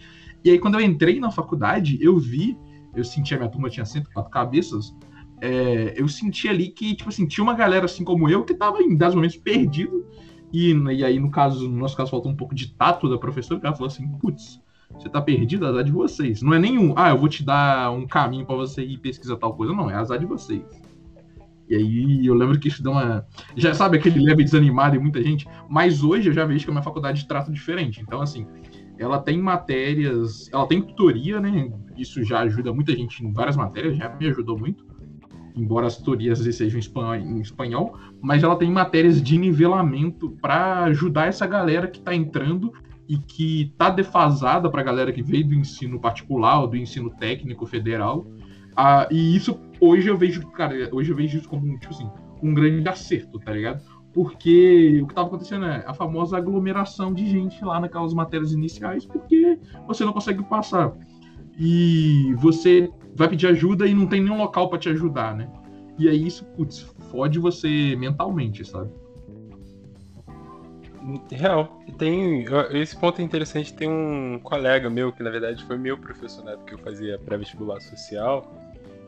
E 0.45 0.51
aí 0.51 0.59
quando 0.59 0.75
eu 0.75 0.81
entrei 0.81 1.21
na 1.21 1.31
faculdade, 1.31 1.99
eu 2.01 2.19
vi, 2.19 2.59
eu 2.95 3.05
senti 3.05 3.35
a 3.35 3.39
minha 3.39 3.49
turma 3.49 3.71
tinha 3.71 3.85
104 3.85 4.31
cabeças, 4.31 4.95
é, 5.41 5.95
eu 5.97 6.09
senti 6.09 6.49
ali 6.49 6.69
que, 6.69 6.95
tipo 6.95 7.09
assim, 7.09 7.27
tinha 7.27 7.43
uma 7.43 7.55
galera 7.55 7.85
assim 7.85 8.05
como 8.05 8.29
eu 8.29 8.45
que 8.45 8.55
tava 8.55 8.83
em 8.83 8.97
dados 8.97 9.15
momentos 9.15 9.37
perdido, 9.37 10.07
e, 10.53 10.73
e 10.73 11.05
aí 11.05 11.19
no 11.19 11.31
caso, 11.31 11.69
no 11.69 11.79
nosso 11.79 11.97
caso, 11.97 12.11
faltou 12.11 12.31
um 12.31 12.37
pouco 12.37 12.55
de 12.55 12.73
tato 12.75 13.09
da 13.09 13.19
professora, 13.19 13.61
que 13.61 13.67
ela 13.67 13.75
falou 13.75 13.89
assim, 13.89 14.07
putz, 14.19 14.61
você 14.93 15.09
tá 15.09 15.21
perdido, 15.21 15.67
é 15.67 15.69
azar 15.69 15.85
de 15.85 15.93
vocês. 15.93 16.43
Não 16.43 16.55
é 16.55 16.59
nenhum, 16.59 16.95
ah, 16.97 17.11
eu 17.11 17.19
vou 17.19 17.29
te 17.29 17.43
dar 17.43 17.91
um 17.91 18.07
caminho 18.07 18.47
para 18.47 18.55
você 18.55 18.83
ir 18.83 18.99
pesquisar 18.99 19.37
tal 19.37 19.55
coisa, 19.55 19.73
não, 19.73 19.91
é 19.91 19.95
azar 19.95 20.19
de 20.19 20.27
vocês. 20.27 20.63
E 21.69 21.75
aí 21.75 22.27
eu 22.27 22.35
lembro 22.35 22.59
que 22.59 22.69
isso 22.69 22.83
deu 22.83 22.93
uma. 22.93 23.27
Já 23.57 23.75
sabe 23.75 23.97
aquele 23.97 24.21
leve 24.21 24.45
desanimado 24.45 24.97
e 24.97 24.99
muita 24.99 25.23
gente, 25.23 25.47
mas 25.69 26.03
hoje 26.03 26.29
eu 26.29 26.33
já 26.33 26.45
vejo 26.45 26.65
que 26.65 26.71
a 26.71 26.75
minha 26.75 26.83
faculdade 26.83 27.27
trata 27.27 27.51
diferente. 27.51 28.03
Então, 28.03 28.21
assim, 28.21 28.47
ela 28.99 29.19
tem 29.19 29.39
matérias, 29.41 30.51
ela 30.53 30.67
tem 30.67 30.83
tutoria, 30.83 31.41
né? 31.41 31.73
Isso 31.97 32.23
já 32.23 32.41
ajuda 32.41 32.73
muita 32.73 32.93
gente 32.93 33.25
em 33.25 33.33
várias 33.33 33.57
matérias, 33.57 33.97
já 33.97 34.15
me 34.15 34.27
ajudou 34.29 34.59
muito. 34.59 34.85
Embora 35.57 35.87
as 35.87 35.97
tutorias 35.97 36.41
sejam 36.41 36.81
em 37.17 37.41
espanhol, 37.41 37.97
mas 38.21 38.43
ela 38.43 38.57
tem 38.57 38.71
matérias 38.71 39.23
de 39.23 39.39
nivelamento 39.39 40.31
para 40.43 40.83
ajudar 40.85 41.29
essa 41.29 41.47
galera 41.47 41.87
que 41.87 41.99
está 41.99 42.15
entrando 42.15 42.73
e 43.09 43.19
que 43.19 43.63
está 43.63 43.89
defasada 43.89 44.69
para 44.69 44.81
a 44.81 44.85
galera 44.85 45.13
que 45.13 45.23
veio 45.23 45.47
do 45.47 45.55
ensino 45.55 46.01
particular 46.01 46.61
ou 46.61 46.67
do 46.67 46.77
ensino 46.77 47.11
técnico 47.11 47.67
federal 47.67 48.27
ah, 48.77 49.09
e 49.11 49.37
isso 49.37 49.61
hoje 49.81 50.09
eu 50.09 50.17
vejo, 50.17 50.47
cara, 50.51 50.89
hoje 50.93 51.11
eu 51.11 51.17
vejo 51.17 51.39
isso 51.39 51.49
como 51.49 51.79
tipo 51.79 51.93
assim, 51.93 52.11
um 52.43 52.53
grande 52.55 52.89
acerto, 52.89 53.39
tá 53.39 53.53
ligado? 53.53 53.83
Porque 54.13 55.01
o 55.03 55.07
que 55.07 55.13
estava 55.13 55.27
acontecendo 55.27 55.67
é 55.67 55.85
a 55.87 55.93
famosa 55.93 56.37
aglomeração 56.37 57.13
de 57.13 57.27
gente 57.27 57.65
lá 57.65 57.81
naquelas 57.81 58.15
matérias 58.15 58.53
iniciais, 58.53 59.05
porque 59.05 59.59
você 59.87 60.05
não 60.05 60.13
consegue 60.13 60.43
passar. 60.45 60.93
E 61.59 62.35
você 62.39 62.91
vai 63.15 63.29
pedir 63.29 63.49
ajuda 63.49 63.87
e 63.87 63.95
não 63.95 64.07
tem 64.07 64.23
nenhum 64.23 64.39
local 64.39 64.69
para 64.69 64.79
te 64.79 64.89
ajudar, 64.89 65.35
né? 65.35 65.49
E 65.99 66.09
aí 66.09 66.27
isso, 66.27 66.45
putz, 66.45 66.81
fode 67.11 67.39
você 67.39 67.97
mentalmente, 67.97 68.65
sabe? 68.65 68.91
Real. 71.31 71.81
Tem, 71.99 72.45
esse 72.73 72.97
ponto 72.97 73.21
é 73.21 73.25
interessante. 73.25 73.75
Tem 73.75 73.89
um 73.89 74.41
colega 74.43 74.89
meu, 74.89 75.13
que 75.13 75.23
na 75.23 75.31
verdade 75.31 75.63
foi 75.65 75.77
meu 75.77 75.99
professor 75.99 76.45
na 76.45 76.53
época 76.53 76.69
que 76.69 76.75
eu 76.75 76.79
fazia 76.79 77.19
pré-vestibular 77.19 77.81
social, 77.81 78.51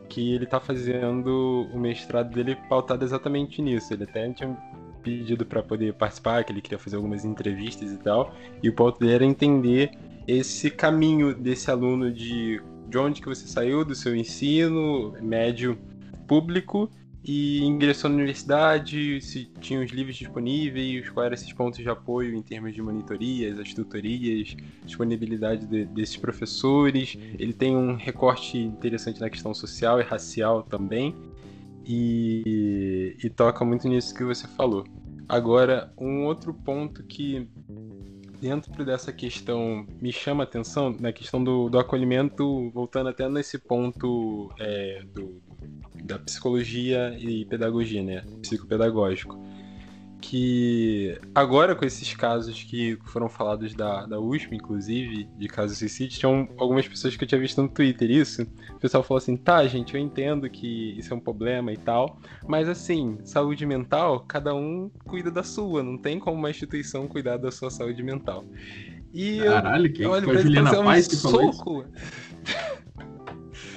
que 0.07 0.33
ele 0.33 0.45
tá 0.45 0.59
fazendo 0.59 1.67
o 1.73 1.79
mestrado 1.79 2.33
dele 2.33 2.55
pautado 2.69 3.03
exatamente 3.03 3.61
nisso. 3.61 3.93
Ele 3.93 4.03
até 4.03 4.31
tinha 4.33 4.57
pedido 5.03 5.45
para 5.45 5.63
poder 5.63 5.93
participar, 5.93 6.43
que 6.43 6.51
ele 6.51 6.61
queria 6.61 6.79
fazer 6.79 6.95
algumas 6.95 7.23
entrevistas 7.23 7.91
e 7.91 7.97
tal. 7.97 8.33
E 8.61 8.69
o 8.69 8.73
ponto 8.73 8.99
dele 8.99 9.13
era 9.13 9.25
entender 9.25 9.91
esse 10.27 10.69
caminho 10.69 11.33
desse 11.33 11.71
aluno 11.71 12.11
de, 12.11 12.61
de 12.89 12.97
onde 12.97 13.21
que 13.21 13.27
você 13.27 13.47
saiu 13.47 13.85
do 13.85 13.95
seu 13.95 14.15
ensino 14.15 15.13
médio 15.21 15.77
público 16.27 16.89
e 17.27 17.61
ingressou 17.65 18.09
na 18.09 18.15
universidade, 18.15 19.19
se 19.21 19.45
tinha 19.59 19.81
os 19.81 19.91
livros 19.91 20.15
disponíveis, 20.15 21.09
quais 21.09 21.25
eram 21.25 21.33
esses 21.33 21.51
pontos 21.51 21.79
de 21.79 21.89
apoio 21.89 22.33
em 22.33 22.41
termos 22.41 22.73
de 22.73 22.81
monitorias, 22.81 23.59
as 23.59 23.73
tutorias, 23.73 24.55
disponibilidade 24.85 25.67
de, 25.67 25.85
desses 25.85 26.15
professores. 26.15 27.17
Ele 27.37 27.51
tem 27.51 27.75
um 27.75 27.95
recorte 27.95 28.57
interessante 28.57 29.19
na 29.19 29.29
questão 29.29 29.53
social 29.53 29.99
e 29.99 30.03
racial 30.03 30.63
também, 30.63 31.13
e, 31.85 33.17
e 33.21 33.29
toca 33.29 33.65
muito 33.65 33.89
nisso 33.89 34.15
que 34.15 34.23
você 34.23 34.47
falou. 34.47 34.85
Agora, 35.27 35.91
um 35.97 36.23
outro 36.23 36.53
ponto 36.53 37.03
que 37.03 37.49
dentro 38.39 38.85
dessa 38.85 39.11
questão 39.11 39.85
me 39.99 40.13
chama 40.13 40.43
a 40.43 40.45
atenção, 40.45 40.95
na 40.97 41.11
questão 41.11 41.43
do, 41.43 41.69
do 41.69 41.77
acolhimento, 41.77 42.69
voltando 42.69 43.09
até 43.09 43.27
nesse 43.27 43.57
ponto 43.57 44.49
é, 44.59 45.03
do, 45.13 45.41
da 46.07 46.17
psicologia 46.17 47.15
e 47.19 47.45
pedagogia, 47.45 48.01
né? 48.01 48.23
Psicopedagógico 48.41 49.37
que 50.19 51.17
agora 51.33 51.75
com 51.75 51.85
esses 51.85 52.13
casos 52.13 52.63
que 52.63 52.97
foram 53.05 53.29
falados 53.29 53.73
da, 53.73 54.05
da 54.05 54.19
USP, 54.19 54.55
inclusive, 54.55 55.29
de 55.37 55.47
casos 55.47 55.77
de 55.77 55.79
suicídio, 55.79 56.19
tinham 56.19 56.49
algumas 56.57 56.87
pessoas 56.87 57.15
que 57.15 57.23
eu 57.23 57.27
tinha 57.27 57.39
visto 57.39 57.61
no 57.61 57.69
Twitter 57.69 58.09
isso. 58.09 58.41
O 58.71 58.79
pessoal 58.79 59.03
falou 59.03 59.19
assim: 59.19 59.37
tá, 59.37 59.65
gente, 59.67 59.95
eu 59.95 60.01
entendo 60.01 60.49
que 60.49 60.97
isso 60.97 61.13
é 61.13 61.15
um 61.15 61.19
problema 61.19 61.71
e 61.71 61.77
tal, 61.77 62.19
mas 62.47 62.67
assim, 62.67 63.17
saúde 63.23 63.65
mental, 63.65 64.21
cada 64.27 64.53
um 64.55 64.89
cuida 65.05 65.31
da 65.31 65.43
sua, 65.43 65.83
não 65.83 65.97
tem 65.97 66.19
como 66.19 66.37
uma 66.37 66.49
instituição 66.49 67.07
cuidar 67.07 67.37
da 67.37 67.51
sua 67.51 67.69
saúde 67.69 68.01
mental. 68.03 68.43
E 69.13 69.39
Caralho, 69.39 69.93
quem 69.93 70.05
foi 70.05 70.37
a 70.37 70.41
Juliana 70.41 70.83
Paz 70.83 71.07
que 71.07 71.15
falou 71.15 71.53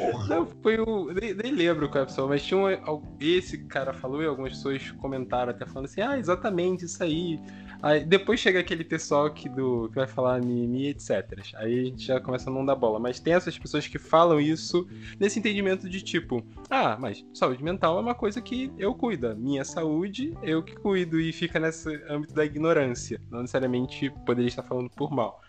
isso? 0.09 0.29
Não, 0.29 0.47
foi 0.47 0.79
o. 0.79 1.13
Nem, 1.13 1.35
nem, 1.35 1.53
lembro 1.53 1.89
qual 1.89 2.01
é 2.01 2.03
a 2.03 2.07
pessoa, 2.07 2.29
mas 2.29 2.43
tinha 2.43 2.59
um, 2.59 3.03
esse 3.21 3.59
cara 3.65 3.93
falou 3.93 4.23
e 4.23 4.27
algumas 4.27 4.53
pessoas 4.53 4.91
comentaram 4.93 5.51
até 5.51 5.67
falando 5.67 5.87
assim, 5.87 6.01
ah, 6.01 6.19
exatamente 6.19 6.85
isso 6.85 7.03
aí. 7.03 7.41
Aí 7.83 8.05
depois 8.05 8.39
chega 8.39 8.61
aquele 8.61 8.85
pessoal 8.85 9.33
que, 9.33 9.49
do, 9.49 9.89
que 9.89 9.95
vai 9.95 10.07
falar 10.07 10.41
mimimi, 10.41 10.89
etc. 10.89 11.41
Aí 11.55 11.81
a 11.81 11.85
gente 11.85 12.05
já 12.05 12.21
começa 12.21 12.51
a 12.51 12.53
não 12.53 12.65
dar 12.65 12.75
bola. 12.75 12.99
Mas 12.99 13.21
tem 13.21 13.33
essas 13.33 13.59
pessoas 13.59 13.87
que 13.87 13.99
falam 13.99 14.39
isso 14.39 14.87
nesse 15.19 15.39
entendimento 15.39 15.89
de 15.89 16.03
tipo, 16.03 16.45
ah, 16.69 16.97
mas 17.01 17.25
saúde 17.33 17.65
mental 17.65 17.99
é 17.99 18.01
uma 18.01 18.15
coisa 18.15 18.41
que 18.41 18.71
eu 18.79 18.95
cuido. 18.95 19.35
Minha 19.37 19.65
saúde, 19.65 20.37
eu 20.43 20.63
que 20.63 20.77
cuido. 20.77 21.19
E 21.19 21.33
fica 21.33 21.59
nesse 21.59 21.89
âmbito 22.09 22.35
da 22.35 22.45
ignorância. 22.45 23.21
Não 23.31 23.41
necessariamente 23.41 24.11
poderia 24.27 24.49
estar 24.49 24.63
falando 24.63 24.91
por 24.91 25.11
mal. 25.11 25.41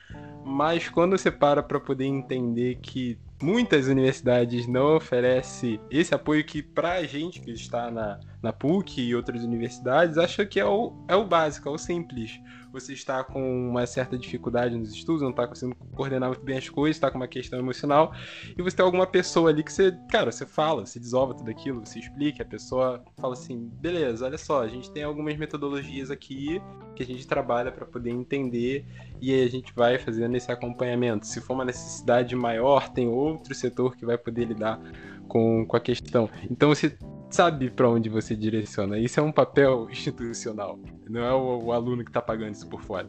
Mas 0.43 0.89
quando 0.89 1.17
você 1.17 1.31
para 1.31 1.61
para 1.61 1.79
poder 1.79 2.05
entender 2.05 2.75
que 2.81 3.17
muitas 3.41 3.87
universidades 3.87 4.67
não 4.67 4.95
oferecem 4.95 5.79
esse 5.89 6.13
apoio 6.13 6.43
que 6.43 6.61
para 6.61 6.93
a 6.93 7.03
gente 7.03 7.41
que 7.41 7.51
está 7.51 7.89
na, 7.89 8.19
na 8.41 8.53
PUC 8.53 9.01
e 9.01 9.15
outras 9.15 9.43
universidades 9.43 10.17
acha 10.17 10.45
que 10.45 10.59
é 10.59 10.65
o, 10.65 10.93
é 11.07 11.15
o 11.15 11.25
básico, 11.25 11.67
é 11.67 11.71
o 11.71 11.77
simples 11.77 12.39
você 12.71 12.93
está 12.93 13.23
com 13.23 13.69
uma 13.69 13.85
certa 13.85 14.17
dificuldade 14.17 14.77
nos 14.77 14.93
estudos, 14.93 15.21
não 15.21 15.31
está 15.31 15.47
conseguindo 15.47 15.75
coordenar 15.93 16.29
muito 16.29 16.43
bem 16.43 16.57
as 16.57 16.69
coisas, 16.69 16.95
está 16.95 17.11
com 17.11 17.17
uma 17.17 17.27
questão 17.27 17.59
emocional, 17.59 18.13
e 18.57 18.61
você 18.61 18.77
tem 18.77 18.85
alguma 18.85 19.05
pessoa 19.05 19.49
ali 19.49 19.63
que 19.63 19.71
você, 19.71 19.91
cara, 20.09 20.31
você 20.31 20.45
fala, 20.45 20.85
você 20.85 20.99
desolva 20.99 21.33
tudo 21.33 21.49
aquilo, 21.49 21.85
você 21.85 21.99
explica, 21.99 22.43
a 22.43 22.45
pessoa 22.45 23.03
fala 23.19 23.33
assim, 23.33 23.69
beleza, 23.81 24.25
olha 24.25 24.37
só, 24.37 24.61
a 24.61 24.67
gente 24.67 24.89
tem 24.91 25.03
algumas 25.03 25.37
metodologias 25.37 26.09
aqui 26.09 26.61
que 26.95 27.03
a 27.03 27.05
gente 27.05 27.27
trabalha 27.27 27.71
para 27.71 27.85
poder 27.85 28.11
entender 28.11 28.85
e 29.19 29.33
aí 29.33 29.43
a 29.43 29.49
gente 29.49 29.73
vai 29.73 29.97
fazendo 29.97 30.35
esse 30.35 30.51
acompanhamento. 30.51 31.25
Se 31.25 31.39
for 31.39 31.53
uma 31.53 31.65
necessidade 31.65 32.35
maior, 32.35 32.89
tem 32.89 33.07
outro 33.07 33.53
setor 33.55 33.95
que 33.95 34.05
vai 34.05 34.17
poder 34.17 34.45
lidar 34.45 34.79
com, 35.27 35.65
com 35.65 35.77
a 35.77 35.79
questão. 35.79 36.29
Então 36.49 36.69
você 36.69 36.97
sabe 37.29 37.69
para 37.69 37.89
onde 37.89 38.09
você 38.09 38.35
direciona. 38.35 38.99
Isso 38.99 39.19
é 39.19 39.23
um 39.23 39.31
papel 39.31 39.89
institucional, 39.89 40.77
não 41.11 41.21
é 41.21 41.33
o, 41.33 41.65
o 41.65 41.71
aluno 41.71 42.03
que 42.03 42.09
está 42.09 42.21
pagando 42.21 42.53
isso 42.53 42.67
por 42.67 42.81
fora. 42.81 43.07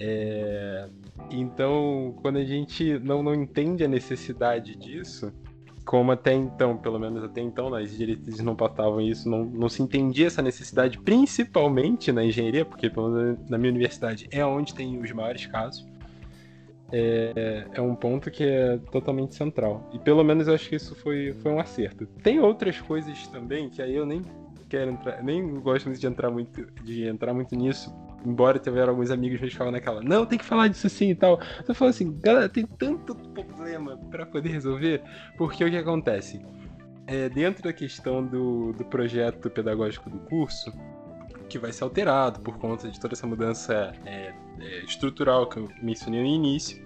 É... 0.00 0.88
Então, 1.30 2.14
quando 2.22 2.36
a 2.38 2.44
gente 2.44 2.98
não, 2.98 3.22
não 3.22 3.34
entende 3.34 3.84
a 3.84 3.88
necessidade 3.88 4.76
disso, 4.76 5.32
como 5.84 6.12
até 6.12 6.32
então, 6.32 6.76
pelo 6.76 6.98
menos 6.98 7.22
até 7.22 7.40
então, 7.40 7.70
nas 7.70 7.96
diretrizes 7.96 8.40
não 8.40 8.56
passavam 8.56 9.00
isso, 9.00 9.28
não, 9.28 9.44
não 9.44 9.68
se 9.68 9.82
entendia 9.82 10.26
essa 10.26 10.42
necessidade, 10.42 10.98
principalmente 10.98 12.10
na 12.12 12.24
engenharia, 12.24 12.64
porque 12.64 12.90
pelo 12.90 13.10
menos 13.10 13.48
na 13.48 13.56
minha 13.56 13.70
universidade 13.70 14.28
é 14.30 14.44
onde 14.44 14.74
tem 14.74 14.98
os 14.98 15.12
maiores 15.12 15.46
casos 15.46 15.86
é, 16.92 17.66
é 17.74 17.80
um 17.80 17.94
ponto 17.94 18.30
que 18.30 18.44
é 18.44 18.78
totalmente 18.90 19.34
central. 19.34 19.88
E 19.92 19.98
pelo 19.98 20.22
menos 20.22 20.48
eu 20.48 20.54
acho 20.54 20.68
que 20.68 20.76
isso 20.76 20.94
foi, 20.94 21.32
foi 21.40 21.52
um 21.52 21.58
acerto. 21.58 22.06
Tem 22.22 22.38
outras 22.38 22.80
coisas 22.80 23.26
também 23.28 23.68
que 23.68 23.82
aí 23.82 23.94
eu 23.94 24.06
nem 24.06 24.22
quero 24.68 24.90
entrar, 24.90 25.22
nem 25.22 25.60
gosto 25.60 25.86
muito 25.86 26.00
de 26.00 26.06
entrar 26.06 26.30
muito, 26.30 26.66
de 26.82 27.04
entrar 27.04 27.32
muito 27.34 27.54
nisso. 27.54 27.94
Embora 28.24 28.58
tiveram 28.58 28.90
alguns 28.90 29.10
amigos 29.10 29.38
que 29.38 29.50
ficavam 29.50 29.72
naquela, 29.72 30.00
não, 30.02 30.26
tem 30.26 30.38
que 30.38 30.44
falar 30.44 30.68
disso 30.68 30.86
assim 30.86 31.10
e 31.10 31.14
tal. 31.14 31.40
Eu 31.66 31.74
falo 31.74 31.90
assim, 31.90 32.18
galera, 32.20 32.48
tem 32.48 32.66
tanto 32.66 33.14
problema 33.14 33.96
para 34.10 34.26
poder 34.26 34.48
resolver, 34.48 35.02
porque 35.36 35.64
o 35.64 35.70
que 35.70 35.76
acontece? 35.76 36.44
É, 37.06 37.28
dentro 37.28 37.62
da 37.62 37.72
questão 37.72 38.24
do, 38.26 38.72
do 38.72 38.84
projeto 38.84 39.48
pedagógico 39.48 40.10
do 40.10 40.18
curso, 40.18 40.72
que 41.48 41.58
vai 41.58 41.72
ser 41.72 41.84
alterado 41.84 42.40
por 42.40 42.58
conta 42.58 42.88
de 42.88 42.98
toda 43.00 43.14
essa 43.14 43.26
mudança 43.26 43.92
é, 44.04 44.34
é, 44.60 44.84
estrutural 44.84 45.48
que 45.48 45.58
eu 45.58 45.68
mencionei 45.80 46.20
no 46.20 46.26
início. 46.26 46.85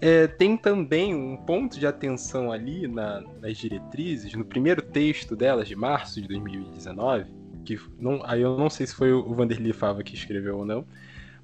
É, 0.00 0.28
tem 0.28 0.56
também 0.56 1.14
um 1.14 1.36
ponto 1.36 1.78
de 1.78 1.86
atenção 1.86 2.52
ali 2.52 2.86
na, 2.86 3.20
nas 3.40 3.56
diretrizes, 3.56 4.32
no 4.34 4.44
primeiro 4.44 4.80
texto 4.80 5.34
delas, 5.34 5.66
de 5.66 5.74
março 5.74 6.20
de 6.20 6.28
2019, 6.28 7.26
que 7.64 7.78
não, 7.98 8.20
aí 8.24 8.42
eu 8.42 8.56
não 8.56 8.70
sei 8.70 8.86
se 8.86 8.94
foi 8.94 9.12
o 9.12 9.34
Vanderlei 9.34 9.72
Fava 9.72 10.02
que 10.04 10.14
escreveu 10.14 10.58
ou 10.58 10.64
não, 10.64 10.86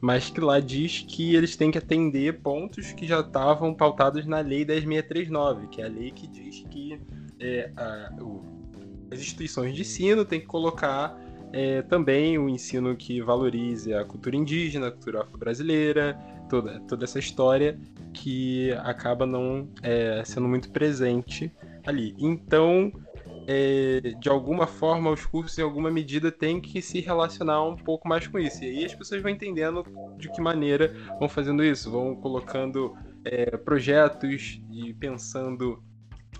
mas 0.00 0.30
que 0.30 0.40
lá 0.40 0.60
diz 0.60 1.04
que 1.06 1.34
eles 1.34 1.56
têm 1.56 1.70
que 1.70 1.78
atender 1.78 2.40
pontos 2.40 2.92
que 2.92 3.06
já 3.06 3.20
estavam 3.20 3.74
pautados 3.74 4.24
na 4.24 4.40
Lei 4.40 4.64
10639, 4.64 5.66
que 5.68 5.82
é 5.82 5.86
a 5.86 5.88
lei 5.88 6.10
que 6.12 6.28
diz 6.28 6.64
que 6.70 7.00
é, 7.40 7.70
a, 7.76 8.12
o, 8.20 8.44
as 9.10 9.18
instituições 9.18 9.74
de 9.74 9.80
ensino 9.80 10.24
têm 10.24 10.40
que 10.40 10.46
colocar 10.46 11.18
é, 11.52 11.82
também 11.82 12.36
o 12.36 12.42
um 12.44 12.48
ensino 12.48 12.94
que 12.96 13.20
valorize 13.20 13.94
a 13.94 14.04
cultura 14.04 14.36
indígena, 14.36 14.88
a 14.88 14.90
cultura 14.90 15.22
afro-brasileira, 15.22 16.18
toda, 16.48 16.80
toda 16.80 17.04
essa 17.04 17.18
história 17.18 17.78
que 18.12 18.72
acaba 18.82 19.26
não 19.26 19.68
é, 19.82 20.22
sendo 20.24 20.48
muito 20.48 20.70
presente 20.70 21.52
ali. 21.86 22.14
Então, 22.18 22.92
é, 23.46 24.14
de 24.18 24.28
alguma 24.28 24.66
forma, 24.66 25.10
os 25.10 25.26
cursos, 25.26 25.58
em 25.58 25.62
alguma 25.62 25.90
medida, 25.90 26.30
têm 26.30 26.60
que 26.60 26.80
se 26.80 27.00
relacionar 27.00 27.62
um 27.62 27.76
pouco 27.76 28.08
mais 28.08 28.26
com 28.26 28.38
isso. 28.38 28.64
E 28.64 28.68
aí 28.68 28.84
as 28.84 28.94
pessoas 28.94 29.22
vão 29.22 29.30
entendendo 29.30 29.84
de 30.16 30.30
que 30.30 30.40
maneira 30.40 30.94
vão 31.18 31.28
fazendo 31.28 31.62
isso, 31.62 31.90
vão 31.90 32.14
colocando 32.16 32.96
é, 33.24 33.56
projetos 33.56 34.60
e 34.70 34.94
pensando 34.94 35.82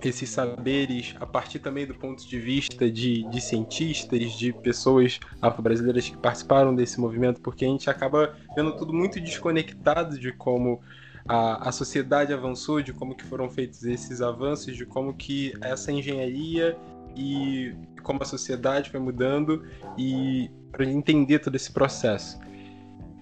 esses 0.03 0.29
saberes 0.29 1.15
a 1.21 1.27
partir 1.27 1.59
também 1.59 1.87
do 1.87 1.95
ponto 1.95 2.27
de 2.27 2.39
vista 2.39 2.91
de, 2.91 3.29
de 3.31 3.41
cientistas, 3.41 4.33
de 4.33 4.53
pessoas 4.53 5.19
afro-brasileiras 5.41 6.09
que 6.09 6.17
participaram 6.17 6.75
desse 6.75 7.01
movimento, 7.01 7.41
porque 7.41 7.65
a 7.65 7.69
gente 7.69 7.89
acaba 7.89 8.37
vendo 8.57 8.77
tudo 8.77 8.93
muito 8.93 9.21
desconectado 9.21 10.19
de 10.19 10.33
como 10.33 10.81
a, 11.27 11.69
a 11.69 11.73
sociedade 11.73 12.33
avançou, 12.33 12.83
de 12.83 12.93
como 12.93 13.15
que 13.15 13.25
foram 13.25 13.49
feitos 13.51 13.85
esses 13.85 14.21
avanços, 14.21 14.77
de 14.77 14.85
como 14.85 15.15
que 15.15 15.55
essa 15.61 15.91
engenharia 15.91 16.77
e 17.17 17.75
como 18.03 18.23
a 18.23 18.27
sociedade 18.27 18.91
foi 18.91 19.01
mudando 19.01 19.65
e 19.97 20.51
para 20.71 20.85
entender 20.85 21.39
todo 21.39 21.55
esse 21.55 21.73
processo. 21.73 22.39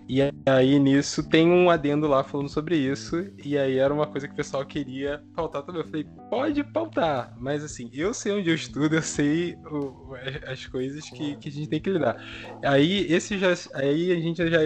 E 0.09 0.20
aí 0.46 0.78
nisso 0.78 1.22
tem 1.28 1.50
um 1.50 1.70
adendo 1.70 2.07
lá 2.07 2.24
falando 2.24 2.48
sobre 2.48 2.76
isso, 2.76 3.24
e 3.42 3.57
aí 3.57 3.78
era 3.78 3.92
uma 3.92 4.07
coisa 4.07 4.26
que 4.26 4.34
o 4.34 4.36
pessoal 4.36 4.64
queria 4.64 5.22
pautar 5.34 5.62
também. 5.62 5.82
Eu 5.82 5.86
falei, 5.86 6.07
pode 6.28 6.64
pautar, 6.64 7.34
mas 7.38 7.64
assim, 7.64 7.88
eu 7.92 8.12
sei 8.12 8.32
onde 8.32 8.50
eu 8.50 8.55
estudo, 8.55 8.96
eu 8.96 9.03
sei 9.03 9.57
o, 9.70 10.14
as 10.46 10.66
coisas 10.66 11.09
que, 11.09 11.36
que 11.36 11.48
a 11.48 11.53
gente 11.53 11.68
tem 11.68 11.80
que 11.80 11.90
lidar. 11.90 12.16
Aí 12.64 13.07
esse 13.12 13.38
já, 13.38 13.55
aí 13.74 14.12
a 14.12 14.20
gente 14.20 14.46
já, 14.48 14.61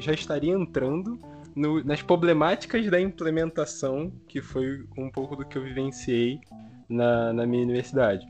já 0.00 0.12
estaria 0.12 0.52
entrando 0.52 1.18
no, 1.54 1.82
nas 1.84 2.02
problemáticas 2.02 2.90
da 2.90 3.00
implementação, 3.00 4.12
que 4.26 4.42
foi 4.42 4.84
um 4.98 5.10
pouco 5.10 5.36
do 5.36 5.44
que 5.44 5.56
eu 5.56 5.62
vivenciei 5.62 6.40
na, 6.88 7.32
na 7.32 7.46
minha 7.46 7.62
universidade 7.62 8.26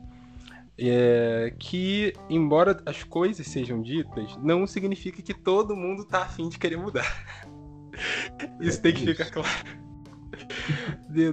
é, 0.77 1.53
que, 1.59 2.13
embora 2.29 2.81
as 2.85 3.03
coisas 3.03 3.45
sejam 3.47 3.81
ditas, 3.81 4.35
não 4.37 4.65
significa 4.65 5.21
que 5.21 5.33
todo 5.33 5.75
mundo 5.75 6.05
tá 6.05 6.23
afim 6.23 6.49
de 6.49 6.57
querer 6.57 6.77
mudar. 6.77 7.05
Isso 8.59 8.81
tem 8.81 8.93
que 8.93 9.05
ficar 9.05 9.29
claro. 9.29 9.83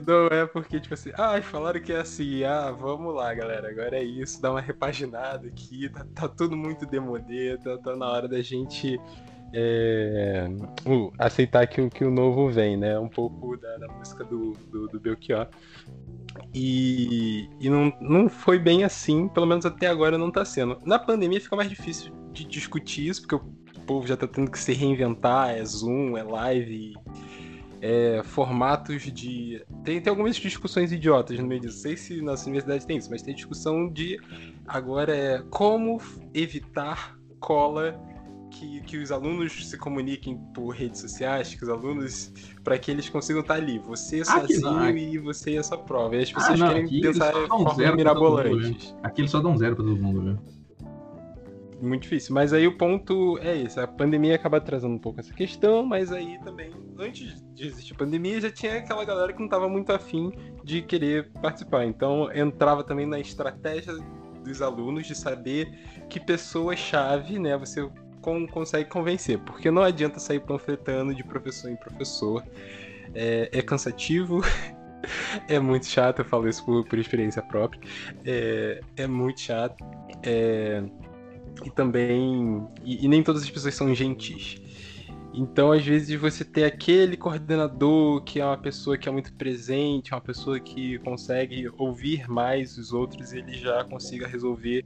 Não 0.06 0.26
é 0.26 0.46
porque, 0.46 0.78
tipo 0.78 0.94
assim, 0.94 1.10
ah, 1.14 1.40
falaram 1.42 1.80
que 1.80 1.92
é 1.92 2.00
assim, 2.00 2.44
ah, 2.44 2.70
vamos 2.70 3.14
lá, 3.14 3.32
galera, 3.32 3.70
agora 3.70 3.96
é 3.96 4.04
isso, 4.04 4.40
dá 4.40 4.50
uma 4.50 4.60
repaginada 4.60 5.48
aqui, 5.48 5.88
tá, 5.88 6.06
tá 6.14 6.28
tudo 6.28 6.56
muito 6.56 6.84
demodê, 6.84 7.56
tá, 7.58 7.78
tá 7.78 7.96
na 7.96 8.06
hora 8.06 8.28
da 8.28 8.42
gente 8.42 9.00
é, 9.52 10.48
aceitar 11.18 11.66
que, 11.66 11.88
que 11.90 12.04
o 12.04 12.10
novo 12.10 12.50
vem, 12.50 12.76
né? 12.76 12.98
Um 12.98 13.08
pouco 13.08 13.56
da, 13.56 13.76
da 13.78 13.88
música 13.88 14.24
do, 14.24 14.52
do, 14.70 14.88
do 14.88 15.00
Belchior. 15.00 15.48
E, 16.54 17.48
e 17.60 17.68
não, 17.68 17.92
não 18.00 18.28
foi 18.28 18.58
bem 18.58 18.84
assim, 18.84 19.28
pelo 19.28 19.46
menos 19.46 19.66
até 19.66 19.88
agora 19.88 20.16
não 20.16 20.30
tá 20.30 20.44
sendo. 20.44 20.78
Na 20.84 20.98
pandemia 20.98 21.40
fica 21.40 21.56
mais 21.56 21.68
difícil 21.68 22.12
de 22.32 22.44
discutir 22.44 23.08
isso, 23.08 23.22
porque 23.22 23.34
o 23.34 23.80
povo 23.86 24.06
já 24.06 24.16
tá 24.16 24.26
tendo 24.26 24.50
que 24.50 24.58
se 24.58 24.72
reinventar, 24.72 25.50
é 25.50 25.64
Zoom, 25.64 26.16
é 26.16 26.22
live, 26.22 26.94
é, 27.80 28.22
formatos 28.24 29.02
de. 29.02 29.64
Tem, 29.84 30.00
tem 30.00 30.10
algumas 30.10 30.36
discussões 30.36 30.92
idiotas 30.92 31.38
no 31.38 31.46
meio 31.46 31.60
disso. 31.60 31.76
Não 31.76 31.82
sei 31.82 31.96
se 31.96 32.22
na 32.22 32.32
universidade 32.34 32.86
tem 32.86 32.96
isso, 32.98 33.10
mas 33.10 33.22
tem 33.22 33.34
discussão 33.34 33.88
de 33.88 34.20
agora 34.66 35.16
é 35.16 35.42
como 35.50 36.00
evitar 36.34 37.18
cola 37.40 37.98
que, 38.50 38.80
que 38.82 38.98
os 38.98 39.10
alunos 39.10 39.68
se 39.68 39.78
comuniquem 39.78 40.36
por 40.54 40.70
redes 40.70 41.00
sociais, 41.00 41.54
que 41.54 41.62
os 41.62 41.70
alunos, 41.70 42.32
para 42.62 42.78
que 42.78 42.90
eles 42.90 43.08
consigam 43.08 43.40
estar 43.40 43.54
ali, 43.54 43.78
você 43.78 44.24
sozinho 44.24 44.60
não, 44.60 44.90
e 44.90 45.18
você 45.18 45.52
e 45.52 45.56
essa 45.56 45.78
prova. 45.78 46.16
E 46.16 46.22
as 46.22 46.32
pessoas 46.32 46.60
ah, 46.60 46.66
não, 46.66 46.74
querem 46.74 47.00
pensar 47.00 47.32
em 47.34 47.46
formas 47.46 47.96
mirabolantes. 47.96 48.94
Aqui 49.02 49.22
eles 49.22 49.30
só 49.30 49.40
dão 49.40 49.56
zero 49.56 49.76
para 49.76 49.84
todo 49.84 49.96
mundo, 49.96 50.22
viu? 50.22 50.60
Muito 51.80 52.02
difícil. 52.02 52.34
Mas 52.34 52.52
aí 52.52 52.66
o 52.66 52.76
ponto 52.76 53.38
é 53.38 53.56
esse: 53.56 53.80
a 53.80 53.86
pandemia 53.86 54.34
acaba 54.34 54.58
atrasando 54.58 54.94
um 54.94 54.98
pouco 54.98 55.20
essa 55.20 55.32
questão, 55.32 55.84
mas 55.84 56.12
aí 56.12 56.38
também, 56.44 56.72
antes 56.98 57.42
de 57.54 57.66
existir 57.68 57.94
pandemia, 57.94 58.40
já 58.40 58.50
tinha 58.50 58.76
aquela 58.76 59.04
galera 59.04 59.32
que 59.32 59.38
não 59.38 59.46
estava 59.46 59.68
muito 59.68 59.90
afim 59.90 60.30
de 60.62 60.82
querer 60.82 61.30
participar. 61.40 61.86
Então 61.86 62.30
entrava 62.34 62.84
também 62.84 63.06
na 63.06 63.18
estratégia 63.18 63.94
dos 64.44 64.60
alunos 64.60 65.06
de 65.06 65.14
saber 65.14 66.04
que 66.08 66.20
pessoa-chave, 66.20 67.38
né, 67.38 67.56
você 67.56 67.88
consegue 68.20 68.88
convencer, 68.88 69.38
porque 69.40 69.70
não 69.70 69.82
adianta 69.82 70.18
sair 70.18 70.40
panfletando 70.40 71.14
de 71.14 71.24
professor 71.24 71.70
em 71.70 71.76
professor. 71.76 72.44
É, 73.14 73.48
é 73.52 73.62
cansativo, 73.62 74.40
é 75.48 75.58
muito 75.58 75.86
chato, 75.86 76.20
eu 76.20 76.24
falo 76.24 76.48
isso 76.48 76.64
por, 76.64 76.84
por 76.86 76.98
experiência 76.98 77.42
própria. 77.42 77.80
É, 78.24 78.80
é 78.96 79.06
muito 79.06 79.40
chato. 79.40 79.84
É, 80.22 80.82
e 81.64 81.70
também. 81.70 82.66
E, 82.84 83.04
e, 83.04 83.08
nem 83.08 83.22
todas 83.22 83.42
as 83.42 83.50
pessoas 83.50 83.74
são 83.74 83.94
gentis. 83.94 84.60
Então, 85.32 85.70
às 85.70 85.84
vezes, 85.84 86.20
você 86.20 86.44
ter 86.44 86.64
aquele 86.64 87.16
coordenador 87.16 88.22
que 88.22 88.40
é 88.40 88.44
uma 88.44 88.58
pessoa 88.58 88.98
que 88.98 89.08
é 89.08 89.12
muito 89.12 89.32
presente, 89.34 90.12
uma 90.12 90.20
pessoa 90.20 90.58
que 90.58 90.98
consegue 91.00 91.70
ouvir 91.78 92.28
mais 92.28 92.76
os 92.76 92.92
outros, 92.92 93.32
ele 93.32 93.52
já 93.52 93.84
consiga 93.84 94.26
resolver 94.26 94.84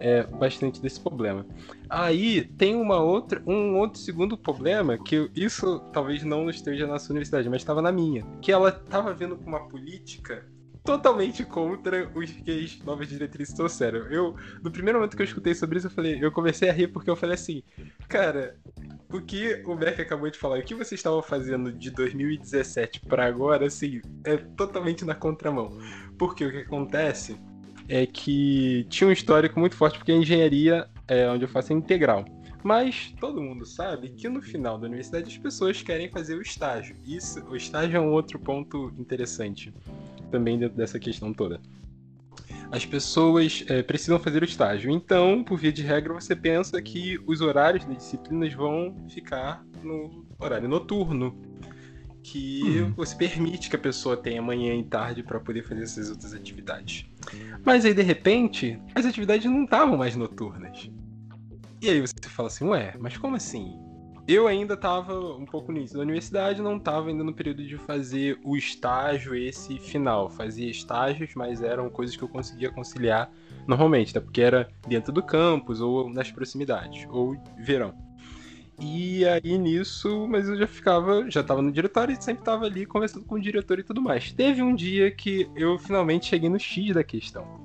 é, 0.00 0.22
bastante 0.24 0.80
desse 0.80 1.00
problema. 1.00 1.46
Aí 1.88 2.44
tem 2.56 2.74
uma 2.74 3.00
outra, 3.00 3.42
um 3.46 3.76
outro 3.76 4.00
segundo 4.00 4.36
problema, 4.36 4.98
que 4.98 5.30
isso 5.34 5.80
talvez 5.92 6.22
não 6.22 6.48
esteja 6.50 6.86
na 6.86 6.98
sua 6.98 7.12
universidade, 7.12 7.48
mas 7.48 7.62
estava 7.62 7.80
na 7.80 7.92
minha, 7.92 8.24
que 8.40 8.52
ela 8.52 8.68
estava 8.68 9.12
vendo 9.14 9.36
com 9.36 9.46
uma 9.46 9.68
política 9.68 10.44
totalmente 10.86 11.44
contra 11.44 12.08
os 12.14 12.30
que 12.30 12.64
as 12.64 12.78
novas 12.84 13.08
diretrizes 13.08 13.52
trouxeram. 13.52 13.98
Eu, 14.06 14.36
no 14.62 14.70
primeiro 14.70 14.98
momento 14.98 15.16
que 15.16 15.22
eu 15.22 15.26
escutei 15.26 15.52
sobre 15.52 15.78
isso, 15.78 15.88
eu 15.88 15.90
falei, 15.90 16.18
eu 16.22 16.30
comecei 16.30 16.70
a 16.70 16.72
rir 16.72 16.88
porque 16.88 17.10
eu 17.10 17.16
falei 17.16 17.34
assim, 17.34 17.62
cara, 18.08 18.56
o 19.12 19.20
que 19.20 19.62
o 19.66 19.74
Beck 19.74 20.00
acabou 20.00 20.30
de 20.30 20.38
falar, 20.38 20.60
o 20.60 20.62
que 20.62 20.74
vocês 20.74 21.00
estavam 21.00 21.20
fazendo 21.20 21.72
de 21.72 21.90
2017 21.90 23.00
para 23.00 23.26
agora, 23.26 23.66
assim, 23.66 24.00
é 24.24 24.36
totalmente 24.36 25.04
na 25.04 25.14
contramão. 25.14 25.76
Porque 26.16 26.46
o 26.46 26.52
que 26.52 26.58
acontece 26.58 27.36
é 27.88 28.06
que 28.06 28.86
tinha 28.88 29.08
um 29.08 29.12
histórico 29.12 29.58
muito 29.58 29.76
forte, 29.76 29.98
porque 29.98 30.12
a 30.12 30.16
engenharia, 30.16 30.88
é, 31.06 31.28
onde 31.28 31.44
eu 31.44 31.48
faço, 31.48 31.72
é 31.72 31.76
integral. 31.76 32.24
Mas 32.62 33.14
todo 33.20 33.40
mundo 33.40 33.64
sabe 33.64 34.08
que 34.08 34.28
no 34.28 34.42
final 34.42 34.76
da 34.78 34.86
universidade 34.86 35.28
as 35.28 35.38
pessoas 35.38 35.82
querem 35.82 36.08
fazer 36.08 36.34
o 36.34 36.42
estágio. 36.42 36.96
Isso, 37.06 37.44
o 37.48 37.54
estágio 37.54 37.96
é 37.96 38.00
um 38.00 38.10
outro 38.10 38.38
ponto 38.38 38.92
interessante 38.98 39.72
também 40.30 40.58
dentro 40.58 40.76
dessa 40.76 40.98
questão 40.98 41.32
toda 41.32 41.60
as 42.70 42.84
pessoas 42.84 43.64
é, 43.68 43.82
precisam 43.82 44.18
fazer 44.18 44.42
o 44.42 44.44
estágio. 44.44 44.90
Então, 44.90 45.42
por 45.42 45.58
via 45.58 45.72
de 45.72 45.82
regra, 45.82 46.12
você 46.12 46.34
pensa 46.34 46.80
que 46.82 47.18
os 47.26 47.40
horários 47.40 47.84
das 47.84 47.96
disciplinas 47.96 48.52
vão 48.52 48.94
ficar 49.08 49.64
no 49.82 50.24
horário 50.38 50.68
noturno. 50.68 51.36
Que 52.28 52.80
uhum. 52.80 52.92
você 52.94 53.14
permite 53.14 53.70
que 53.70 53.76
a 53.76 53.78
pessoa 53.78 54.16
tenha 54.16 54.42
manhã 54.42 54.74
e 54.74 54.82
tarde 54.82 55.22
para 55.22 55.38
poder 55.38 55.62
fazer 55.62 55.84
essas 55.84 56.10
outras 56.10 56.34
atividades. 56.34 57.06
Mas 57.64 57.84
aí, 57.84 57.94
de 57.94 58.02
repente, 58.02 58.80
as 58.96 59.06
atividades 59.06 59.46
não 59.46 59.62
estavam 59.62 59.96
mais 59.96 60.16
noturnas. 60.16 60.90
E 61.80 61.88
aí 61.88 62.00
você 62.00 62.14
fala 62.28 62.48
assim, 62.48 62.64
ué, 62.64 62.94
mas 62.98 63.16
como 63.16 63.36
assim? 63.36 63.78
Eu 64.26 64.48
ainda 64.48 64.74
estava 64.74 65.36
um 65.36 65.44
pouco 65.44 65.70
nisso. 65.70 65.96
Na 65.96 66.02
universidade 66.02 66.60
não 66.60 66.78
estava 66.78 67.10
ainda 67.10 67.22
no 67.22 67.32
período 67.32 67.64
de 67.64 67.76
fazer 67.78 68.40
o 68.42 68.56
estágio 68.56 69.36
esse 69.36 69.78
final. 69.78 70.28
Fazia 70.28 70.68
estágios, 70.68 71.32
mas 71.36 71.62
eram 71.62 71.88
coisas 71.88 72.16
que 72.16 72.24
eu 72.24 72.28
conseguia 72.28 72.72
conciliar 72.72 73.30
normalmente, 73.68 74.12
tá? 74.12 74.20
porque 74.20 74.40
era 74.42 74.68
dentro 74.88 75.12
do 75.12 75.22
campus 75.22 75.80
ou 75.80 76.10
nas 76.12 76.32
proximidades, 76.32 77.06
ou 77.08 77.36
verão. 77.56 77.94
E 78.78 79.24
aí 79.24 79.56
nisso, 79.56 80.26
mas 80.28 80.48
eu 80.48 80.56
já 80.56 80.66
ficava, 80.66 81.30
já 81.30 81.40
estava 81.40 81.62
no 81.62 81.72
diretório 81.72 82.12
e 82.12 82.22
sempre 82.22 82.42
estava 82.42 82.66
ali 82.66 82.84
conversando 82.84 83.24
com 83.24 83.36
o 83.36 83.40
diretor 83.40 83.78
e 83.78 83.82
tudo 83.82 84.02
mais. 84.02 84.32
Teve 84.32 84.62
um 84.62 84.74
dia 84.74 85.10
que 85.10 85.50
eu 85.56 85.78
finalmente 85.78 86.26
cheguei 86.26 86.50
no 86.50 86.58
X 86.58 86.94
da 86.94 87.02
questão. 87.02 87.60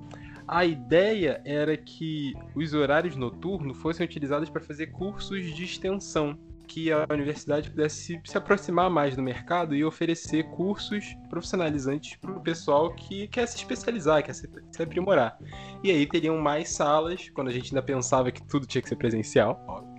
A 0.48 0.66
ideia 0.66 1.42
era 1.46 1.76
que 1.78 2.34
os 2.56 2.74
horários 2.74 3.16
noturnos 3.16 3.78
fossem 3.78 4.06
utilizados 4.06 4.50
para 4.50 4.62
fazer 4.62 4.88
cursos 4.88 5.54
de 5.54 5.64
extensão 5.64 6.38
que 6.68 6.90
a 6.90 7.06
universidade 7.10 7.70
pudesse 7.70 8.22
se 8.24 8.38
aproximar 8.38 8.90
mais 8.90 9.14
do 9.14 9.22
mercado 9.22 9.76
e 9.76 9.84
oferecer 9.84 10.44
cursos 10.52 11.18
profissionalizantes 11.30 12.16
para 12.16 12.32
o 12.32 12.40
pessoal 12.40 12.94
que 12.96 13.28
quer 13.28 13.46
se 13.46 13.58
especializar, 13.58 14.24
quer 14.24 14.34
se, 14.34 14.50
se, 14.72 14.82
aprimorar. 14.82 15.38
E 15.84 15.92
aí 15.92 16.06
teriam 16.06 16.38
mais 16.38 16.70
salas, 16.70 17.30
quando 17.30 17.50
a 17.50 17.52
gente 17.52 17.74
ainda 17.74 17.86
pensava 17.86 18.32
que 18.32 18.42
tudo 18.44 18.66
tinha 18.66 18.82
que 18.82 18.88
ser 18.88 18.96
presencial, 18.96 19.62
óbvio. 19.68 19.91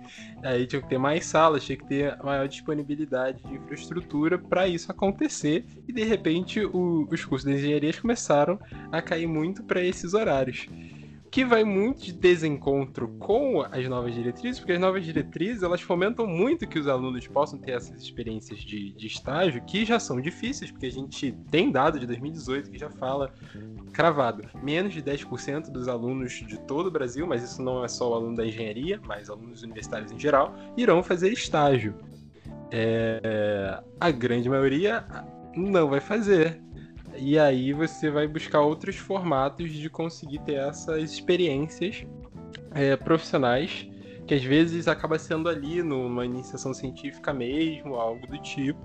Aí 0.43 0.67
tinha 0.67 0.81
que 0.81 0.89
ter 0.89 0.97
mais 0.97 1.25
salas, 1.25 1.63
tinha 1.63 1.77
que 1.77 1.85
ter 1.85 2.17
maior 2.23 2.47
disponibilidade 2.47 3.41
de 3.43 3.55
infraestrutura 3.55 4.37
para 4.37 4.67
isso 4.67 4.91
acontecer. 4.91 5.65
E 5.87 5.93
de 5.93 6.03
repente 6.03 6.59
o, 6.59 7.07
os 7.09 7.23
cursos 7.23 7.49
de 7.49 7.57
engenharia 7.57 7.93
começaram 7.93 8.59
a 8.91 9.01
cair 9.01 9.27
muito 9.27 9.63
para 9.63 9.81
esses 9.81 10.13
horários 10.13 10.67
que 11.33 11.43
vai 11.43 11.63
muito 11.63 12.03
de 12.03 12.13
desencontro 12.13 13.07
com 13.17 13.63
as 13.63 13.87
novas 13.89 14.13
diretrizes, 14.13 14.59
porque 14.59 14.73
as 14.73 14.79
novas 14.79 15.03
diretrizes 15.03 15.63
elas 15.63 15.81
fomentam 15.81 16.27
muito 16.27 16.67
que 16.67 16.77
os 16.77 16.87
alunos 16.87 17.25
possam 17.25 17.57
ter 17.57 17.71
essas 17.71 18.03
experiências 18.03 18.59
de, 18.59 18.93
de 18.93 19.07
estágio, 19.07 19.63
que 19.65 19.83
já 19.83 19.99
são 19.99 20.21
difíceis, 20.21 20.69
porque 20.69 20.85
a 20.85 20.91
gente 20.91 21.31
tem 21.49 21.71
dado 21.71 21.99
de 21.99 22.05
2018 22.05 22.69
que 22.69 22.77
já 22.77 22.91
fala 22.91 23.33
cravado, 23.91 24.47
menos 24.61 24.93
de 24.93 25.01
10% 25.01 25.71
dos 25.71 25.87
alunos 25.87 26.33
de 26.33 26.59
todo 26.67 26.85
o 26.85 26.91
Brasil, 26.91 27.25
mas 27.25 27.41
isso 27.41 27.63
não 27.63 27.83
é 27.83 27.87
só 27.87 28.11
o 28.11 28.13
aluno 28.13 28.37
da 28.37 28.45
engenharia, 28.45 29.01
mas 29.03 29.27
alunos 29.27 29.63
universitários 29.63 30.11
em 30.11 30.19
geral, 30.19 30.53
irão 30.77 31.01
fazer 31.01 31.33
estágio. 31.33 31.95
É, 32.69 33.81
a 33.99 34.11
grande 34.11 34.47
maioria 34.47 35.03
não 35.55 35.89
vai 35.89 35.99
fazer. 35.99 36.61
E 37.25 37.39
aí 37.39 37.71
você 37.71 38.11
vai 38.11 38.27
buscar 38.27 38.59
outros 38.59 38.97
formatos 38.97 39.71
de 39.71 39.89
conseguir 39.89 40.39
ter 40.39 40.55
essas 40.55 41.09
experiências 41.09 42.05
é, 42.75 42.97
profissionais, 42.97 43.87
que 44.27 44.33
às 44.33 44.43
vezes 44.43 44.89
acaba 44.89 45.17
sendo 45.17 45.47
ali 45.47 45.81
numa 45.81 46.25
iniciação 46.25 46.73
científica 46.73 47.33
mesmo, 47.33 47.95
algo 47.95 48.27
do 48.27 48.37
tipo. 48.39 48.77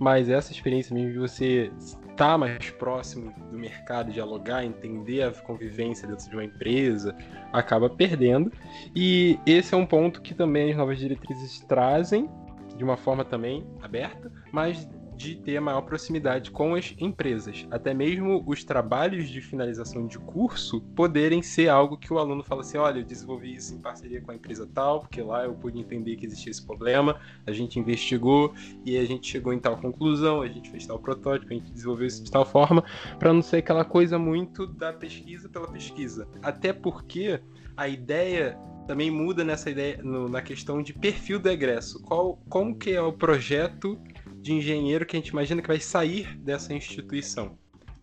Mas 0.00 0.28
essa 0.28 0.50
experiência 0.50 0.92
mesmo 0.92 1.12
de 1.12 1.18
você 1.20 1.70
estar 2.08 2.36
mais 2.36 2.70
próximo 2.70 3.32
do 3.52 3.56
mercado, 3.56 4.10
dialogar, 4.10 4.64
entender 4.64 5.22
a 5.22 5.30
convivência 5.30 6.08
dentro 6.08 6.28
de 6.28 6.34
uma 6.34 6.44
empresa, 6.44 7.14
acaba 7.52 7.88
perdendo. 7.88 8.50
E 8.96 9.38
esse 9.46 9.74
é 9.74 9.76
um 9.76 9.86
ponto 9.86 10.20
que 10.20 10.34
também 10.34 10.72
as 10.72 10.76
novas 10.76 10.98
diretrizes 10.98 11.60
trazem 11.68 12.28
de 12.76 12.82
uma 12.82 12.96
forma 12.96 13.24
também 13.24 13.64
aberta, 13.80 14.32
mas 14.50 14.88
de 15.20 15.34
ter 15.34 15.60
maior 15.60 15.82
proximidade 15.82 16.50
com 16.50 16.74
as 16.74 16.94
empresas. 16.98 17.66
Até 17.70 17.92
mesmo 17.92 18.42
os 18.46 18.64
trabalhos 18.64 19.28
de 19.28 19.42
finalização 19.42 20.06
de 20.06 20.18
curso 20.18 20.80
poderem 20.96 21.42
ser 21.42 21.68
algo 21.68 21.98
que 21.98 22.10
o 22.10 22.18
aluno 22.18 22.42
fala 22.42 22.62
assim: 22.62 22.78
olha, 22.78 23.00
eu 23.00 23.04
desenvolvi 23.04 23.54
isso 23.54 23.74
em 23.74 23.78
parceria 23.78 24.22
com 24.22 24.30
a 24.30 24.34
empresa 24.34 24.66
tal, 24.72 25.00
porque 25.00 25.20
lá 25.20 25.44
eu 25.44 25.52
pude 25.52 25.78
entender 25.78 26.16
que 26.16 26.24
existia 26.24 26.50
esse 26.50 26.64
problema, 26.64 27.20
a 27.46 27.52
gente 27.52 27.78
investigou 27.78 28.54
e 28.82 28.96
a 28.96 29.04
gente 29.04 29.30
chegou 29.30 29.52
em 29.52 29.58
tal 29.58 29.76
conclusão, 29.76 30.40
a 30.40 30.48
gente 30.48 30.70
fez 30.70 30.86
tal 30.86 30.98
protótipo, 30.98 31.52
a 31.52 31.54
gente 31.54 31.70
desenvolveu 31.70 32.06
isso 32.06 32.24
de 32.24 32.30
tal 32.30 32.46
forma, 32.46 32.82
para 33.18 33.30
não 33.30 33.42
ser 33.42 33.58
aquela 33.58 33.84
coisa 33.84 34.18
muito 34.18 34.66
da 34.66 34.90
pesquisa 34.90 35.50
pela 35.50 35.68
pesquisa. 35.68 36.26
Até 36.42 36.72
porque 36.72 37.38
a 37.76 37.88
ideia 37.88 38.58
também 38.86 39.10
muda 39.10 39.44
nessa 39.44 39.70
ideia 39.70 40.00
no, 40.02 40.28
na 40.28 40.42
questão 40.42 40.82
de 40.82 40.92
perfil 40.92 41.38
do 41.38 41.48
egresso. 41.48 42.02
Qual, 42.02 42.38
como 42.48 42.74
que 42.74 42.90
é 42.90 43.00
o 43.00 43.12
projeto 43.12 43.96
de 44.40 44.52
engenheiro 44.52 45.06
que 45.06 45.16
a 45.16 45.20
gente 45.20 45.28
imagina 45.28 45.62
que 45.62 45.68
vai 45.68 45.80
sair 45.80 46.36
dessa 46.38 46.72
instituição. 46.72 47.58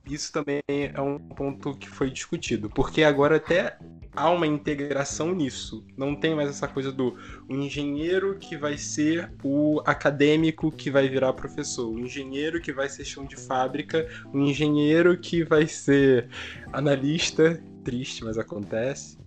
Isso 0.09 0.31
também 0.31 0.61
é 0.67 1.01
um 1.01 1.19
ponto 1.19 1.75
que 1.75 1.89
foi 1.89 2.09
discutido, 2.09 2.69
porque 2.69 3.03
agora 3.03 3.35
até 3.35 3.77
há 4.15 4.29
uma 4.29 4.47
integração 4.47 5.33
nisso. 5.35 5.85
Não 5.97 6.15
tem 6.15 6.33
mais 6.33 6.49
essa 6.49 6.67
coisa 6.67 6.91
do 6.91 7.17
o 7.49 7.53
engenheiro 7.53 8.37
que 8.39 8.55
vai 8.57 8.77
ser 8.77 9.31
o 9.43 9.81
acadêmico 9.85 10.71
que 10.71 10.89
vai 10.89 11.09
virar 11.09 11.33
professor, 11.33 11.89
o 11.89 11.99
engenheiro 11.99 12.61
que 12.61 12.71
vai 12.71 12.87
ser 12.87 13.03
chão 13.03 13.25
de 13.25 13.35
fábrica, 13.35 14.07
o 14.33 14.39
engenheiro 14.39 15.17
que 15.17 15.43
vai 15.43 15.67
ser 15.67 16.29
analista, 16.71 17.61
triste, 17.83 18.23
mas 18.23 18.37
acontece. 18.37 19.17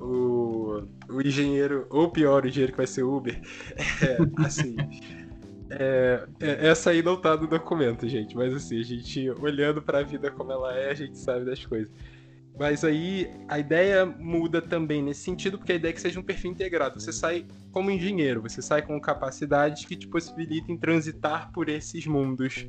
O, 0.00 0.82
o 1.08 1.22
engenheiro, 1.22 1.86
ou 1.88 2.10
pior, 2.10 2.44
o 2.44 2.48
engenheiro 2.48 2.72
que 2.72 2.78
vai 2.78 2.86
ser 2.86 3.04
Uber. 3.04 3.40
É, 4.02 4.44
assim. 4.44 4.76
É, 5.70 6.26
é, 6.40 6.68
essa 6.68 6.90
aí 6.90 7.02
não 7.02 7.20
tá 7.20 7.36
no 7.36 7.46
documento, 7.46 8.08
gente, 8.08 8.36
mas 8.36 8.54
assim, 8.54 8.78
a 8.78 8.84
gente 8.84 9.30
olhando 9.30 9.82
para 9.82 9.98
a 9.98 10.02
vida 10.02 10.30
como 10.30 10.52
ela 10.52 10.76
é, 10.76 10.90
a 10.90 10.94
gente 10.94 11.18
sabe 11.18 11.44
das 11.44 11.64
coisas. 11.64 11.92
Mas 12.58 12.84
aí 12.84 13.30
a 13.48 13.58
ideia 13.58 14.06
muda 14.06 14.62
também 14.62 15.02
nesse 15.02 15.20
sentido, 15.20 15.58
porque 15.58 15.72
a 15.72 15.74
ideia 15.74 15.90
é 15.90 15.94
que 15.94 16.00
seja 16.00 16.18
um 16.18 16.22
perfil 16.22 16.52
integrado. 16.52 16.98
Você 16.98 17.12
sai 17.12 17.46
como 17.70 17.90
engenheiro, 17.90 18.40
você 18.40 18.62
sai 18.62 18.80
com 18.80 18.98
capacidades 18.98 19.84
que 19.84 19.94
te 19.94 20.08
possibilitem 20.08 20.76
transitar 20.78 21.52
por 21.52 21.68
esses 21.68 22.06
mundos 22.06 22.66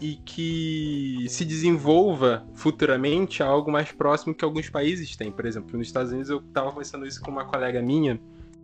e 0.00 0.16
que 0.24 1.26
se 1.28 1.44
desenvolva 1.44 2.46
futuramente 2.54 3.42
algo 3.42 3.70
mais 3.70 3.90
próximo 3.90 4.34
que 4.34 4.44
alguns 4.44 4.68
países 4.68 5.16
têm. 5.16 5.32
Por 5.32 5.44
exemplo, 5.44 5.76
nos 5.76 5.88
Estados 5.88 6.12
Unidos 6.12 6.30
eu 6.30 6.38
estava 6.38 6.70
conversando 6.70 7.06
isso 7.06 7.20
com 7.20 7.32
uma 7.32 7.44
colega 7.44 7.82
minha 7.82 8.20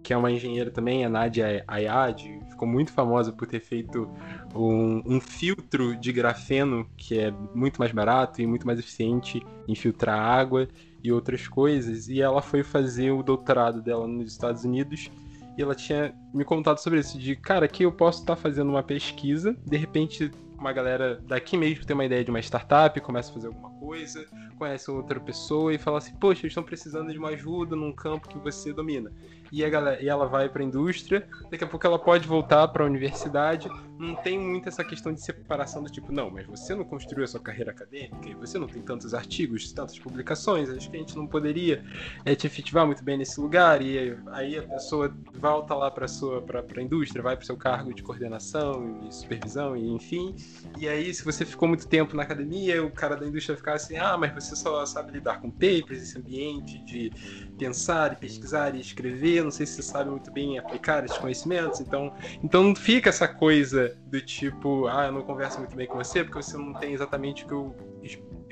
que 0.08 0.12
é 0.14 0.16
uma 0.16 0.32
engenheira 0.32 0.70
também, 0.70 1.04
a 1.04 1.08
Nadia 1.10 1.62
Ayad, 1.68 2.22
ficou 2.48 2.66
muito 2.66 2.90
famosa 2.90 3.30
por 3.30 3.46
ter 3.46 3.60
feito 3.60 4.10
um, 4.54 5.02
um, 5.04 5.20
filtro 5.20 5.94
de 5.94 6.10
grafeno 6.14 6.88
que 6.96 7.18
é 7.18 7.30
muito 7.54 7.78
mais 7.78 7.92
barato 7.92 8.40
e 8.40 8.46
muito 8.46 8.66
mais 8.66 8.78
eficiente 8.78 9.42
em 9.68 9.74
filtrar 9.74 10.18
água 10.18 10.66
e 11.04 11.12
outras 11.12 11.46
coisas. 11.46 12.08
E 12.08 12.22
ela 12.22 12.40
foi 12.40 12.62
fazer 12.62 13.10
o 13.10 13.22
doutorado 13.22 13.82
dela 13.82 14.06
nos 14.06 14.32
Estados 14.32 14.64
Unidos 14.64 15.10
e 15.58 15.60
ela 15.60 15.74
tinha 15.74 16.14
me 16.32 16.42
contado 16.42 16.78
sobre 16.78 17.00
isso, 17.00 17.18
de 17.18 17.36
cara, 17.36 17.66
aqui 17.66 17.82
eu 17.82 17.92
posso 17.92 18.20
estar 18.20 18.34
tá 18.34 18.40
fazendo 18.40 18.70
uma 18.70 18.82
pesquisa, 18.82 19.54
de 19.66 19.76
repente 19.76 20.30
uma 20.58 20.72
galera 20.72 21.22
daqui 21.26 21.56
mesmo 21.56 21.84
tem 21.84 21.92
uma 21.92 22.06
ideia 22.06 22.24
de 22.24 22.30
uma 22.30 22.40
startup, 22.40 22.98
começa 23.02 23.30
a 23.30 23.34
fazer 23.34 23.48
alguma 23.48 23.70
coisa, 23.72 24.26
conhece 24.56 24.90
outra 24.90 25.20
pessoa 25.20 25.72
e 25.72 25.78
fala 25.78 25.98
assim, 25.98 26.14
poxa, 26.14 26.40
eles 26.40 26.52
estão 26.52 26.64
precisando 26.64 27.12
de 27.12 27.18
uma 27.18 27.28
ajuda 27.28 27.76
num 27.76 27.92
campo 27.92 28.26
que 28.26 28.38
você 28.38 28.72
domina 28.72 29.12
e, 29.50 29.64
a 29.64 29.68
galera, 29.68 30.02
e 30.02 30.08
ela 30.08 30.26
vai 30.26 30.48
para 30.48 30.62
a 30.62 30.64
indústria, 30.64 31.28
daqui 31.50 31.64
a 31.64 31.66
pouco 31.66 31.86
ela 31.86 31.98
pode 31.98 32.26
voltar 32.26 32.68
para 32.68 32.84
a 32.84 32.86
universidade. 32.86 33.68
Não 33.98 34.14
tem 34.14 34.38
muito 34.38 34.68
essa 34.68 34.84
questão 34.84 35.12
de 35.12 35.20
separação 35.20 35.82
do 35.82 35.90
tipo, 35.90 36.12
não, 36.12 36.30
mas 36.30 36.46
você 36.46 36.74
não 36.74 36.84
construiu 36.84 37.24
a 37.24 37.26
sua 37.26 37.40
carreira 37.40 37.70
acadêmica 37.72 38.28
e 38.28 38.34
você 38.34 38.58
não 38.58 38.66
tem 38.66 38.80
tantos 38.82 39.12
artigos, 39.14 39.72
tantas 39.72 39.98
publicações, 39.98 40.70
acho 40.70 40.88
que 40.90 40.96
a 40.96 41.00
gente 41.00 41.16
não 41.16 41.26
poderia 41.26 41.84
é, 42.24 42.34
te 42.34 42.46
efetivar 42.46 42.86
muito 42.86 43.02
bem 43.02 43.18
nesse 43.18 43.40
lugar. 43.40 43.82
E 43.82 44.16
aí 44.32 44.56
a 44.56 44.62
pessoa 44.62 45.12
volta 45.34 45.74
lá 45.74 45.90
para 45.90 46.06
sua 46.06 46.44
a 46.76 46.82
indústria, 46.82 47.22
vai 47.22 47.36
para 47.36 47.42
o 47.42 47.46
seu 47.46 47.56
cargo 47.56 47.92
de 47.92 48.02
coordenação 48.02 49.00
e 49.08 49.12
supervisão 49.12 49.76
e 49.76 49.88
enfim. 49.88 50.34
E 50.78 50.88
aí, 50.88 51.12
se 51.12 51.24
você 51.24 51.44
ficou 51.44 51.68
muito 51.68 51.86
tempo 51.86 52.16
na 52.16 52.22
academia, 52.22 52.84
o 52.84 52.90
cara 52.90 53.16
da 53.16 53.26
indústria 53.26 53.54
vai 53.54 53.58
ficar 53.58 53.74
assim, 53.74 53.96
ah, 53.96 54.16
mas 54.16 54.32
você 54.32 54.54
só 54.54 54.84
sabe 54.86 55.12
lidar 55.12 55.40
com 55.40 55.50
papers, 55.50 56.02
esse 56.02 56.18
ambiente 56.18 56.78
de 56.84 57.12
pensar 57.58 58.12
e 58.12 58.16
pesquisar 58.16 58.74
e 58.74 58.80
escrever, 58.80 59.42
não 59.42 59.50
sei 59.50 59.66
se 59.66 59.74
você 59.74 59.82
sabe 59.82 60.10
muito 60.10 60.30
bem 60.30 60.58
aplicar 60.58 61.04
esses 61.04 61.18
conhecimentos, 61.18 61.80
então, 61.80 62.12
então 62.42 62.74
fica 62.74 63.08
essa 63.08 63.26
coisa 63.26 63.96
do 64.06 64.20
tipo, 64.20 64.86
ah, 64.86 65.06
eu 65.06 65.12
não 65.12 65.22
converso 65.22 65.58
muito 65.58 65.76
bem 65.76 65.86
com 65.86 65.96
você 65.96 66.22
porque 66.22 66.42
você 66.42 66.56
não 66.56 66.72
tem 66.74 66.92
exatamente 66.92 67.44
o 67.44 67.48
que 67.48 67.54
eu 67.54 67.88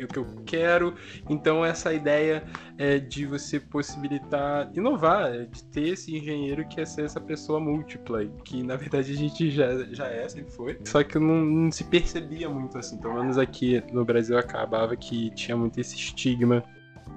o 0.05 0.09
que 0.09 0.19
eu 0.19 0.27
quero. 0.45 0.95
Então 1.29 1.65
essa 1.65 1.93
ideia 1.93 2.45
é 2.77 2.99
de 2.99 3.27
você 3.27 3.59
possibilitar 3.59 4.71
inovar, 4.75 5.35
é 5.35 5.45
de 5.45 5.65
ter 5.65 5.89
esse 5.89 6.17
engenheiro 6.17 6.67
que 6.69 6.81
é 6.81 6.85
ser 6.85 7.05
essa 7.05 7.21
pessoa 7.21 7.59
múltipla, 7.59 8.25
que 8.45 8.63
na 8.63 8.77
verdade 8.77 9.13
a 9.13 9.17
gente 9.17 9.51
já, 9.51 9.85
já 9.93 10.07
é, 10.07 10.29
sempre 10.29 10.53
foi. 10.53 10.79
Só 10.85 11.03
que 11.03 11.19
não, 11.19 11.45
não 11.45 11.73
se 11.73 11.85
percebia 11.85 12.49
muito 12.49 12.77
assim, 12.79 12.99
pelo 12.99 13.15
menos 13.15 13.39
aqui 13.39 13.83
no 13.93 14.05
Brasil 14.05 14.37
acabava 14.37 14.97
que 14.97 15.31
tinha 15.31 15.57
muito 15.57 15.81
esse 15.81 15.97
estigma, 15.97 16.63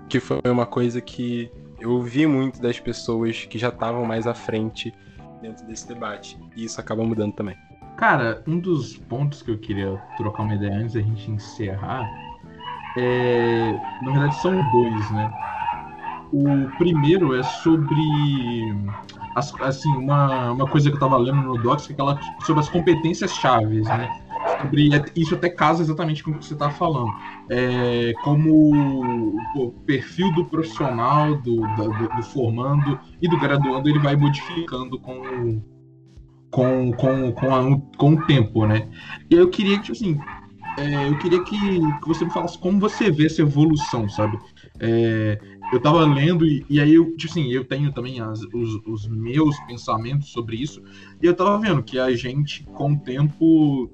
que 0.07 0.19
foi 0.19 0.39
uma 0.45 0.65
coisa 0.65 1.01
que 1.01 1.51
eu 1.79 1.91
ouvi 1.91 2.25
muito 2.27 2.61
das 2.61 2.79
pessoas 2.79 3.45
que 3.45 3.57
já 3.57 3.69
estavam 3.69 4.05
mais 4.05 4.27
à 4.27 4.33
frente 4.33 4.93
dentro 5.41 5.65
desse 5.65 5.87
debate. 5.87 6.37
E 6.55 6.65
isso 6.65 6.79
acaba 6.79 7.03
mudando 7.03 7.33
também. 7.33 7.55
Cara, 7.97 8.43
um 8.47 8.59
dos 8.59 8.97
pontos 8.97 9.41
que 9.41 9.51
eu 9.51 9.57
queria 9.57 10.01
trocar 10.17 10.43
uma 10.43 10.55
ideia 10.55 10.73
antes 10.73 10.93
da 10.93 11.01
gente 11.01 11.29
encerrar 11.29 12.09
é. 12.97 13.73
Na 14.01 14.11
verdade, 14.11 14.35
são 14.41 14.71
dois, 14.71 15.11
né? 15.11 15.31
O 16.31 16.69
primeiro 16.77 17.35
é 17.35 17.43
sobre. 17.43 18.01
assim, 19.35 19.89
uma, 19.97 20.51
uma 20.51 20.67
coisa 20.67 20.89
que 20.89 20.95
eu 20.95 20.99
tava 20.99 21.17
lendo 21.17 21.41
no 21.41 21.61
Docs, 21.61 21.87
que 21.87 21.93
é 21.93 21.95
aquela 21.95 22.19
sobre 22.45 22.61
as 22.61 22.69
competências 22.69 23.33
chaves, 23.35 23.85
né? 23.87 24.09
Sobre 24.61 24.89
isso 25.15 25.35
até 25.35 25.49
casa 25.49 25.81
exatamente 25.81 26.23
com 26.23 26.31
o 26.31 26.37
que 26.37 26.45
você 26.45 26.53
está 26.53 26.69
falando. 26.69 27.11
É, 27.49 28.13
como 28.23 29.35
o 29.55 29.71
perfil 29.85 30.31
do 30.33 30.45
profissional, 30.45 31.35
do, 31.37 31.61
do, 31.75 32.15
do, 32.15 32.23
formando 32.23 32.99
e 33.21 33.27
do 33.27 33.39
graduando, 33.39 33.89
ele 33.89 33.99
vai 33.99 34.15
modificando 34.15 34.99
com, 34.99 35.61
com, 36.51 36.91
com, 36.93 37.31
com, 37.31 37.55
a, 37.55 37.81
com 37.97 38.13
o 38.13 38.25
tempo, 38.25 38.65
né? 38.65 38.87
E 39.29 39.35
eu 39.35 39.49
queria 39.49 39.79
que, 39.79 39.91
assim, 39.91 40.19
é, 40.77 41.09
eu 41.09 41.17
queria 41.17 41.43
que, 41.43 41.57
que, 41.57 42.07
você 42.07 42.25
me 42.25 42.31
falasse 42.31 42.57
como 42.57 42.79
você 42.79 43.11
vê 43.11 43.25
essa 43.25 43.41
evolução, 43.41 44.07
sabe? 44.07 44.37
É, 44.79 45.39
eu 45.73 45.79
tava 45.79 46.05
lendo 46.05 46.45
e, 46.45 46.65
e, 46.69 46.79
aí 46.79 46.93
eu, 46.93 47.15
tipo 47.17 47.31
assim, 47.31 47.51
eu 47.51 47.65
tenho 47.65 47.91
também 47.91 48.19
as, 48.19 48.39
os, 48.53 48.81
os, 48.85 49.07
meus 49.07 49.59
pensamentos 49.61 50.31
sobre 50.31 50.55
isso, 50.55 50.81
e 51.21 51.25
eu 51.25 51.35
tava 51.35 51.59
vendo 51.59 51.83
que 51.83 51.99
a 51.99 52.11
gente, 52.15 52.63
com 52.63 52.93
o 52.93 52.99
tempo, 52.99 53.91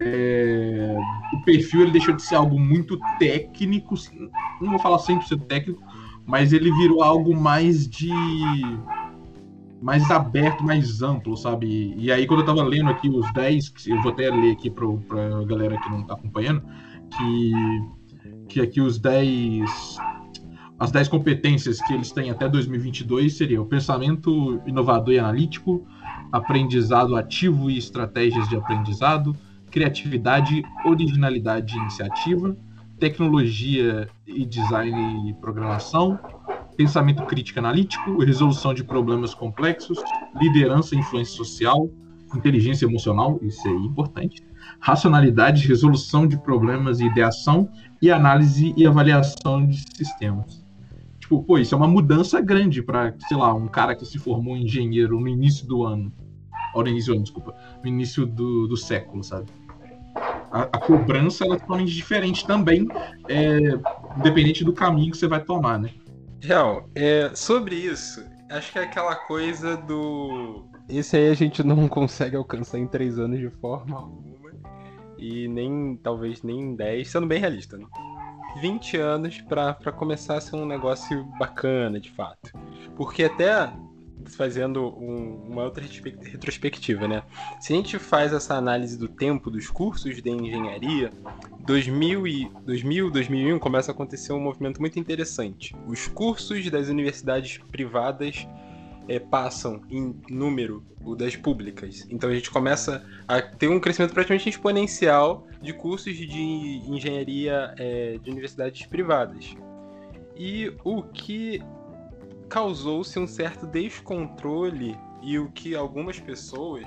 é, 0.00 0.96
o 1.32 1.42
perfil 1.42 1.82
ele 1.82 1.90
deixou 1.90 2.14
de 2.14 2.22
ser 2.22 2.36
algo 2.36 2.58
muito 2.58 2.98
técnico, 3.18 3.94
não 4.60 4.70
vou 4.70 4.78
falar 4.78 4.98
100% 4.98 5.42
técnico, 5.46 5.82
mas 6.26 6.52
ele 6.52 6.70
virou 6.72 7.02
algo 7.02 7.34
mais 7.34 7.88
de 7.88 8.10
mais 9.80 10.10
aberto, 10.10 10.64
mais 10.64 11.02
amplo, 11.02 11.36
sabe? 11.36 11.94
E 11.96 12.10
aí 12.10 12.26
quando 12.26 12.40
eu 12.40 12.46
tava 12.46 12.62
lendo 12.62 12.90
aqui 12.90 13.08
os 13.08 13.32
10, 13.32 13.72
eu 13.86 14.02
vou 14.02 14.12
até 14.12 14.28
ler 14.28 14.52
aqui 14.52 14.68
pro, 14.70 14.98
pra 14.98 15.44
galera 15.44 15.78
que 15.78 15.90
não 15.90 16.02
tá 16.04 16.14
acompanhando, 16.14 16.62
que 17.16 17.52
que 18.48 18.60
aqui 18.60 18.80
os 18.80 18.98
10 18.98 19.98
as 20.78 20.92
10 20.92 21.08
competências 21.08 21.80
que 21.82 21.92
eles 21.92 22.12
têm 22.12 22.30
até 22.30 22.48
2022 22.48 23.36
seriam 23.36 23.64
o 23.64 23.66
pensamento 23.66 24.62
inovador 24.66 25.12
e 25.12 25.18
analítico, 25.18 25.84
aprendizado 26.30 27.16
ativo 27.16 27.68
e 27.68 27.76
estratégias 27.76 28.48
de 28.48 28.56
aprendizado, 28.56 29.36
criatividade, 29.70 30.62
originalidade 30.84 31.74
e 31.74 31.78
iniciativa, 31.78 32.56
tecnologia 32.98 34.08
e 34.26 34.44
design 34.44 35.30
e 35.30 35.34
programação, 35.34 36.18
pensamento 36.76 37.24
crítico 37.24 37.58
analítico, 37.58 38.18
resolução 38.22 38.74
de 38.74 38.84
problemas 38.84 39.34
complexos, 39.34 39.98
liderança 40.40 40.94
e 40.94 40.98
influência 40.98 41.36
social, 41.36 41.88
inteligência 42.34 42.84
emocional, 42.84 43.38
isso 43.42 43.66
é 43.66 43.72
importante, 43.72 44.42
racionalidade, 44.80 45.66
resolução 45.66 46.26
de 46.26 46.36
problemas 46.36 47.00
e 47.00 47.06
ideação, 47.06 47.68
e 48.00 48.10
análise 48.10 48.74
e 48.76 48.86
avaliação 48.86 49.66
de 49.66 49.78
sistemas. 49.96 50.64
Tipo, 51.18 51.42
pô, 51.42 51.58
isso 51.58 51.74
é 51.74 51.78
uma 51.78 51.88
mudança 51.88 52.40
grande 52.40 52.82
para, 52.82 53.14
sei 53.26 53.36
lá, 53.36 53.52
um 53.52 53.66
cara 53.66 53.94
que 53.94 54.06
se 54.06 54.18
formou 54.18 54.56
engenheiro 54.56 55.20
no 55.20 55.28
início 55.28 55.66
do 55.66 55.84
ano. 55.84 56.12
No 56.82 56.90
início 56.90 57.18
desculpa. 57.20 57.54
No 57.82 57.88
início 57.88 58.26
do, 58.26 58.66
do 58.66 58.76
século, 58.76 59.22
sabe? 59.22 59.46
a, 60.50 60.62
a 60.62 60.78
cobrança 60.78 61.44
ela 61.44 61.56
é 61.56 61.58
totalmente 61.58 61.92
diferente 61.92 62.46
também, 62.46 62.88
é, 63.28 63.58
independente 64.16 64.64
do 64.64 64.72
caminho 64.72 65.10
que 65.10 65.16
você 65.16 65.28
vai 65.28 65.42
tomar, 65.42 65.78
né? 65.78 65.90
Real, 66.40 66.88
é, 66.94 67.30
sobre 67.34 67.74
isso, 67.74 68.24
acho 68.50 68.72
que 68.72 68.78
é 68.78 68.82
aquela 68.82 69.14
coisa 69.14 69.76
do. 69.76 70.66
Esse 70.88 71.16
aí 71.16 71.30
a 71.30 71.34
gente 71.34 71.62
não 71.62 71.86
consegue 71.88 72.36
alcançar 72.36 72.78
em 72.78 72.86
três 72.86 73.18
anos 73.18 73.38
de 73.38 73.50
forma 73.50 73.96
alguma. 73.96 74.38
E 75.18 75.48
nem, 75.48 75.98
talvez, 76.00 76.42
nem 76.44 76.60
em 76.60 76.76
10, 76.76 77.08
sendo 77.08 77.26
bem 77.26 77.40
realista, 77.40 77.76
né? 77.76 77.84
20 78.60 78.96
anos 78.96 79.40
para 79.40 79.92
começar 79.92 80.36
a 80.36 80.40
ser 80.40 80.56
um 80.56 80.64
negócio 80.64 81.24
bacana, 81.38 82.00
de 82.00 82.10
fato. 82.12 82.52
Porque 82.96 83.24
até 83.24 83.68
fazendo 84.26 84.88
um, 84.98 85.46
uma 85.48 85.64
outra 85.64 85.84
retrospectiva, 85.84 87.08
né? 87.08 87.22
Se 87.60 87.72
a 87.72 87.76
gente 87.76 87.98
faz 87.98 88.32
essa 88.32 88.54
análise 88.54 88.98
do 88.98 89.08
tempo 89.08 89.50
dos 89.50 89.68
cursos 89.68 90.20
de 90.20 90.30
engenharia, 90.30 91.12
2000 91.60 92.26
e 92.26 92.50
2000, 92.64 93.10
2001 93.10 93.58
começa 93.58 93.90
a 93.90 93.94
acontecer 93.94 94.32
um 94.32 94.40
movimento 94.40 94.80
muito 94.80 94.98
interessante. 94.98 95.74
Os 95.86 96.06
cursos 96.06 96.70
das 96.70 96.88
universidades 96.88 97.58
privadas 97.70 98.46
é, 99.08 99.18
passam 99.18 99.80
em 99.90 100.14
número 100.28 100.84
o 101.02 101.16
das 101.16 101.34
públicas. 101.34 102.06
Então 102.10 102.28
a 102.28 102.34
gente 102.34 102.50
começa 102.50 103.04
a 103.26 103.40
ter 103.40 103.68
um 103.68 103.80
crescimento 103.80 104.12
praticamente 104.12 104.48
exponencial 104.48 105.46
de 105.62 105.72
cursos 105.72 106.14
de 106.16 106.82
engenharia 106.86 107.74
é, 107.78 108.18
de 108.22 108.30
universidades 108.30 108.86
privadas. 108.86 109.56
E 110.36 110.72
o 110.84 111.02
que 111.02 111.62
causou-se 112.48 113.18
um 113.18 113.26
certo 113.26 113.66
descontrole 113.66 114.96
e 115.22 115.38
o 115.38 115.50
que 115.50 115.74
algumas 115.74 116.18
pessoas 116.18 116.84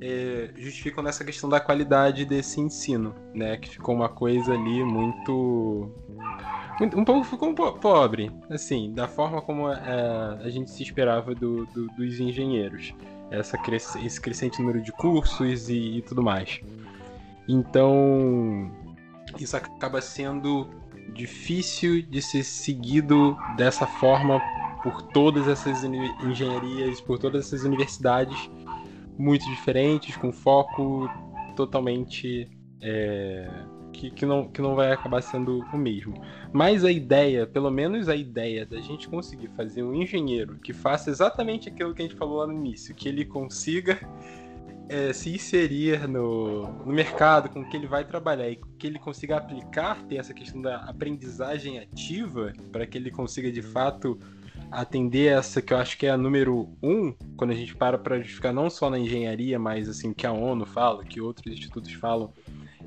é, 0.00 0.50
justificam 0.56 1.02
nessa 1.02 1.24
questão 1.24 1.48
da 1.48 1.60
qualidade 1.60 2.24
desse 2.24 2.60
ensino, 2.60 3.14
né? 3.32 3.56
Que 3.56 3.68
ficou 3.68 3.94
uma 3.94 4.08
coisa 4.08 4.52
ali 4.52 4.82
muito. 4.82 5.90
um 6.80 7.04
pouco 7.04 7.24
ficou 7.24 7.48
um 7.50 7.54
pouco 7.54 7.78
pobre, 7.78 8.30
assim, 8.50 8.92
da 8.92 9.06
forma 9.06 9.40
como 9.40 9.70
é, 9.70 10.40
a 10.42 10.48
gente 10.50 10.70
se 10.70 10.82
esperava 10.82 11.34
do, 11.34 11.66
do, 11.66 11.86
dos 11.88 12.18
engenheiros. 12.18 12.92
Essa 13.30 13.56
cres 13.56 13.94
esse 13.96 14.20
crescente 14.20 14.58
número 14.60 14.82
de 14.82 14.92
cursos 14.92 15.68
e, 15.68 15.98
e 15.98 16.02
tudo 16.02 16.22
mais. 16.22 16.60
Então, 17.48 18.70
isso 19.38 19.56
acaba 19.56 20.00
sendo 20.00 20.68
difícil 21.14 22.02
de 22.02 22.20
ser 22.20 22.42
seguido 22.42 23.36
dessa 23.56 23.86
forma 23.86 24.40
por 24.82 25.02
todas 25.02 25.48
essas 25.48 25.84
engenharias, 25.84 27.00
por 27.00 27.18
todas 27.18 27.46
essas 27.46 27.64
universidades 27.64 28.50
muito 29.18 29.44
diferentes, 29.46 30.16
com 30.16 30.32
foco 30.32 31.08
totalmente 31.54 32.48
é, 32.80 33.48
que, 33.92 34.10
que, 34.10 34.26
não, 34.26 34.48
que 34.48 34.60
não 34.60 34.74
vai 34.74 34.90
acabar 34.90 35.22
sendo 35.22 35.60
o 35.72 35.76
mesmo. 35.76 36.14
Mas 36.52 36.84
a 36.84 36.90
ideia, 36.90 37.46
pelo 37.46 37.70
menos 37.70 38.08
a 38.08 38.16
ideia 38.16 38.66
da 38.66 38.80
gente 38.80 39.08
conseguir 39.08 39.48
fazer 39.48 39.82
um 39.82 39.94
engenheiro 39.94 40.58
que 40.58 40.72
faça 40.72 41.10
exatamente 41.10 41.68
aquilo 41.68 41.94
que 41.94 42.02
a 42.02 42.04
gente 42.06 42.16
falou 42.16 42.38
lá 42.38 42.46
no 42.46 42.54
início, 42.54 42.94
que 42.94 43.08
ele 43.08 43.24
consiga 43.24 43.98
é, 44.88 45.12
se 45.12 45.34
inserir 45.34 46.08
no, 46.08 46.66
no 46.84 46.92
mercado, 46.92 47.48
com 47.48 47.64
que 47.64 47.76
ele 47.76 47.86
vai 47.86 48.04
trabalhar 48.04 48.48
e 48.48 48.58
que 48.78 48.86
ele 48.86 48.98
consiga 48.98 49.36
aplicar, 49.36 50.02
ter 50.04 50.16
essa 50.16 50.34
questão 50.34 50.60
da 50.60 50.76
aprendizagem 50.78 51.78
ativa, 51.78 52.52
para 52.72 52.86
que 52.86 52.98
ele 52.98 53.10
consiga 53.10 53.52
de 53.52 53.62
fato 53.62 54.18
atender 54.72 55.30
essa 55.30 55.60
que 55.60 55.72
eu 55.72 55.76
acho 55.76 55.98
que 55.98 56.06
é 56.06 56.10
a 56.10 56.16
número 56.16 56.68
um, 56.82 57.14
quando 57.36 57.50
a 57.50 57.54
gente 57.54 57.76
para 57.76 57.98
para 57.98 58.18
justificar 58.18 58.52
não 58.52 58.70
só 58.70 58.88
na 58.88 58.98
engenharia, 58.98 59.58
mas 59.58 59.88
assim 59.88 60.12
que 60.12 60.26
a 60.26 60.32
ONU 60.32 60.64
fala, 60.64 61.04
que 61.04 61.20
outros 61.20 61.52
institutos 61.52 61.92
falam. 61.92 62.32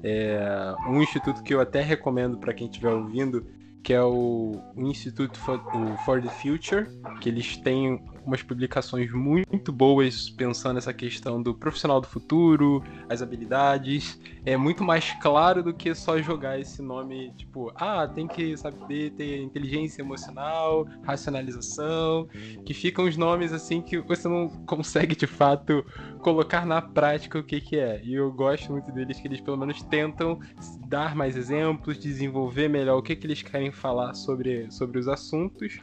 É, 0.03 0.75
um 0.87 1.01
instituto 1.01 1.41
que 1.43 1.53
eu 1.53 1.61
até 1.61 1.81
recomendo 1.81 2.37
para 2.37 2.53
quem 2.53 2.67
estiver 2.67 2.91
ouvindo, 2.91 3.45
que 3.83 3.93
é 3.93 4.01
o, 4.01 4.59
Instituto 4.75 5.37
for, 5.39 5.61
o 5.73 5.97
for 5.99 6.21
the 6.21 6.29
Future, 6.29 6.87
que 7.21 7.29
eles 7.29 7.55
têm 7.57 8.03
umas 8.25 8.41
publicações 8.41 9.11
muito 9.11 9.71
boas 9.71 10.29
pensando 10.29 10.77
essa 10.77 10.93
questão 10.93 11.41
do 11.41 11.53
profissional 11.53 12.01
do 12.01 12.07
futuro, 12.07 12.83
as 13.09 13.21
habilidades. 13.21 14.19
É 14.45 14.57
muito 14.57 14.83
mais 14.83 15.11
claro 15.21 15.63
do 15.63 15.73
que 15.73 15.93
só 15.93 16.19
jogar 16.21 16.59
esse 16.59 16.81
nome, 16.81 17.31
tipo, 17.37 17.71
ah, 17.75 18.07
tem 18.07 18.27
que 18.27 18.55
saber 18.57 19.11
ter 19.11 19.41
inteligência 19.41 20.01
emocional, 20.01 20.87
racionalização, 21.03 22.27
que 22.65 22.73
ficam 22.73 23.05
os 23.05 23.17
nomes 23.17 23.53
assim 23.53 23.81
que 23.81 23.99
você 23.99 24.27
não 24.27 24.49
consegue 24.65 25.15
de 25.15 25.27
fato 25.27 25.85
colocar 26.19 26.65
na 26.65 26.81
prática 26.81 27.39
o 27.39 27.43
que, 27.43 27.61
que 27.61 27.77
é. 27.77 28.01
E 28.03 28.13
eu 28.13 28.31
gosto 28.31 28.71
muito 28.71 28.91
deles 28.91 29.19
que 29.19 29.27
eles 29.27 29.41
pelo 29.41 29.57
menos 29.57 29.81
tentam 29.83 30.39
dar 30.87 31.15
mais 31.15 31.35
exemplos, 31.35 31.97
desenvolver 31.97 32.67
melhor 32.67 32.97
o 32.97 33.01
que, 33.01 33.15
que 33.15 33.27
eles 33.27 33.41
querem 33.41 33.71
falar 33.71 34.13
sobre, 34.13 34.71
sobre 34.71 34.99
os 34.99 35.07
assuntos. 35.07 35.79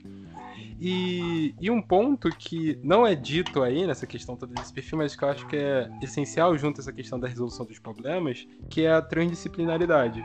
E, 0.85 1.55
e, 1.61 1.70
um 1.70 1.80
ponto 1.80 2.28
que 2.28 2.76
não 2.83 3.07
é 3.07 3.14
dito 3.14 3.62
aí 3.62 3.87
nessa 3.87 4.05
questão 4.05 4.35
toda 4.35 4.53
desse 4.53 4.72
perfil, 4.72 4.99
mas 4.99 5.14
que 5.14 5.22
eu 5.22 5.28
acho 5.28 5.47
que 5.47 5.55
é 5.55 5.89
essencial 6.03 6.59
junto 6.59 6.80
a 6.80 6.83
essa 6.83 6.93
questão 6.93 7.20
da 7.20 7.28
resolução 7.28 7.64
dos 7.64 7.78
problemas, 7.78 8.49
que 8.68 8.85
é 8.85 8.93
a 8.93 9.01
transdisciplinaridade. 9.01 10.24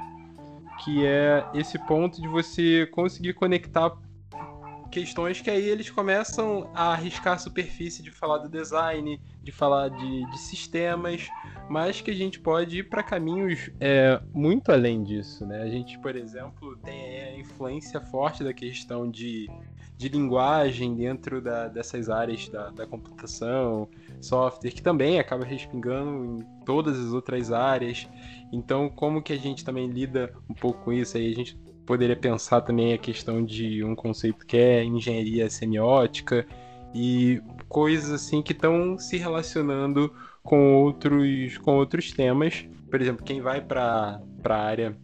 Que 0.83 1.05
é 1.05 1.45
esse 1.53 1.77
ponto 1.85 2.19
de 2.19 2.27
você 2.27 2.87
conseguir 2.87 3.35
conectar 3.35 3.95
questões 4.89 5.41
que 5.41 5.49
aí 5.51 5.69
eles 5.69 5.91
começam 5.91 6.71
a 6.73 6.93
arriscar 6.93 7.35
a 7.35 7.37
superfície 7.37 8.01
de 8.01 8.09
falar 8.09 8.39
do 8.39 8.49
design, 8.49 9.21
de 9.43 9.51
falar 9.51 9.89
de, 9.89 10.25
de 10.31 10.39
sistemas, 10.39 11.29
mas 11.69 12.01
que 12.01 12.09
a 12.09 12.15
gente 12.15 12.39
pode 12.39 12.79
ir 12.79 12.89
para 12.89 13.03
caminhos 13.03 13.69
é, 13.79 14.19
muito 14.33 14.71
além 14.71 15.03
disso, 15.03 15.45
né? 15.45 15.61
A 15.61 15.69
gente, 15.69 15.99
por 15.99 16.15
exemplo, 16.15 16.75
tem 16.77 17.21
a 17.21 17.37
influência 17.37 18.01
forte 18.01 18.43
da 18.43 18.53
questão 18.53 19.07
de 19.11 19.47
de 19.97 20.09
linguagem 20.09 20.95
dentro 20.95 21.41
da, 21.41 21.67
dessas 21.67 22.07
áreas 22.07 22.47
da, 22.49 22.69
da 22.69 22.85
computação, 22.85 23.89
software, 24.21 24.71
que 24.71 24.81
também 24.81 25.19
acaba 25.19 25.43
respingando 25.43 26.39
em 26.39 26.63
todas 26.63 26.99
as 26.99 27.13
outras 27.13 27.51
áreas. 27.51 28.07
Então, 28.53 28.89
como 28.89 29.21
que 29.21 29.33
a 29.33 29.37
gente 29.37 29.65
também 29.65 29.87
lida 29.87 30.31
um 30.47 30.53
pouco 30.53 30.85
com 30.85 30.93
isso? 30.93 31.17
Aí 31.17 31.31
a 31.31 31.35
gente 31.35 31.57
poderia 31.83 32.15
pensar 32.15 32.61
também 32.61 32.93
a 32.93 32.97
questão 32.97 33.43
de 33.43 33.83
um 33.83 33.95
conceito 33.95 34.45
que 34.45 34.57
é 34.57 34.83
engenharia 34.83 35.49
semiótica 35.49 36.45
e 36.93 37.41
coisas 37.67 38.11
assim 38.11 38.41
que 38.41 38.51
estão 38.51 38.99
se 38.99 39.17
relacionando 39.17 40.13
com 40.43 40.75
outros, 40.75 41.57
com 41.57 41.75
outros 41.75 42.11
temas. 42.11 42.67
Por 42.89 43.01
exemplo, 43.01 43.25
quem 43.25 43.41
vai 43.41 43.61
para 43.61 44.21
a 44.43 44.55
área 44.55 44.95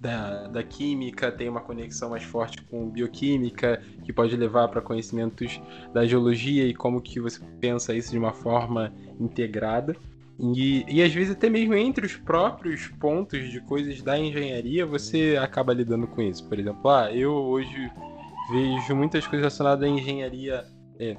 da, 0.00 0.46
da 0.46 0.62
química 0.62 1.30
tem 1.30 1.48
uma 1.48 1.60
conexão 1.60 2.10
mais 2.10 2.24
forte 2.24 2.62
com 2.62 2.88
bioquímica, 2.88 3.82
que 4.02 4.12
pode 4.12 4.34
levar 4.34 4.68
para 4.68 4.80
conhecimentos 4.80 5.60
da 5.92 6.06
geologia 6.06 6.66
e 6.66 6.74
como 6.74 7.02
que 7.02 7.20
você 7.20 7.40
pensa 7.60 7.94
isso 7.94 8.10
de 8.10 8.18
uma 8.18 8.32
forma 8.32 8.92
integrada. 9.20 9.94
E, 10.38 10.86
e 10.88 11.02
às 11.02 11.12
vezes 11.12 11.32
até 11.32 11.50
mesmo 11.50 11.74
entre 11.74 12.06
os 12.06 12.16
próprios 12.16 12.88
pontos 12.98 13.50
de 13.50 13.60
coisas 13.60 14.00
da 14.00 14.18
engenharia 14.18 14.86
você 14.86 15.38
acaba 15.38 15.74
lidando 15.74 16.06
com 16.06 16.22
isso. 16.22 16.48
Por 16.48 16.58
exemplo, 16.58 16.88
ah, 16.88 17.12
eu 17.12 17.32
hoje 17.32 17.92
vejo 18.50 18.96
muitas 18.96 19.26
coisas 19.26 19.40
relacionadas 19.40 19.84
à 19.84 19.88
engenharia, 19.88 20.64
é, 20.98 21.14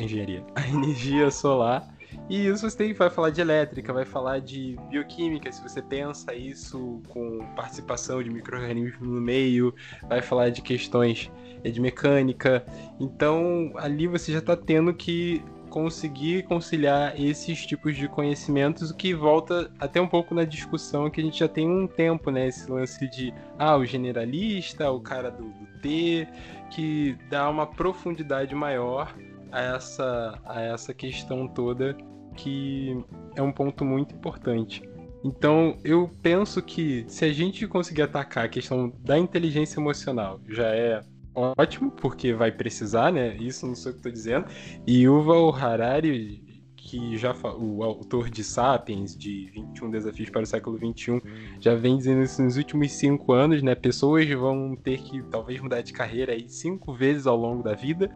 engenharia, 0.00 0.44
energia 0.72 1.28
solar 1.32 1.91
e 2.28 2.46
isso 2.46 2.68
você 2.68 2.76
tem, 2.76 2.92
vai 2.92 3.10
falar 3.10 3.30
de 3.30 3.40
elétrica, 3.40 3.92
vai 3.92 4.04
falar 4.04 4.40
de 4.40 4.76
bioquímica, 4.88 5.50
se 5.52 5.62
você 5.62 5.82
pensa 5.82 6.34
isso 6.34 7.02
com 7.08 7.40
participação 7.54 8.22
de 8.22 8.30
micro-organismos 8.30 9.06
no 9.06 9.20
meio, 9.20 9.74
vai 10.08 10.22
falar 10.22 10.50
de 10.50 10.62
questões 10.62 11.30
é, 11.64 11.70
de 11.70 11.80
mecânica. 11.80 12.64
Então, 12.98 13.72
ali 13.76 14.06
você 14.06 14.32
já 14.32 14.38
está 14.38 14.56
tendo 14.56 14.94
que 14.94 15.44
conseguir 15.68 16.42
conciliar 16.42 17.18
esses 17.18 17.64
tipos 17.64 17.96
de 17.96 18.06
conhecimentos, 18.06 18.90
o 18.90 18.94
que 18.94 19.14
volta 19.14 19.70
até 19.80 19.98
um 20.00 20.06
pouco 20.06 20.34
na 20.34 20.44
discussão 20.44 21.08
que 21.08 21.18
a 21.18 21.24
gente 21.24 21.38
já 21.38 21.48
tem 21.48 21.66
um 21.66 21.86
tempo, 21.86 22.30
né? 22.30 22.48
Esse 22.48 22.70
lance 22.70 23.08
de, 23.08 23.32
ah, 23.58 23.76
o 23.76 23.84
generalista, 23.86 24.90
o 24.90 25.00
cara 25.00 25.30
do, 25.30 25.44
do 25.44 25.66
T, 25.80 26.28
que 26.70 27.16
dá 27.30 27.48
uma 27.48 27.66
profundidade 27.66 28.54
maior 28.54 29.16
a 29.50 29.60
essa, 29.62 30.38
a 30.44 30.60
essa 30.60 30.92
questão 30.92 31.48
toda 31.48 31.96
que 32.36 32.96
é 33.36 33.42
um 33.42 33.52
ponto 33.52 33.84
muito 33.84 34.14
importante. 34.14 34.82
Então, 35.24 35.78
eu 35.84 36.10
penso 36.20 36.60
que 36.60 37.04
se 37.06 37.24
a 37.24 37.32
gente 37.32 37.66
conseguir 37.66 38.02
atacar 38.02 38.44
a 38.44 38.48
questão 38.48 38.92
da 39.00 39.16
inteligência 39.16 39.78
emocional, 39.78 40.40
já 40.48 40.66
é 40.66 41.00
ótimo, 41.34 41.90
porque 41.92 42.32
vai 42.32 42.50
precisar, 42.50 43.12
né? 43.12 43.36
Isso 43.36 43.66
não 43.66 43.74
sei 43.74 43.90
o 43.90 43.94
que 43.94 44.00
estou 44.00 44.12
dizendo. 44.12 44.46
E 44.86 45.02
Yuval 45.02 45.54
Harari, 45.54 46.42
que 46.76 47.16
já 47.16 47.32
o 47.56 47.84
autor 47.84 48.28
de 48.28 48.42
Sapiens, 48.42 49.16
de 49.16 49.48
21 49.52 49.90
Desafios 49.90 50.28
para 50.28 50.42
o 50.42 50.46
Século 50.46 50.76
21, 50.76 51.20
já 51.60 51.74
vem 51.76 51.96
dizendo 51.96 52.22
isso 52.22 52.42
nos 52.42 52.56
últimos 52.56 52.90
cinco 52.92 53.32
anos, 53.32 53.62
né? 53.62 53.76
Pessoas 53.76 54.28
vão 54.28 54.74
ter 54.74 55.00
que 55.00 55.22
talvez 55.30 55.60
mudar 55.60 55.82
de 55.82 55.92
carreira 55.92 56.32
aí 56.32 56.48
cinco 56.48 56.92
vezes 56.92 57.26
ao 57.26 57.36
longo 57.36 57.62
da 57.62 57.74
vida. 57.74 58.10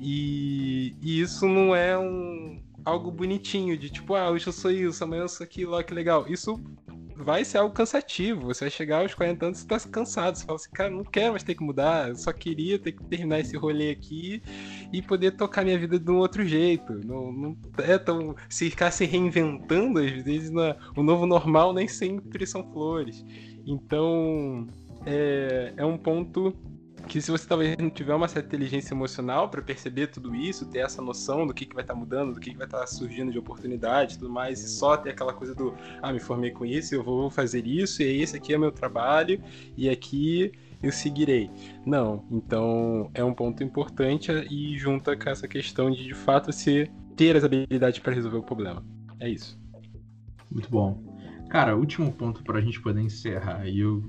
E, 0.00 0.96
e 1.00 1.20
isso 1.20 1.46
não 1.46 1.74
é 1.74 1.96
um, 1.96 2.60
algo 2.84 3.10
bonitinho, 3.10 3.76
de 3.76 3.90
tipo, 3.90 4.14
ah, 4.14 4.30
hoje 4.30 4.46
eu 4.46 4.52
sou 4.52 4.70
isso, 4.70 5.02
amanhã 5.02 5.22
eu 5.22 5.28
sou 5.28 5.44
aquilo, 5.44 5.74
ó, 5.74 5.82
que 5.82 5.94
legal. 5.94 6.26
Isso 6.28 6.60
vai 7.16 7.44
ser 7.44 7.58
algo 7.58 7.74
cansativo. 7.74 8.46
Você 8.46 8.64
vai 8.64 8.70
chegar 8.70 9.02
aos 9.02 9.14
40 9.14 9.46
anos 9.46 9.62
e 9.62 9.66
tá 9.66 9.78
cansado. 9.80 10.36
Você 10.36 10.44
fala 10.44 10.56
assim, 10.56 10.70
cara, 10.70 10.90
não 10.90 11.04
quero 11.04 11.30
mais 11.30 11.42
ter 11.42 11.54
que 11.54 11.62
mudar. 11.62 12.08
Eu 12.08 12.16
só 12.16 12.32
queria 12.32 12.78
ter 12.78 12.92
que 12.92 13.04
terminar 13.04 13.40
esse 13.40 13.56
rolê 13.56 13.90
aqui 13.90 14.42
e 14.92 15.00
poder 15.00 15.32
tocar 15.32 15.64
minha 15.64 15.78
vida 15.78 15.98
de 15.98 16.10
um 16.10 16.18
outro 16.18 16.44
jeito. 16.44 16.92
Não, 17.04 17.32
não 17.32 17.56
é 17.78 17.98
tão. 17.98 18.34
Se 18.48 18.68
ficar 18.70 18.90
se 18.90 19.04
reinventando, 19.04 20.00
às 20.00 20.10
vezes, 20.22 20.50
na, 20.50 20.76
o 20.96 21.02
novo 21.02 21.26
normal 21.26 21.72
nem 21.72 21.88
sempre 21.88 22.46
são 22.46 22.64
flores. 22.72 23.24
Então, 23.66 24.66
é, 25.06 25.72
é 25.76 25.84
um 25.84 25.96
ponto 25.96 26.54
que 27.06 27.20
se 27.20 27.30
você 27.30 27.46
talvez 27.46 27.76
não 27.76 27.90
tiver 27.90 28.14
uma 28.14 28.28
certa 28.28 28.48
inteligência 28.48 28.94
emocional 28.94 29.48
para 29.48 29.62
perceber 29.62 30.08
tudo 30.08 30.34
isso, 30.34 30.66
ter 30.66 30.80
essa 30.80 31.00
noção 31.00 31.46
do 31.46 31.54
que, 31.54 31.66
que 31.66 31.74
vai 31.74 31.84
estar 31.84 31.94
tá 31.94 32.00
mudando, 32.00 32.34
do 32.34 32.40
que, 32.40 32.50
que 32.50 32.56
vai 32.56 32.66
estar 32.66 32.80
tá 32.80 32.86
surgindo 32.86 33.30
de 33.30 33.38
oportunidade 33.38 34.18
tudo 34.18 34.30
mais, 34.30 34.62
e 34.62 34.68
só 34.68 34.96
ter 34.96 35.10
aquela 35.10 35.32
coisa 35.32 35.54
do, 35.54 35.74
ah, 36.02 36.12
me 36.12 36.20
formei 36.20 36.50
com 36.50 36.64
isso, 36.64 36.94
eu 36.94 37.02
vou 37.02 37.30
fazer 37.30 37.66
isso, 37.66 38.02
e 38.02 38.22
esse 38.22 38.36
aqui 38.36 38.54
é 38.54 38.58
meu 38.58 38.72
trabalho, 38.72 39.40
e 39.76 39.88
aqui 39.88 40.52
eu 40.82 40.92
seguirei. 40.92 41.50
Não, 41.84 42.24
então 42.30 43.10
é 43.14 43.24
um 43.24 43.34
ponto 43.34 43.62
importante 43.62 44.30
e 44.50 44.76
junta 44.78 45.16
com 45.16 45.30
essa 45.30 45.48
questão 45.48 45.90
de 45.90 46.04
de 46.04 46.14
fato 46.14 46.52
você 46.52 46.90
ter 47.16 47.36
as 47.36 47.44
habilidades 47.44 48.00
para 48.00 48.12
resolver 48.12 48.38
o 48.38 48.42
problema. 48.42 48.84
É 49.20 49.28
isso. 49.28 49.58
Muito 50.50 50.68
bom. 50.70 51.02
Cara, 51.48 51.76
último 51.76 52.12
ponto 52.12 52.42
para 52.42 52.58
a 52.58 52.60
gente 52.60 52.80
poder 52.80 53.00
encerrar. 53.00 53.66
E 53.66 53.80
eu 53.80 54.02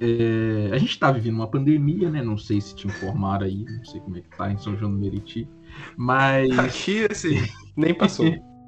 é, 0.00 0.70
a 0.72 0.78
gente 0.78 0.90
está 0.90 1.10
vivendo 1.10 1.36
uma 1.36 1.48
pandemia, 1.48 2.10
né? 2.10 2.22
Não 2.22 2.36
sei 2.36 2.60
se 2.60 2.74
te 2.74 2.86
informaram 2.86 3.46
aí, 3.46 3.64
não 3.64 3.84
sei 3.84 4.00
como 4.00 4.16
é 4.16 4.20
que 4.20 4.36
tá 4.36 4.50
em 4.50 4.58
São 4.58 4.76
João 4.76 4.92
do 4.92 4.98
Meriti, 4.98 5.48
mas. 5.96 6.58
Aqui, 6.58 7.06
assim, 7.10 7.46
nem 7.76 7.94
passou. 7.94 8.26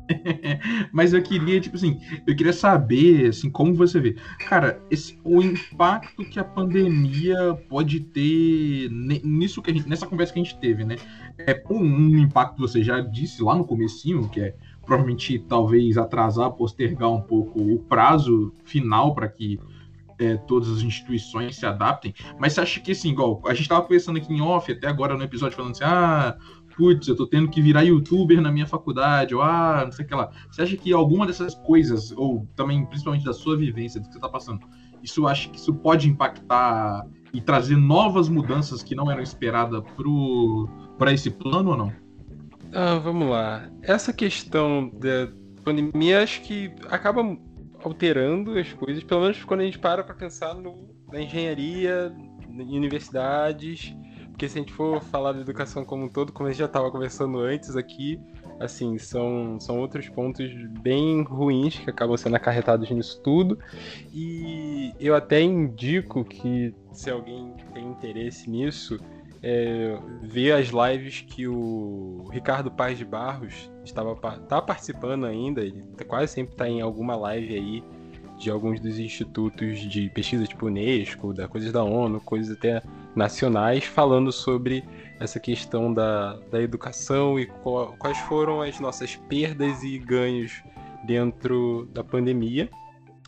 mas 0.92 1.12
eu 1.12 1.22
queria, 1.22 1.60
tipo 1.60 1.76
assim, 1.76 2.00
eu 2.26 2.36
queria 2.36 2.52
saber, 2.52 3.30
assim, 3.30 3.50
como 3.50 3.74
você 3.74 4.00
vê. 4.00 4.16
Cara, 4.48 4.80
esse, 4.90 5.18
o 5.24 5.42
impacto 5.42 6.24
que 6.24 6.38
a 6.38 6.44
pandemia 6.44 7.54
pode 7.68 8.00
ter 8.00 8.88
nisso 8.90 9.60
que 9.60 9.70
a 9.70 9.74
gente, 9.74 9.88
nessa 9.88 10.06
conversa 10.06 10.32
que 10.32 10.40
a 10.40 10.42
gente 10.42 10.58
teve, 10.58 10.84
né? 10.84 10.96
É 11.38 11.62
um, 11.68 11.82
um 11.82 12.18
impacto, 12.18 12.58
você 12.58 12.82
já 12.82 13.00
disse 13.00 13.42
lá 13.42 13.54
no 13.54 13.64
comecinho, 13.64 14.28
que 14.28 14.40
é 14.40 14.54
provavelmente 14.84 15.38
talvez 15.40 15.98
atrasar, 15.98 16.52
postergar 16.52 17.10
um 17.10 17.20
pouco 17.20 17.60
o 17.60 17.80
prazo 17.80 18.54
final 18.64 19.14
para 19.14 19.28
que 19.28 19.58
é, 20.18 20.36
todas 20.36 20.70
as 20.70 20.82
instituições 20.82 21.56
se 21.56 21.66
adaptem, 21.66 22.14
mas 22.38 22.52
você 22.52 22.60
acha 22.60 22.80
que, 22.80 22.92
assim, 22.92 23.10
igual, 23.10 23.40
a 23.46 23.50
gente 23.50 23.62
estava 23.62 23.82
pensando 23.82 24.16
aqui 24.18 24.32
em 24.32 24.40
off, 24.40 24.70
até 24.70 24.86
agora 24.88 25.16
no 25.16 25.22
episódio, 25.22 25.56
falando 25.56 25.72
assim, 25.72 25.84
ah, 25.84 26.36
putz, 26.76 27.08
eu 27.08 27.16
tô 27.16 27.26
tendo 27.26 27.48
que 27.48 27.60
virar 27.60 27.82
youtuber 27.82 28.40
na 28.40 28.52
minha 28.52 28.66
faculdade, 28.66 29.34
ou 29.34 29.42
ah, 29.42 29.82
não 29.84 29.92
sei 29.92 30.04
o 30.04 30.08
que 30.08 30.14
lá. 30.14 30.30
Você 30.50 30.62
acha 30.62 30.76
que 30.76 30.92
alguma 30.92 31.26
dessas 31.26 31.54
coisas, 31.54 32.12
ou 32.12 32.46
também 32.54 32.84
principalmente 32.86 33.24
da 33.24 33.32
sua 33.32 33.56
vivência, 33.56 34.00
do 34.00 34.06
que 34.06 34.14
você 34.14 34.20
tá 34.20 34.28
passando, 34.28 34.60
isso 35.02 35.26
acha 35.26 35.48
que 35.48 35.58
isso 35.58 35.74
pode 35.74 36.08
impactar 36.08 37.06
e 37.32 37.40
trazer 37.40 37.76
novas 37.76 38.28
mudanças 38.28 38.82
que 38.82 38.94
não 38.94 39.10
eram 39.10 39.22
esperadas 39.22 39.82
para 40.98 41.12
esse 41.12 41.30
plano 41.30 41.70
ou 41.70 41.76
não? 41.76 41.92
Ah, 42.72 42.98
vamos 42.98 43.28
lá. 43.28 43.68
Essa 43.82 44.12
questão 44.12 44.90
da 44.98 45.28
pandemia 45.64 46.22
acho 46.22 46.42
que 46.42 46.72
acaba 46.88 47.22
alterando 47.86 48.58
as 48.58 48.72
coisas, 48.72 49.04
pelo 49.04 49.20
menos 49.22 49.44
quando 49.44 49.60
a 49.60 49.64
gente 49.64 49.78
para 49.78 50.02
para 50.02 50.14
pensar 50.14 50.54
no, 50.54 50.88
na 51.12 51.20
engenharia, 51.20 52.12
em 52.50 52.76
universidades, 52.76 53.94
porque 54.30 54.48
se 54.48 54.58
a 54.58 54.60
gente 54.60 54.72
for 54.72 55.00
falar 55.00 55.32
da 55.32 55.40
educação 55.40 55.84
como 55.84 56.04
um 56.04 56.08
todo, 56.08 56.32
como 56.32 56.48
a 56.48 56.50
gente 56.50 56.58
já 56.58 56.66
estava 56.66 56.90
conversando 56.90 57.38
antes 57.38 57.76
aqui, 57.76 58.20
assim, 58.58 58.98
são, 58.98 59.58
são 59.60 59.78
outros 59.78 60.08
pontos 60.08 60.50
bem 60.82 61.22
ruins 61.22 61.78
que 61.78 61.88
acabam 61.88 62.16
sendo 62.16 62.36
acarretados 62.36 62.90
nisso 62.90 63.20
tudo. 63.22 63.58
E 64.12 64.92
eu 64.98 65.14
até 65.14 65.40
indico 65.40 66.24
que 66.24 66.74
se 66.92 67.08
alguém 67.08 67.54
tem 67.72 67.86
interesse 67.86 68.50
nisso, 68.50 68.98
é, 69.42 69.96
ver 70.22 70.52
as 70.52 70.68
lives 70.68 71.20
que 71.20 71.46
o 71.46 72.28
Ricardo 72.32 72.70
Paz 72.70 72.98
de 72.98 73.04
Barros 73.04 73.70
estava 73.86 74.14
tá 74.48 74.60
participando 74.60 75.24
ainda, 75.24 75.62
ele 75.62 75.84
quase 76.06 76.32
sempre 76.32 76.52
está 76.52 76.68
em 76.68 76.80
alguma 76.80 77.16
live 77.16 77.54
aí 77.54 77.84
de 78.38 78.50
alguns 78.50 78.80
dos 78.80 78.98
institutos 78.98 79.80
de 79.80 80.10
pesquisa 80.10 80.46
tipo 80.46 80.66
Unesco, 80.66 81.32
da 81.32 81.48
coisas 81.48 81.72
da 81.72 81.82
ONU, 81.82 82.20
coisas 82.20 82.56
até 82.56 82.82
nacionais, 83.14 83.84
falando 83.84 84.30
sobre 84.30 84.84
essa 85.18 85.40
questão 85.40 85.92
da, 85.92 86.34
da 86.50 86.60
educação 86.60 87.40
e 87.40 87.46
qual, 87.46 87.94
quais 87.98 88.18
foram 88.18 88.60
as 88.60 88.78
nossas 88.78 89.16
perdas 89.16 89.82
e 89.82 89.98
ganhos 89.98 90.62
dentro 91.06 91.88
da 91.92 92.04
pandemia. 92.04 92.68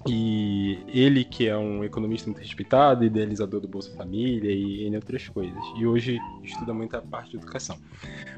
E 0.07 0.78
ele, 0.86 1.24
que 1.24 1.49
é 1.49 1.57
um 1.57 1.82
economista 1.82 2.30
muito 2.30 2.40
respeitado, 2.40 3.05
idealizador 3.05 3.61
do 3.61 3.66
Bolsa 3.66 3.94
Família 3.96 4.51
e 4.53 4.84
entre 4.84 4.96
outras 4.96 5.28
coisas. 5.28 5.62
E 5.76 5.86
hoje 5.86 6.18
estuda 6.44 6.72
muito 6.72 6.96
a 6.96 7.03
parte 7.03 7.32
de 7.32 7.38
educação. 7.38 7.76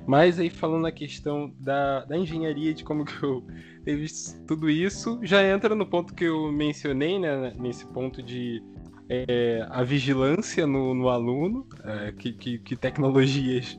Mas 0.07 0.39
aí 0.39 0.49
falando 0.49 0.83
na 0.83 0.93
questão 0.93 1.53
da, 1.61 2.05
da 2.07 2.17
engenharia, 2.17 2.73
de 2.73 2.83
como 2.83 3.05
que 3.05 3.23
eu 3.23 3.45
visto 3.85 4.41
tudo 4.47 4.71
isso, 4.71 5.21
já 5.23 5.43
entra 5.45 5.75
no 5.75 5.85
ponto 5.85 6.15
que 6.15 6.25
eu 6.25 6.51
mencionei, 6.51 7.19
né? 7.19 7.55
Nesse 7.59 7.85
ponto 7.87 8.23
de 8.23 8.63
é, 9.09 9.67
a 9.69 9.83
vigilância 9.83 10.67
no, 10.67 10.95
no 10.95 11.09
aluno, 11.09 11.67
é, 11.85 12.13
que, 12.13 12.33
que, 12.33 12.59
que 12.59 12.77
tecnologias 12.77 13.79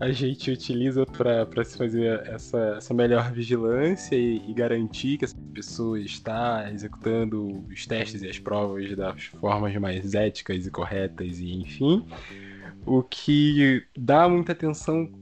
a 0.00 0.10
gente 0.10 0.50
utiliza 0.50 1.04
para 1.04 1.62
se 1.62 1.76
fazer 1.76 2.26
essa, 2.26 2.58
essa 2.78 2.94
melhor 2.94 3.30
vigilância 3.30 4.16
e, 4.16 4.42
e, 4.48 4.54
garantir 4.54 5.18
que 5.18 5.26
essa 5.26 5.36
pessoa 5.52 6.00
está 6.00 6.70
executando 6.72 7.66
os 7.68 7.86
testes 7.86 8.22
e 8.22 8.28
as 8.28 8.38
provas 8.38 8.96
das 8.96 9.24
formas 9.24 9.76
mais 9.76 10.14
éticas 10.14 10.66
e 10.66 10.70
corretas 10.70 11.38
e 11.38 11.52
enfim. 11.52 12.06
O 12.86 13.02
que 13.02 13.84
dá 13.94 14.26
muita 14.26 14.52
atenção 14.52 15.12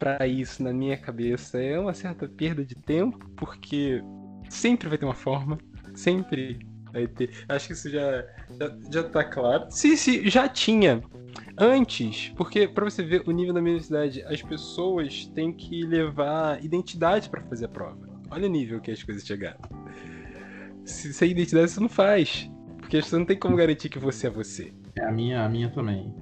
para 0.00 0.26
isso 0.26 0.64
na 0.64 0.72
minha 0.72 0.96
cabeça 0.96 1.62
é 1.62 1.78
uma 1.78 1.94
certa 1.94 2.28
perda 2.28 2.64
de 2.64 2.74
tempo, 2.74 3.30
porque 3.36 4.02
sempre 4.50 4.88
vai 4.88 4.98
ter 4.98 5.04
uma 5.04 5.14
forma, 5.14 5.58
sempre 5.94 6.58
vai 6.94 7.06
ter. 7.08 7.30
Acho 7.48 7.66
que 7.66 7.72
isso 7.72 7.90
já, 7.90 8.24
já, 8.58 8.76
já 8.90 9.02
tá 9.02 9.24
claro. 9.24 9.66
Se, 9.70 9.96
se 9.96 10.28
já 10.30 10.48
tinha 10.48 11.02
antes, 11.58 12.32
porque 12.36 12.66
para 12.66 12.84
você 12.84 13.02
ver 13.02 13.22
o 13.26 13.32
nível 13.32 13.52
da 13.52 13.60
universidade, 13.60 14.22
as 14.22 14.40
pessoas 14.40 15.26
têm 15.34 15.52
que 15.52 15.82
levar 15.84 16.64
identidade 16.64 17.28
para 17.28 17.42
fazer 17.42 17.66
a 17.66 17.68
prova. 17.68 18.08
Olha 18.30 18.46
o 18.46 18.50
nível 18.50 18.80
que 18.80 18.90
as 18.90 19.02
coisas 19.02 19.26
chegaram. 19.26 19.60
Se 20.84 21.12
sem 21.12 21.30
identidade 21.30 21.70
você 21.70 21.80
não 21.80 21.88
faz, 21.88 22.50
porque 22.78 23.02
você 23.02 23.16
não 23.16 23.24
tem 23.24 23.38
como 23.38 23.56
garantir 23.56 23.88
que 23.88 23.98
você 23.98 24.28
é 24.28 24.30
você. 24.30 24.72
É 24.96 25.04
a 25.04 25.10
minha, 25.12 25.44
a 25.44 25.48
minha 25.48 25.68
também. 25.70 26.14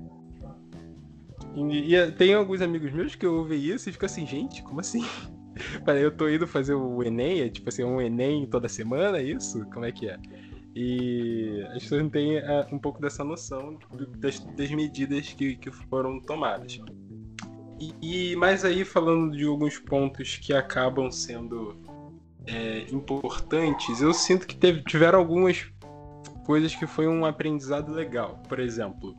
E, 1.54 1.94
e 1.94 2.12
tem 2.12 2.32
alguns 2.32 2.62
amigos 2.62 2.92
meus 2.92 3.14
que 3.14 3.26
ouvem 3.26 3.60
isso 3.60 3.88
e 3.88 3.92
ficam 3.92 4.06
assim, 4.06 4.26
gente, 4.26 4.62
como 4.62 4.80
assim? 4.80 5.04
Eu 5.86 6.10
tô 6.10 6.28
indo 6.28 6.46
fazer 6.46 6.74
o 6.74 7.02
Enem, 7.02 7.40
é 7.42 7.48
tipo 7.48 7.68
assim, 7.68 7.84
um 7.84 8.00
Enem 8.00 8.46
toda 8.46 8.68
semana, 8.68 9.18
é 9.18 9.22
isso? 9.22 9.64
Como 9.66 9.84
é 9.84 9.92
que 9.92 10.08
é? 10.08 10.18
E 10.74 11.62
as 11.74 11.82
pessoas 11.82 12.02
não 12.02 12.10
têm 12.10 12.36
é, 12.38 12.66
um 12.72 12.78
pouco 12.78 13.00
dessa 13.00 13.22
noção 13.22 13.78
das, 14.16 14.40
das 14.40 14.70
medidas 14.70 15.32
que, 15.32 15.56
que 15.56 15.70
foram 15.70 16.20
tomadas. 16.20 16.80
E, 18.00 18.36
mas 18.36 18.64
aí 18.64 18.84
falando 18.84 19.36
de 19.36 19.44
alguns 19.44 19.78
pontos 19.78 20.36
que 20.36 20.52
acabam 20.52 21.10
sendo 21.10 21.76
é, 22.46 22.86
importantes, 22.92 24.00
eu 24.00 24.14
sinto 24.14 24.46
que 24.46 24.56
teve, 24.56 24.82
tiveram 24.84 25.18
algumas 25.18 25.66
coisas 26.46 26.74
que 26.74 26.86
foi 26.86 27.08
um 27.08 27.24
aprendizado 27.24 27.92
legal. 27.92 28.40
Por 28.48 28.60
exemplo, 28.60 29.14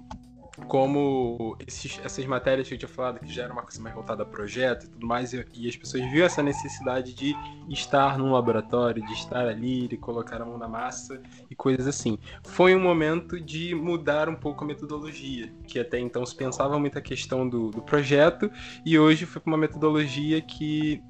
como 0.67 1.57
esses, 1.65 1.99
essas 2.03 2.25
matérias 2.25 2.67
que 2.67 2.75
eu 2.75 2.77
tinha 2.77 2.89
falado, 2.89 3.19
que 3.19 3.31
já 3.31 3.43
era 3.43 3.53
uma 3.53 3.63
coisa 3.63 3.81
mais 3.81 3.95
voltada 3.95 4.23
a 4.23 4.25
projeto 4.25 4.85
e 4.85 4.89
tudo 4.89 5.07
mais, 5.07 5.33
e, 5.33 5.45
e, 5.53 5.67
as 5.67 5.75
pessoas 5.75 6.03
viram 6.11 6.25
essa 6.25 6.43
necessidade 6.43 7.13
de 7.13 7.35
estar 7.69 8.17
num 8.17 8.31
laboratório, 8.31 9.03
de 9.05 9.13
estar 9.13 9.47
ali, 9.47 9.87
de 9.87 9.97
colocar 9.97 10.41
a 10.41 10.45
mão 10.45 10.57
na 10.57 10.67
massa 10.67 11.21
e 11.49 11.55
coisas 11.55 11.87
assim. 11.87 12.17
Foi 12.43 12.75
um 12.75 12.79
momento 12.79 13.39
de 13.39 13.73
mudar 13.73 14.29
um 14.29 14.35
pouco 14.35 14.63
a 14.63 14.67
metodologia, 14.67 15.51
que 15.67 15.79
até 15.79 15.99
então 15.99 16.25
se 16.25 16.35
pensava 16.35 16.77
muito 16.79 16.97
a 16.97 17.01
questão 17.01 17.47
do, 17.47 17.71
do 17.71 17.81
projeto, 17.81 18.51
e 18.85 18.97
hoje 18.97 19.25
foi 19.25 19.41
para 19.41 19.51
uma 19.51 19.57
metodologia 19.57 20.41
que 20.41 21.01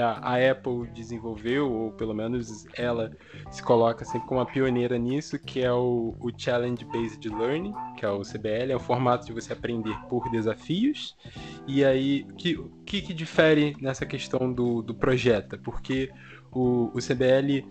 a 0.00 0.50
Apple 0.50 0.88
desenvolveu, 0.94 1.70
ou 1.70 1.92
pelo 1.92 2.14
menos 2.14 2.66
ela 2.74 3.10
se 3.50 3.62
coloca 3.62 4.04
sempre 4.04 4.26
como 4.26 4.40
uma 4.40 4.46
pioneira 4.46 4.96
nisso, 4.98 5.38
que 5.38 5.60
é 5.60 5.72
o, 5.72 6.14
o 6.18 6.30
Challenge 6.36 6.84
Based 6.86 7.28
Learning, 7.28 7.74
que 7.96 8.04
é 8.04 8.08
o 8.08 8.22
CBL, 8.22 8.72
é 8.72 8.76
o 8.76 8.80
formato 8.80 9.26
de 9.26 9.32
você 9.32 9.52
aprender 9.52 9.94
por 10.08 10.30
desafios. 10.30 11.16
E 11.66 11.84
aí, 11.84 12.26
o 12.30 12.34
que, 12.34 12.70
que, 12.86 13.02
que, 13.02 13.14
difere 13.14 13.76
nessa 13.80 14.06
questão 14.06 14.52
do, 14.52 14.82
do 14.82 14.94
projeto? 14.94 15.58
Porque 15.58 16.10
o, 16.50 16.90
o 16.94 16.98
CBL 16.98 17.66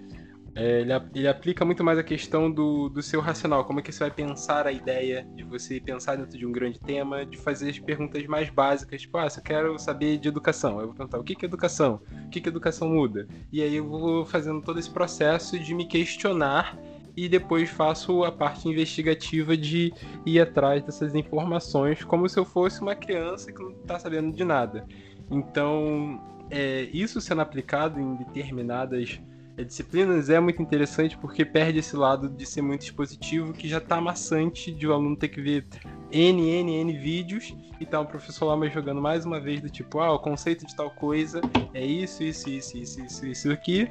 é, 0.56 0.82
ele, 0.82 0.92
ele, 1.16 1.28
aplica 1.28 1.64
muito 1.64 1.84
mais 1.84 1.98
a 1.98 2.04
questão 2.04 2.52
do, 2.52 2.90
do 2.90 3.02
seu 3.02 3.22
racional, 3.22 3.64
como 3.64 3.80
é 3.80 3.84
que 3.84 3.92
você 3.92 4.00
vai 4.00 4.12
pensar 4.12 4.68
a 4.68 4.72
ideia 4.72 5.26
de 5.36 5.44
você 5.44 5.80
pensar 5.80 6.18
dentro 6.18 6.38
de 6.38 6.46
um 6.46 6.52
grande 6.52 6.80
tema, 6.80 7.26
de 7.26 7.38
fazer 7.38 7.70
as 7.70 7.80
perguntas 7.80 8.26
mais 8.28 8.50
básicas, 8.50 9.02
tipo, 9.02 9.18
ah, 9.18 9.30
se 9.30 9.40
eu 9.40 9.44
quero 9.44 9.80
saber 9.80 10.18
de 10.18 10.28
educação, 10.28 10.80
eu 10.80 10.88
vou 10.88 10.96
perguntar 10.96 11.20
o 11.20 11.24
que, 11.24 11.36
que 11.36 11.46
é 11.46 11.48
educação, 11.48 12.02
o 12.26 12.30
que, 12.30 12.42
que 12.42 12.50
educação 12.50 12.90
muda, 12.90 13.28
e 13.52 13.62
aí 13.62 13.76
eu 13.76 13.88
vou 13.88 14.26
fazendo 14.26 14.62
todo 14.62 14.80
esse 14.80 14.90
processo 14.90 15.58
de 15.58 15.74
me 15.74 15.88
questionar 15.88 16.78
e 17.16 17.28
depois 17.28 17.70
faço 17.70 18.24
a 18.24 18.32
parte 18.32 18.68
investigativa 18.68 19.56
de 19.56 19.94
ir 20.26 20.40
atrás 20.40 20.84
dessas 20.84 21.14
informações, 21.16 22.04
como 22.04 22.28
se 22.28 22.40
eu 22.40 22.46
fosse 22.46 22.82
uma 22.82 22.96
criança 22.96 23.52
que 23.52 23.62
não 23.62 23.72
está 23.72 24.00
sabendo 24.00 24.36
de 24.36 24.44
nada. 24.44 24.86
Então, 25.30 26.22
é, 26.50 26.90
isso 26.94 27.22
sendo 27.22 27.42
aplicado 27.42 28.00
em 28.00 28.16
determinadas 28.16 29.20
disciplinas 29.58 30.30
é 30.30 30.40
muito 30.40 30.62
interessante 30.62 31.18
porque 31.18 31.44
perde 31.46 31.80
esse 31.80 31.96
lado 31.96 32.30
de 32.30 32.46
ser 32.46 32.62
muito 32.62 32.84
expositivo 32.84 33.54
que 33.54 33.68
já 33.68 33.80
tá 33.80 33.98
amassante 33.98 34.72
de 34.72 34.88
o 34.88 34.94
aluno 34.94 35.16
ter 35.16 35.30
que 35.30 35.42
ver 35.42 35.66
N, 36.12 36.42
N, 36.42 36.76
N 36.76 36.98
vídeos 36.98 37.56
e 37.80 37.86
tá 37.86 38.00
o 38.00 38.06
professor 38.06 38.46
lá 38.46 38.58
mais 38.58 38.74
jogando 38.74 39.02
mais 39.02 39.26
uma 39.26 39.40
vez 39.40 39.62
do 39.62 39.70
tipo, 39.70 40.00
ah, 40.00 40.14
o 40.14 40.20
conceito 40.20 40.66
de 40.66 40.76
tal 40.76 40.90
coisa 40.92 41.42
é 41.74 41.86
isso, 41.86 42.24
isso, 42.24 42.50
isso, 42.50 42.78
isso, 42.78 43.02
isso, 43.02 43.26
isso 43.26 43.52
aqui, 43.52 43.90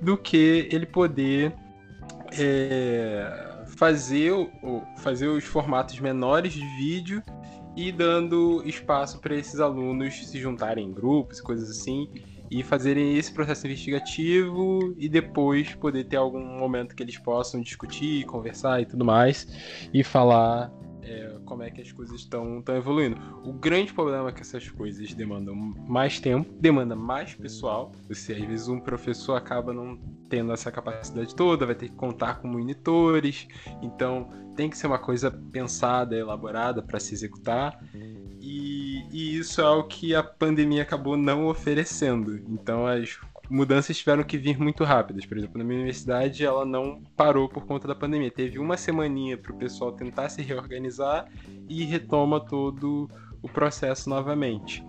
do 0.00 0.16
que 0.16 0.68
ele 0.70 0.86
poder 0.86 1.54
é, 2.38 3.64
fazer, 3.76 4.32
fazer 4.98 5.28
os 5.28 5.44
formatos 5.44 5.98
menores 6.00 6.52
de 6.52 6.64
vídeo 6.76 7.22
e 7.76 7.90
dando 7.90 8.62
espaço 8.66 9.18
para 9.20 9.34
esses 9.34 9.60
alunos 9.60 10.26
se 10.26 10.38
juntarem 10.38 10.86
em 10.86 10.92
grupos 10.92 11.38
e 11.38 11.42
coisas 11.42 11.70
assim 11.70 12.08
e 12.52 12.62
fazerem 12.62 13.16
esse 13.16 13.32
processo 13.32 13.66
investigativo 13.66 14.94
e 14.98 15.08
depois 15.08 15.74
poder 15.74 16.04
ter 16.04 16.16
algum 16.16 16.44
momento 16.58 16.94
que 16.94 17.02
eles 17.02 17.16
possam 17.16 17.62
discutir, 17.62 18.26
conversar 18.26 18.82
e 18.82 18.86
tudo 18.86 19.04
mais 19.04 19.48
e 19.92 20.04
falar 20.04 20.70
é, 21.02 21.38
como 21.46 21.62
é 21.62 21.70
que 21.70 21.80
as 21.80 21.90
coisas 21.90 22.20
estão 22.20 22.62
evoluindo. 22.68 23.16
O 23.42 23.54
grande 23.54 23.92
problema 23.92 24.28
é 24.28 24.32
que 24.32 24.42
essas 24.42 24.68
coisas 24.68 25.14
demandam 25.14 25.54
mais 25.56 26.20
tempo, 26.20 26.52
demanda 26.60 26.94
mais 26.94 27.34
pessoal. 27.34 27.90
Você, 28.08 28.34
às 28.34 28.44
vezes 28.44 28.68
um 28.68 28.78
professor 28.78 29.34
acaba 29.34 29.72
não 29.72 29.98
tendo 30.28 30.52
essa 30.52 30.70
capacidade 30.70 31.34
toda, 31.34 31.64
vai 31.64 31.74
ter 31.74 31.88
que 31.88 31.94
contar 31.94 32.40
com 32.40 32.48
monitores, 32.48 33.48
então 33.82 34.30
tem 34.56 34.68
que 34.68 34.76
ser 34.76 34.86
uma 34.86 34.98
coisa 34.98 35.30
pensada, 35.30 36.16
elaborada 36.16 36.82
para 36.82 37.00
se 37.00 37.14
executar. 37.14 37.78
E, 38.44 39.06
e, 39.12 39.38
isso 39.38 39.60
é 39.60 39.70
o 39.70 39.84
que 39.84 40.16
a 40.16 40.22
pandemia 40.22 40.82
acabou 40.82 41.16
não 41.16 41.46
oferecendo. 41.46 42.42
Então, 42.48 42.84
as, 42.84 43.20
mudanças 43.48 43.96
tiveram 43.96 44.24
que 44.24 44.38
vir 44.38 44.58
muito 44.58 44.82
rápidas. 44.82 45.26
Por 45.26 45.36
exemplo, 45.36 45.58
na 45.58 45.64
minha 45.64 45.76
universidade, 45.76 46.44
ela 46.44 46.64
não 46.64 47.02
parou 47.16 47.48
por 47.48 47.66
conta 47.66 47.86
da 47.86 47.94
pandemia. 47.94 48.30
Teve 48.30 48.58
uma 48.58 48.76
semaninha 48.76 49.36
para 49.36 49.52
o 49.52 49.56
pessoal 49.56 49.92
tentar 49.92 50.28
se 50.30 50.42
reorganizar 50.42 51.28
e 51.68 51.84
retoma 51.84 52.40
todo 52.40 53.08
o 53.40 53.48
processo 53.48 54.08
novamente. 54.08 54.84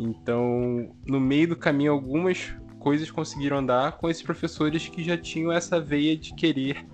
Então, 0.00 0.92
no 1.06 1.20
meio 1.20 1.48
do 1.48 1.56
caminho, 1.56 1.92
algumas 1.92 2.54
coisas 2.80 3.10
conseguiram 3.10 3.58
andar 3.58 3.92
com 3.98 4.08
esses 4.08 4.22
professores 4.22 4.88
que 4.88 5.02
já 5.02 5.16
tinham 5.16 5.52
essa 5.52 5.80
veia 5.80 6.16
de 6.16 6.34
querer 6.34 6.84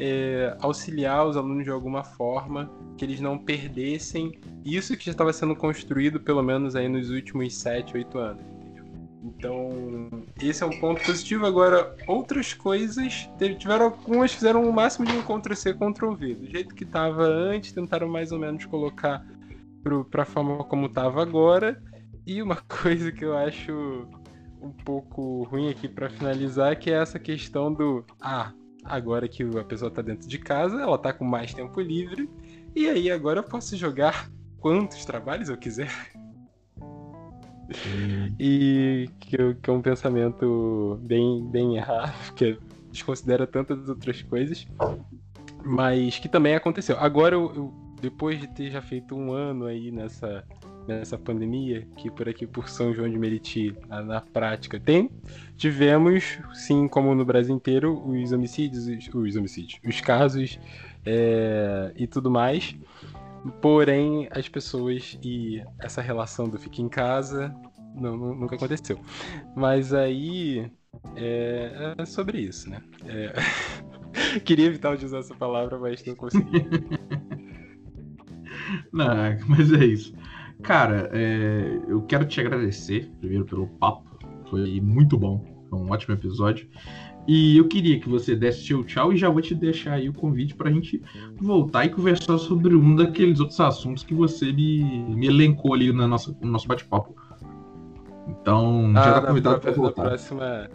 é, 0.00 0.56
auxiliar 0.60 1.26
os 1.26 1.36
alunos 1.36 1.64
de 1.64 1.70
alguma 1.70 2.04
forma, 2.04 2.70
que 2.96 3.04
eles 3.04 3.20
não 3.20 3.38
perdessem 3.38 4.38
isso 4.64 4.96
que 4.96 5.06
já 5.06 5.12
estava 5.12 5.32
sendo 5.32 5.54
construído, 5.56 6.20
pelo 6.20 6.42
menos 6.42 6.76
aí 6.76 6.88
nos 6.88 7.10
últimos 7.10 7.54
7, 7.54 7.96
8 7.96 8.18
anos. 8.18 8.58
Então, 9.22 10.10
esse 10.40 10.62
é 10.62 10.66
um 10.66 10.78
ponto 10.78 11.04
positivo. 11.04 11.44
Agora, 11.44 11.96
outras 12.06 12.54
coisas, 12.54 13.28
tiveram 13.58 13.86
algumas 13.86 14.32
fizeram 14.32 14.68
o 14.68 14.72
máximo 14.72 15.06
de 15.06 15.12
um 15.12 15.22
Ctrl-C, 15.22 15.74
Ctrl-V. 15.74 16.34
Do 16.34 16.46
jeito 16.46 16.74
que 16.74 16.84
estava 16.84 17.24
antes, 17.24 17.72
tentaram 17.72 18.08
mais 18.08 18.32
ou 18.32 18.38
menos 18.38 18.64
colocar 18.64 19.26
para 20.10 20.22
a 20.22 20.26
forma 20.26 20.64
como 20.64 20.86
estava 20.86 21.20
agora. 21.20 21.82
E 22.26 22.40
uma 22.42 22.56
coisa 22.82 23.10
que 23.10 23.24
eu 23.24 23.36
acho 23.36 24.06
um 24.60 24.70
pouco 24.70 25.44
ruim 25.44 25.68
aqui 25.68 25.88
para 25.88 26.10
finalizar, 26.10 26.78
que 26.78 26.90
é 26.90 26.94
essa 26.94 27.18
questão 27.18 27.72
do 27.72 28.04
ah, 28.20 28.52
agora 28.88 29.28
que 29.28 29.42
a 29.42 29.64
pessoa 29.64 29.88
está 29.88 30.02
dentro 30.02 30.28
de 30.28 30.38
casa, 30.38 30.80
ela 30.80 30.96
está 30.96 31.12
com 31.12 31.24
mais 31.24 31.52
tempo 31.54 31.80
livre, 31.80 32.28
e 32.74 32.88
aí 32.88 33.10
agora 33.10 33.40
eu 33.40 33.44
posso 33.44 33.76
jogar 33.76 34.30
quantos 34.58 35.04
trabalhos 35.04 35.48
eu 35.48 35.56
quiser. 35.56 35.90
e 38.38 39.10
que, 39.20 39.36
que, 39.54 39.70
é 39.70 39.72
um 39.72 39.82
pensamento 39.82 40.98
bem, 41.02 41.46
bem 41.50 41.76
errado, 41.76 42.34
que 42.34 42.58
desconsidera 42.90 43.46
tantas 43.46 43.88
outras 43.88 44.22
coisas, 44.22 44.66
mas 45.64 46.18
que 46.18 46.28
também 46.28 46.54
aconteceu. 46.54 46.98
Agora, 46.98 47.34
eu, 47.34 47.52
eu, 47.54 47.74
depois 48.00 48.40
de 48.40 48.46
ter 48.48 48.70
já 48.70 48.80
feito 48.80 49.14
um 49.14 49.32
ano 49.32 49.66
aí 49.66 49.90
nessa, 49.90 50.44
nessa 50.88 51.18
pandemia, 51.18 51.86
que 51.96 52.10
por 52.10 52.28
aqui 52.28 52.46
por 52.46 52.68
São 52.68 52.94
João 52.94 53.08
de 53.08 53.18
Meriti, 53.18 53.74
na, 53.88 54.02
na 54.02 54.20
prática 54.20 54.80
tem, 54.80 55.10
tivemos, 55.56 56.38
sim, 56.54 56.88
como 56.88 57.14
no 57.14 57.24
Brasil 57.24 57.54
inteiro, 57.54 58.02
os 58.08 58.32
homicídios, 58.32 58.86
os, 58.86 59.14
os 59.14 59.36
homicídios, 59.36 59.80
os 59.84 60.00
casos 60.00 60.58
é, 61.04 61.92
e 61.94 62.06
tudo 62.06 62.30
mais. 62.30 62.74
Porém, 63.60 64.28
as 64.32 64.48
pessoas 64.48 65.18
e 65.22 65.62
essa 65.78 66.00
relação 66.00 66.48
do 66.48 66.58
fica 66.58 66.82
em 66.82 66.88
casa 66.88 67.54
não, 67.94 68.16
nunca 68.16 68.56
aconteceu. 68.56 68.98
Mas 69.54 69.92
aí 69.92 70.70
é, 71.16 71.94
é 71.98 72.04
sobre 72.04 72.40
isso, 72.40 72.70
né? 72.70 72.82
É... 73.06 73.32
Queria 74.44 74.66
evitar 74.66 74.96
de 74.96 75.04
usar 75.04 75.18
essa 75.18 75.34
palavra, 75.34 75.78
mas 75.78 76.04
não 76.04 76.14
consegui. 76.14 76.64
não, 78.92 79.14
mas 79.46 79.72
é 79.72 79.84
isso. 79.84 80.12
Cara, 80.62 81.08
é, 81.12 81.80
eu 81.88 82.02
quero 82.02 82.24
te 82.24 82.40
agradecer 82.40 83.10
primeiro 83.20 83.44
pelo 83.44 83.66
papo. 83.66 84.04
Foi 84.50 84.80
muito 84.80 85.16
bom. 85.16 85.44
Foi 85.68 85.78
um 85.78 85.90
ótimo 85.90 86.14
episódio. 86.14 86.68
E 87.26 87.58
eu 87.58 87.68
queria 87.68 88.00
que 88.00 88.08
você 88.08 88.34
desse 88.34 88.64
seu 88.64 88.82
tchau 88.82 89.12
e 89.12 89.16
já 89.16 89.28
vou 89.28 89.42
te 89.42 89.54
deixar 89.54 89.92
aí 89.92 90.08
o 90.08 90.14
convite 90.14 90.54
para 90.54 90.70
a 90.70 90.72
gente 90.72 91.02
voltar 91.36 91.84
e 91.84 91.90
conversar 91.90 92.38
sobre 92.38 92.74
um 92.74 92.96
daqueles 92.96 93.38
outros 93.38 93.60
assuntos 93.60 94.02
que 94.02 94.14
você 94.14 94.50
me, 94.50 94.82
me 95.14 95.26
elencou 95.26 95.74
ali 95.74 95.92
na 95.92 96.08
nossa, 96.08 96.34
no 96.40 96.50
nosso 96.50 96.66
bate-papo. 96.66 97.14
Então, 98.26 98.92
ah, 98.96 99.02
já 99.04 99.20
tá 99.20 99.26
convidado 99.26 99.60
para 99.60 99.72
voltar. 99.72 100.04
Na 100.04 100.08
próxima, 100.08 100.70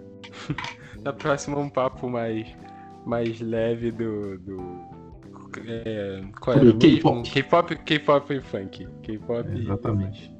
na 1.04 1.14
próxima 1.14 1.58
um 1.58 1.70
papo 1.70 2.08
mais, 2.08 2.48
mais 3.04 3.42
leve 3.42 3.92
do, 3.92 4.38
do 4.38 4.62
é, 5.66 6.22
qual 6.40 6.58
era 6.58 6.74
K-pop. 6.74 7.30
K-pop, 7.30 7.76
K-pop 7.78 8.34
e 8.34 8.42
funk. 8.42 8.88
K-pop 9.02 9.50
é, 9.50 9.58
Exatamente. 9.58 10.34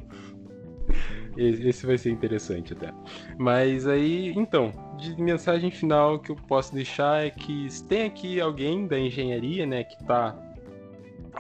Esse 1.36 1.86
vai 1.86 1.98
ser 1.98 2.12
interessante 2.12 2.74
até. 2.74 2.94
Mas 3.38 3.88
aí, 3.88 4.34
então, 4.36 4.72
de 4.98 5.20
mensagem 5.20 5.72
final 5.72 6.20
que 6.20 6.32
eu 6.32 6.36
posso 6.36 6.74
deixar 6.74 7.26
é 7.26 7.30
que 7.32 7.70
se 7.70 7.84
tem 7.86 8.04
aqui 8.04 8.40
alguém 8.40 8.86
da 8.86 9.00
engenharia, 9.00 9.66
né, 9.66 9.84
que 9.84 9.96
está 9.96 10.38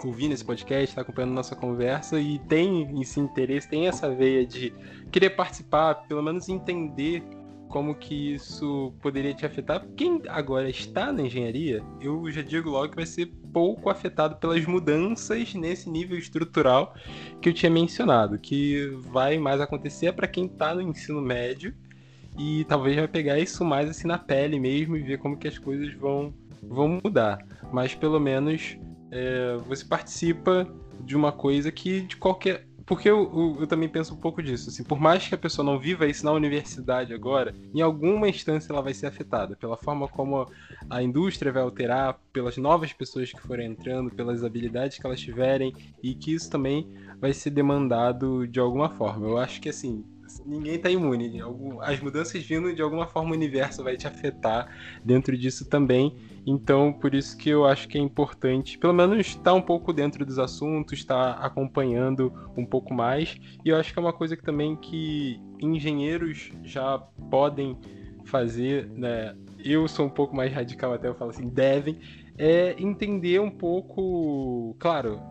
ouvindo 0.03 0.33
esse 0.33 0.43
podcast, 0.43 0.89
está 0.89 1.01
acompanhando 1.01 1.33
nossa 1.33 1.55
conversa 1.55 2.19
e 2.19 2.39
tem 2.39 2.99
esse 2.99 3.19
interesse, 3.19 3.69
tem 3.69 3.87
essa 3.87 4.09
veia 4.09 4.45
de 4.45 4.73
querer 5.11 5.31
participar, 5.31 5.93
pelo 6.07 6.23
menos 6.23 6.49
entender 6.49 7.23
como 7.73 7.95
que 7.95 8.35
isso 8.35 8.93
poderia 9.01 9.33
te 9.33 9.47
afetar. 9.47 9.83
Quem 9.97 10.21
agora 10.27 10.69
está 10.69 11.11
na 11.11 11.23
engenharia, 11.23 11.81
eu 11.99 12.29
já 12.29 12.43
digo 12.43 12.69
logo 12.69 12.89
que 12.89 12.95
vai 12.95 13.05
ser 13.07 13.25
pouco 13.51 13.89
afetado 13.89 14.35
pelas 14.35 14.63
mudanças 14.67 15.55
nesse 15.55 15.89
nível 15.89 16.15
estrutural 16.15 16.93
que 17.41 17.49
eu 17.49 17.53
tinha 17.53 17.71
mencionado, 17.71 18.37
que 18.37 18.95
vai 19.11 19.39
mais 19.39 19.59
acontecer 19.59 20.13
para 20.13 20.27
quem 20.27 20.45
está 20.45 20.75
no 20.75 20.83
ensino 20.83 21.19
médio 21.19 21.73
e 22.37 22.63
talvez 22.65 22.95
vai 22.95 23.07
pegar 23.07 23.39
isso 23.39 23.65
mais 23.65 23.89
assim 23.89 24.07
na 24.07 24.19
pele 24.19 24.59
mesmo 24.59 24.95
e 24.95 25.01
ver 25.01 25.17
como 25.17 25.35
que 25.35 25.47
as 25.47 25.57
coisas 25.57 25.91
vão, 25.95 26.31
vão 26.61 27.01
mudar. 27.03 27.43
Mas 27.71 27.95
pelo 27.95 28.19
menos 28.19 28.77
é, 29.09 29.57
você 29.67 29.83
participa 29.83 30.67
de 30.99 31.15
uma 31.15 31.31
coisa 31.31 31.71
que 31.71 32.01
de 32.01 32.17
qualquer 32.17 32.67
porque 32.85 33.09
eu, 33.09 33.31
eu, 33.33 33.57
eu, 33.61 33.67
também 33.67 33.87
penso 33.87 34.13
um 34.13 34.17
pouco 34.17 34.41
disso. 34.41 34.69
Assim, 34.69 34.83
por 34.83 34.99
mais 34.99 35.27
que 35.27 35.35
a 35.35 35.37
pessoa 35.37 35.65
não 35.65 35.79
viva 35.79 36.07
isso 36.07 36.25
na 36.25 36.31
universidade 36.31 37.13
agora, 37.13 37.55
em 37.73 37.81
alguma 37.81 38.27
instância 38.27 38.71
ela 38.71 38.81
vai 38.81 38.93
ser 38.93 39.07
afetada 39.07 39.55
pela 39.55 39.77
forma 39.77 40.07
como 40.07 40.47
a 40.89 41.01
indústria 41.01 41.51
vai 41.51 41.63
alterar, 41.63 42.19
pelas 42.31 42.57
novas 42.57 42.91
pessoas 42.91 43.31
que 43.31 43.41
forem 43.41 43.71
entrando, 43.71 44.11
pelas 44.11 44.43
habilidades 44.43 44.97
que 44.97 45.05
elas 45.05 45.19
tiverem, 45.19 45.73
e 46.01 46.13
que 46.13 46.33
isso 46.33 46.49
também 46.49 46.87
vai 47.19 47.33
ser 47.33 47.51
demandado 47.51 48.47
de 48.47 48.59
alguma 48.59 48.89
forma. 48.89 49.27
Eu 49.27 49.37
acho 49.37 49.61
que 49.61 49.69
assim, 49.69 50.03
ninguém 50.45 50.75
está 50.75 50.89
imune. 50.89 51.39
As 51.81 51.99
mudanças 51.99 52.43
vindo 52.43 52.73
de 52.73 52.81
alguma 52.81 53.07
forma 53.07 53.31
o 53.31 53.33
universo 53.33 53.83
vai 53.83 53.95
te 53.95 54.07
afetar 54.07 54.69
dentro 55.03 55.37
disso 55.37 55.65
também. 55.69 56.15
Então, 56.45 56.91
por 56.91 57.13
isso 57.13 57.37
que 57.37 57.49
eu 57.49 57.65
acho 57.65 57.87
que 57.87 57.97
é 57.97 58.01
importante, 58.01 58.77
pelo 58.77 58.93
menos, 58.93 59.19
estar 59.19 59.53
um 59.53 59.61
pouco 59.61 59.93
dentro 59.93 60.25
dos 60.25 60.37
assuntos, 60.37 60.99
estar 60.99 61.33
acompanhando 61.33 62.33
um 62.57 62.65
pouco 62.65 62.93
mais. 62.93 63.35
E 63.63 63.69
eu 63.69 63.77
acho 63.77 63.93
que 63.93 63.99
é 63.99 64.01
uma 64.01 64.13
coisa 64.13 64.35
que 64.35 64.43
também 64.43 64.75
que 64.75 65.39
engenheiros 65.61 66.51
já 66.63 66.97
podem 67.29 67.77
fazer, 68.25 68.89
né? 68.89 69.35
Eu 69.63 69.87
sou 69.87 70.05
um 70.05 70.09
pouco 70.09 70.35
mais 70.35 70.51
radical 70.51 70.93
até, 70.93 71.07
eu 71.07 71.15
falo 71.15 71.31
assim, 71.31 71.47
devem, 71.47 71.99
é 72.37 72.75
entender 72.77 73.39
um 73.39 73.49
pouco, 73.49 74.75
claro, 74.79 75.21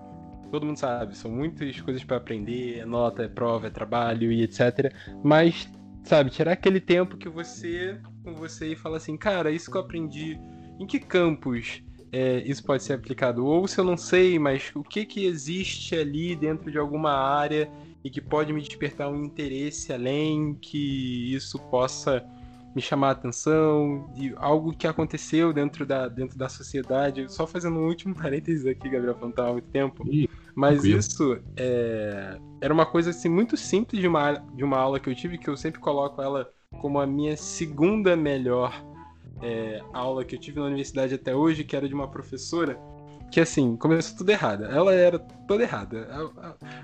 todo 0.50 0.66
mundo 0.66 0.78
sabe, 0.78 1.16
são 1.16 1.30
muitas 1.30 1.80
coisas 1.80 2.04
para 2.04 2.16
aprender, 2.16 2.78
é 2.78 2.86
nota, 2.86 3.22
é 3.22 3.28
prova, 3.28 3.66
é 3.66 3.70
trabalho 3.70 4.32
e 4.32 4.42
etc. 4.42 4.92
Mas, 5.22 5.68
sabe, 6.04 6.30
tirar 6.30 6.52
aquele 6.52 6.80
tempo 6.80 7.16
que 7.16 7.28
você, 7.28 8.00
com 8.24 8.34
você 8.34 8.72
e 8.72 8.76
fala 8.76 8.96
assim, 8.96 9.16
cara, 9.16 9.50
isso 9.50 9.70
que 9.70 9.76
eu 9.76 9.82
aprendi, 9.82 10.38
em 10.78 10.86
que 10.86 10.98
campos 10.98 11.82
é, 12.12 12.42
isso 12.46 12.62
pode 12.62 12.82
ser 12.82 12.92
aplicado? 12.92 13.44
Ou 13.46 13.66
se 13.66 13.78
eu 13.78 13.84
não 13.84 13.96
sei, 13.96 14.38
mas 14.38 14.70
o 14.74 14.82
que 14.82 15.06
que 15.06 15.24
existe 15.24 15.94
ali 15.96 16.36
dentro 16.36 16.70
de 16.70 16.78
alguma 16.78 17.12
área 17.12 17.70
e 18.04 18.10
que 18.10 18.20
pode 18.20 18.52
me 18.52 18.60
despertar 18.60 19.08
um 19.08 19.24
interesse 19.24 19.92
além 19.92 20.54
que 20.60 21.34
isso 21.34 21.58
possa 21.58 22.22
me 22.74 22.80
chamar 22.80 23.08
a 23.08 23.12
atenção, 23.12 24.10
de 24.14 24.34
algo 24.36 24.72
que 24.72 24.86
aconteceu 24.86 25.52
dentro 25.52 25.84
da, 25.86 26.08
dentro 26.08 26.38
da 26.38 26.48
sociedade. 26.48 27.30
Só 27.32 27.46
fazendo 27.46 27.78
um 27.78 27.86
último 27.86 28.14
parênteses 28.16 28.66
aqui, 28.66 28.88
Gabriel, 28.88 29.16
não 29.20 29.30
tá 29.30 29.48
há 29.48 29.52
muito 29.52 29.68
tempo. 29.68 30.04
Ih, 30.06 30.28
Mas 30.54 30.84
isso 30.84 31.38
é, 31.56 32.38
era 32.60 32.72
uma 32.72 32.86
coisa 32.86 33.10
assim, 33.10 33.28
muito 33.28 33.56
simples 33.56 34.00
de 34.00 34.08
uma, 34.08 34.32
de 34.32 34.64
uma 34.64 34.78
aula 34.78 34.98
que 34.98 35.08
eu 35.08 35.14
tive, 35.14 35.38
que 35.38 35.48
eu 35.48 35.56
sempre 35.56 35.80
coloco 35.80 36.20
ela 36.20 36.50
como 36.80 36.98
a 36.98 37.06
minha 37.06 37.36
segunda 37.36 38.16
melhor 38.16 38.72
é, 39.42 39.82
aula 39.92 40.24
que 40.24 40.36
eu 40.36 40.40
tive 40.40 40.60
na 40.60 40.66
universidade 40.66 41.14
até 41.14 41.34
hoje, 41.34 41.64
que 41.64 41.76
era 41.76 41.88
de 41.88 41.94
uma 41.94 42.08
professora 42.08 42.78
que 43.32 43.40
assim, 43.40 43.76
começou 43.76 44.18
tudo 44.18 44.30
errado. 44.30 44.64
Ela 44.64 44.92
era 44.92 45.18
toda 45.18 45.62
errada. 45.62 46.06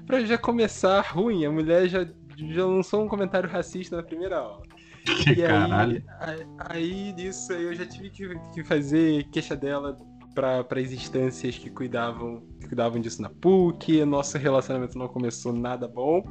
Pra 0.07 0.25
já 0.25 0.39
começar 0.39 1.03
ruim, 1.03 1.45
a 1.45 1.53
mulher 1.53 1.87
já, 1.89 2.07
já 2.37 2.65
lançou 2.65 3.05
um 3.05 3.09
comentário 3.09 3.49
racista 3.49 3.97
na 3.97 4.03
primeira 4.03 4.39
aula. 4.39 4.63
Que 5.05 5.31
e 5.31 5.37
caralho. 5.43 6.03
Aí, 6.21 6.47
aí 6.59 7.13
disso 7.13 7.53
eu 7.53 7.75
já 7.75 7.85
tive 7.85 8.09
que, 8.09 8.29
que 8.55 8.65
fazer 8.65 9.25
queixa 9.31 9.55
dela 9.55 9.99
para 10.35 10.81
as 10.81 10.93
instâncias 10.93 11.59
que 11.59 11.69
cuidavam, 11.69 12.43
que 12.61 12.69
cuidavam 12.69 12.99
disso 12.99 13.21
na 13.21 13.29
PUC. 13.29 14.05
Nosso 14.07 14.39
relacionamento 14.39 14.97
não 14.97 15.09
começou 15.09 15.53
nada 15.53 15.87
bom, 15.87 16.25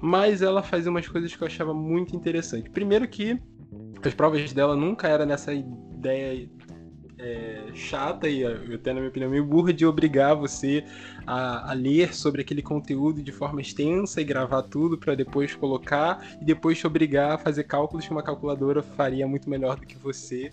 mas 0.00 0.40
ela 0.40 0.62
fazia 0.62 0.90
umas 0.90 1.06
coisas 1.06 1.34
que 1.34 1.42
eu 1.42 1.46
achava 1.46 1.74
muito 1.74 2.16
interessante. 2.16 2.70
Primeiro 2.70 3.06
que 3.06 3.38
as 4.02 4.14
provas 4.14 4.52
dela 4.52 4.76
nunca 4.76 5.08
era 5.08 5.26
nessa 5.26 5.52
ideia 5.52 6.48
é, 7.18 7.70
chata 7.74 8.28
e 8.28 8.44
até 8.44 8.92
na 8.92 9.00
minha 9.00 9.08
opinião 9.08 9.30
meio 9.30 9.44
burra 9.44 9.72
de 9.72 9.84
obrigar 9.84 10.36
você 10.36 10.84
a, 11.26 11.72
a, 11.72 11.74
ler 11.74 12.14
sobre 12.14 12.42
aquele 12.42 12.62
conteúdo 12.62 13.20
de 13.22 13.32
forma 13.32 13.60
extensa 13.60 14.20
e 14.20 14.24
gravar 14.24 14.62
tudo 14.62 14.96
para 14.96 15.14
depois 15.14 15.54
colocar 15.54 16.24
e 16.40 16.44
depois 16.44 16.78
te 16.78 16.86
obrigar 16.86 17.32
a 17.32 17.38
fazer 17.38 17.64
cálculos 17.64 18.06
que 18.06 18.12
uma 18.12 18.22
calculadora 18.22 18.82
faria 18.82 19.26
muito 19.26 19.50
melhor 19.50 19.76
do 19.76 19.86
que 19.86 19.96
você 19.98 20.52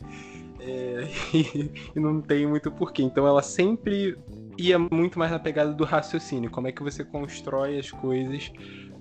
é, 0.59 1.07
e, 1.33 1.71
e 1.95 1.99
não 1.99 2.21
tem 2.21 2.47
muito 2.47 2.71
porquê. 2.71 3.03
Então 3.03 3.27
ela 3.27 3.43
sempre 3.43 4.17
ia 4.57 4.79
muito 4.79 5.19
mais 5.19 5.31
na 5.31 5.39
pegada 5.39 5.73
do 5.73 5.83
raciocínio, 5.83 6.49
como 6.49 6.67
é 6.67 6.71
que 6.71 6.81
você 6.81 7.03
constrói 7.03 7.77
as 7.77 7.91
coisas 7.91 8.51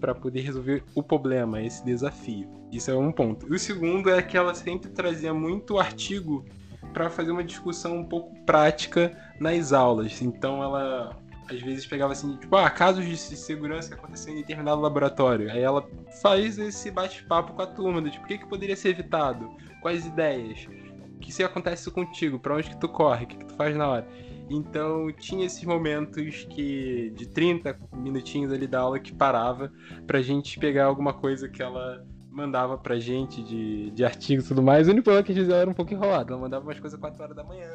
para 0.04 0.14
poder 0.14 0.42
resolver 0.42 0.84
o 0.94 1.02
problema, 1.02 1.62
esse 1.62 1.82
desafio. 1.82 2.46
Isso 2.70 2.90
é 2.90 2.94
um 2.94 3.10
ponto. 3.10 3.50
E 3.50 3.56
o 3.56 3.58
segundo 3.58 4.10
é 4.10 4.20
que 4.20 4.36
ela 4.36 4.54
sempre 4.54 4.90
trazia 4.90 5.32
muito 5.32 5.78
artigo 5.78 6.44
para 6.92 7.08
fazer 7.08 7.30
uma 7.30 7.42
discussão 7.42 7.96
um 7.96 8.04
pouco 8.04 8.38
prática 8.44 9.16
nas 9.40 9.72
aulas. 9.72 10.20
Então 10.20 10.62
ela 10.62 11.16
às 11.48 11.58
vezes 11.62 11.86
pegava 11.86 12.12
assim, 12.12 12.36
tipo, 12.36 12.54
ah, 12.54 12.68
casos 12.68 13.06
de 13.06 13.16
segurança 13.16 13.88
que 13.88 13.94
aconteceram 13.94 14.36
em 14.36 14.40
determinado 14.42 14.82
laboratório. 14.82 15.50
Aí 15.50 15.62
ela 15.62 15.88
faz 16.20 16.58
esse 16.58 16.90
bate-papo 16.90 17.54
com 17.54 17.62
a 17.62 17.66
turma, 17.66 18.02
do 18.02 18.10
tipo, 18.10 18.26
o 18.26 18.28
que, 18.28 18.36
que 18.36 18.46
poderia 18.46 18.76
ser 18.76 18.90
evitado? 18.90 19.56
Quais 19.80 20.04
ideias? 20.04 20.68
O 21.16 21.18
que 21.18 21.32
se 21.32 21.42
acontece 21.42 21.90
contigo? 21.90 22.38
Para 22.38 22.56
onde 22.56 22.68
que 22.68 22.76
tu 22.76 22.90
corre? 22.90 23.24
O 23.24 23.28
que, 23.28 23.38
que 23.38 23.46
tu 23.46 23.54
faz 23.54 23.74
na 23.74 23.88
hora? 23.88 24.08
Então 24.50 25.10
tinha 25.12 25.46
esses 25.46 25.64
momentos 25.64 26.46
que 26.50 27.10
de 27.16 27.26
30 27.28 27.78
minutinhos 27.92 28.52
ali 28.52 28.66
da 28.66 28.80
aula 28.80 28.98
que 28.98 29.14
parava 29.14 29.72
pra 30.06 30.20
gente 30.20 30.58
pegar 30.58 30.84
alguma 30.84 31.12
coisa 31.12 31.48
que 31.48 31.62
ela 31.62 32.04
mandava 32.34 32.76
pra 32.76 32.98
gente 32.98 33.42
de, 33.44 33.90
de 33.92 34.04
artigos 34.04 34.46
e 34.46 34.48
tudo 34.48 34.62
mais. 34.62 34.88
O 34.88 34.90
único 34.90 35.04
problema 35.04 35.24
que 35.24 35.32
a 35.52 35.56
era 35.56 35.70
um 35.70 35.74
pouco 35.74 35.94
enrolado. 35.94 36.32
Ela 36.32 36.42
mandava 36.42 36.64
umas 36.64 36.80
coisas 36.80 36.98
4 36.98 37.22
horas 37.22 37.36
da 37.36 37.44
manhã. 37.44 37.68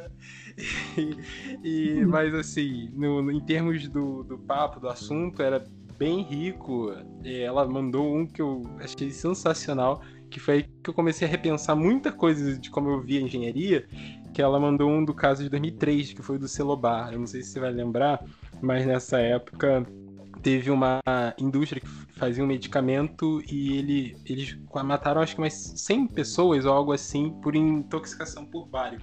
E, 1.64 2.02
e 2.02 2.06
mas 2.06 2.34
assim, 2.34 2.90
no, 2.94 3.32
em 3.32 3.40
termos 3.40 3.88
do, 3.88 4.24
do 4.24 4.38
papo, 4.38 4.80
do 4.80 4.90
assunto, 4.90 5.42
era 5.42 5.64
bem 5.98 6.22
rico. 6.22 6.94
Ela 7.24 7.66
mandou 7.66 8.14
um 8.14 8.28
que 8.28 8.42
eu 8.42 8.64
achei 8.80 9.12
sensacional, 9.12 10.02
que 10.30 10.40
foi 10.40 10.54
aí 10.56 10.64
que 10.64 10.90
eu 10.90 10.94
comecei 10.94 11.28
a 11.28 11.32
repensar 11.32 11.76
muita 11.76 12.12
coisa 12.12 12.58
de 12.58 12.70
como 12.70 12.90
eu 12.90 13.02
via 13.02 13.22
engenharia, 13.22 13.88
que 14.34 14.42
ela 14.42 14.60
mandou 14.60 14.90
um 14.90 15.04
do 15.04 15.14
caso 15.14 15.44
de 15.44 15.50
2003, 15.50 16.14
que 16.14 16.22
foi 16.22 16.38
do 16.38 16.48
Celobar. 16.48 17.12
Eu 17.12 17.20
não 17.20 17.28
sei 17.28 17.42
se 17.42 17.52
você 17.52 17.60
vai 17.60 17.72
lembrar, 17.72 18.24
mas 18.62 18.86
nessa 18.86 19.20
época 19.20 19.86
teve 20.42 20.72
uma 20.72 21.00
indústria 21.38 21.82
que 21.82 21.88
fazia 22.18 22.44
um 22.44 22.48
medicamento 22.48 23.42
e 23.50 23.78
ele, 23.78 24.18
eles 24.26 24.58
mataram 24.84 25.22
acho 25.22 25.36
que 25.36 25.42
umas 25.42 25.54
100 25.54 26.08
pessoas 26.08 26.66
ou 26.66 26.74
algo 26.74 26.94
assim 26.94 27.32
por 27.42 27.56
intoxicação 27.56 28.46
por 28.46 28.66
bário. 28.66 29.02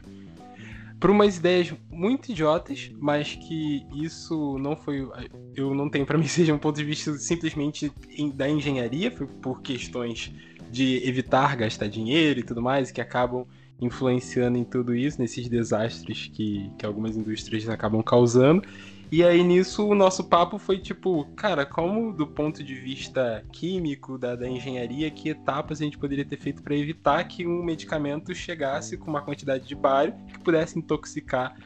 Por 0.98 1.10
umas 1.10 1.36
ideias 1.36 1.74
muito 1.90 2.30
idiotas, 2.30 2.90
mas 2.98 3.34
que 3.34 3.86
isso 3.94 4.58
não 4.58 4.74
foi. 4.74 5.06
Eu 5.54 5.74
não 5.74 5.90
tenho 5.90 6.06
para 6.06 6.16
mim 6.16 6.24
seja 6.28 6.54
um 6.54 6.58
ponto 6.58 6.76
de 6.76 6.84
vista 6.84 7.12
simplesmente 7.18 7.92
da 8.34 8.48
engenharia, 8.48 9.10
por 9.10 9.60
questões 9.60 10.32
de 10.70 11.06
evitar 11.06 11.54
gastar 11.56 11.86
dinheiro 11.86 12.40
e 12.40 12.42
tudo 12.42 12.62
mais, 12.62 12.90
que 12.90 13.00
acabam 13.00 13.46
influenciando 13.80 14.56
em 14.56 14.64
tudo 14.64 14.94
isso, 14.94 15.20
nesses 15.20 15.48
desastres 15.48 16.30
que, 16.32 16.70
que 16.78 16.86
algumas 16.86 17.16
indústrias 17.16 17.68
acabam 17.68 18.02
causando. 18.02 18.62
E 19.10 19.22
aí 19.22 19.42
nisso 19.44 19.86
o 19.86 19.94
nosso 19.94 20.24
papo 20.24 20.58
foi 20.58 20.78
tipo, 20.78 21.24
cara, 21.36 21.64
como 21.64 22.12
do 22.12 22.26
ponto 22.26 22.64
de 22.64 22.74
vista 22.74 23.44
químico, 23.52 24.18
da, 24.18 24.34
da 24.34 24.48
engenharia, 24.48 25.08
que 25.10 25.28
etapas 25.28 25.80
a 25.80 25.84
gente 25.84 25.96
poderia 25.96 26.24
ter 26.24 26.38
feito 26.38 26.60
para 26.60 26.74
evitar 26.74 27.22
que 27.24 27.46
um 27.46 27.62
medicamento 27.62 28.34
chegasse 28.34 28.96
com 28.96 29.08
uma 29.08 29.22
quantidade 29.22 29.66
de 29.68 29.76
bário 29.76 30.12
que 30.26 30.40
pudesse 30.40 30.78
intoxicar 30.78 31.56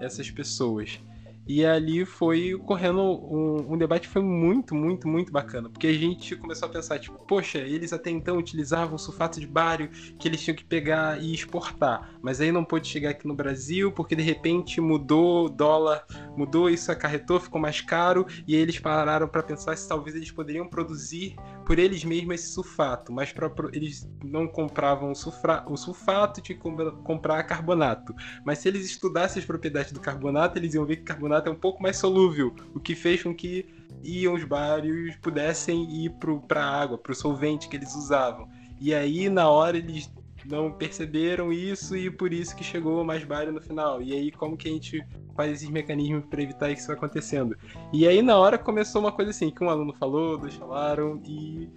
essas 0.00 0.30
pessoas. 0.30 0.98
E 1.46 1.64
ali 1.64 2.04
foi 2.04 2.58
correndo 2.66 3.00
um, 3.00 3.74
um, 3.74 3.78
debate 3.78 4.08
foi 4.08 4.22
muito, 4.22 4.74
muito, 4.74 5.06
muito 5.06 5.30
bacana. 5.30 5.68
Porque 5.68 5.86
a 5.86 5.92
gente 5.92 6.34
começou 6.34 6.68
a 6.68 6.72
pensar, 6.72 6.98
tipo, 6.98 7.18
poxa, 7.26 7.58
eles 7.58 7.92
até 7.92 8.10
então 8.10 8.36
utilizavam 8.36 8.98
sulfato 8.98 9.38
de 9.38 9.46
bário 9.46 9.88
que 10.18 10.26
eles 10.26 10.42
tinham 10.42 10.56
que 10.56 10.64
pegar 10.64 11.22
e 11.22 11.32
exportar. 11.32 12.10
Mas 12.20 12.40
aí 12.40 12.50
não 12.50 12.64
pôde 12.64 12.88
chegar 12.88 13.10
aqui 13.10 13.28
no 13.28 13.34
Brasil, 13.34 13.92
porque 13.92 14.16
de 14.16 14.22
repente 14.22 14.80
mudou 14.80 15.46
o 15.46 15.48
dólar, 15.48 16.04
mudou, 16.36 16.68
isso 16.68 16.90
acarretou, 16.90 17.38
ficou 17.38 17.60
mais 17.60 17.80
caro. 17.80 18.26
E 18.46 18.54
aí 18.54 18.60
eles 18.60 18.78
pararam 18.80 19.28
para 19.28 19.42
pensar 19.42 19.76
se 19.76 19.88
talvez 19.88 20.16
eles 20.16 20.30
poderiam 20.30 20.66
produzir 20.66 21.36
por 21.66 21.80
eles 21.80 22.04
mesmos 22.04 22.36
esse 22.36 22.52
sulfato. 22.52 23.12
Mas 23.12 23.32
pra, 23.32 23.50
eles 23.72 24.08
não 24.24 24.46
compravam 24.46 25.10
o, 25.10 25.14
sulfra, 25.14 25.64
o 25.66 25.76
sulfato, 25.76 26.40
tinha 26.40 26.56
que 26.56 26.62
comprar 27.02 27.42
carbonato. 27.42 28.14
Mas 28.44 28.60
se 28.60 28.68
eles 28.68 28.86
estudassem 28.86 29.40
as 29.40 29.46
propriedades 29.46 29.92
do 29.92 30.00
carbonato, 30.00 30.58
eles 30.58 30.74
iam 30.74 30.86
ver 30.86 30.96
que 30.96 31.02
carbonato 31.02 31.48
é 31.48 31.52
um 31.52 31.56
pouco 31.56 31.82
mais 31.82 31.96
solúvel, 31.96 32.54
o 32.72 32.78
que 32.78 32.94
fez 32.94 33.22
com 33.22 33.34
que 33.34 33.66
íons 34.02 34.44
bários 34.44 35.16
pudessem 35.16 36.04
ir 36.04 36.12
para 36.48 36.64
a 36.64 36.80
água, 36.80 36.96
para 36.96 37.12
o 37.12 37.14
solvente 37.14 37.68
que 37.68 37.76
eles 37.76 37.94
usavam. 37.96 38.48
E 38.80 38.94
aí, 38.94 39.28
na 39.28 39.48
hora, 39.48 39.76
eles 39.76 40.10
não 40.48 40.72
perceberam 40.72 41.52
isso 41.52 41.96
e 41.96 42.10
por 42.10 42.32
isso 42.32 42.54
que 42.56 42.64
chegou 42.64 43.04
mais 43.04 43.24
bário 43.24 43.52
no 43.52 43.60
final. 43.60 44.02
E 44.02 44.12
aí, 44.12 44.30
como 44.30 44.56
que 44.56 44.68
a 44.68 44.72
gente 44.72 45.04
faz 45.34 45.52
esses 45.52 45.68
mecanismos 45.68 46.24
para 46.24 46.42
evitar 46.42 46.70
isso 46.70 46.90
acontecendo? 46.90 47.56
E 47.92 48.06
aí, 48.06 48.22
na 48.22 48.36
hora, 48.36 48.58
começou 48.58 49.00
uma 49.00 49.12
coisa 49.12 49.30
assim, 49.30 49.50
que 49.50 49.62
um 49.62 49.70
aluno 49.70 49.92
falou, 49.92 50.38
dois 50.38 50.54
falaram, 50.54 51.20
e, 51.24 51.68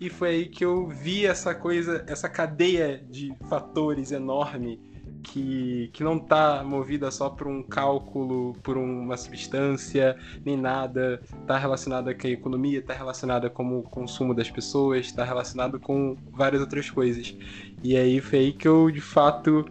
e 0.00 0.08
foi 0.08 0.28
aí 0.28 0.48
que 0.48 0.64
eu 0.64 0.88
vi 0.88 1.26
essa 1.26 1.54
coisa, 1.54 2.04
essa 2.08 2.28
cadeia 2.28 3.04
de 3.10 3.34
fatores 3.48 4.12
enorme 4.12 4.80
que, 5.22 5.88
que 5.92 6.02
não 6.02 6.16
está 6.16 6.62
movida 6.64 7.10
só 7.10 7.30
por 7.30 7.46
um 7.46 7.62
cálculo, 7.62 8.54
por 8.62 8.76
uma 8.76 9.16
substância, 9.16 10.16
nem 10.44 10.56
nada. 10.56 11.22
Está 11.40 11.56
relacionada 11.56 12.14
com 12.14 12.26
a 12.26 12.30
economia, 12.30 12.80
está 12.80 12.92
relacionada 12.92 13.48
com 13.48 13.78
o 13.78 13.82
consumo 13.82 14.34
das 14.34 14.50
pessoas, 14.50 15.06
está 15.06 15.24
relacionado 15.24 15.78
com 15.78 16.16
várias 16.30 16.60
outras 16.60 16.90
coisas. 16.90 17.34
E 17.82 17.96
aí 17.96 18.20
foi 18.20 18.38
aí 18.38 18.52
que 18.52 18.66
eu, 18.68 18.90
de 18.90 19.00
fato, 19.00 19.64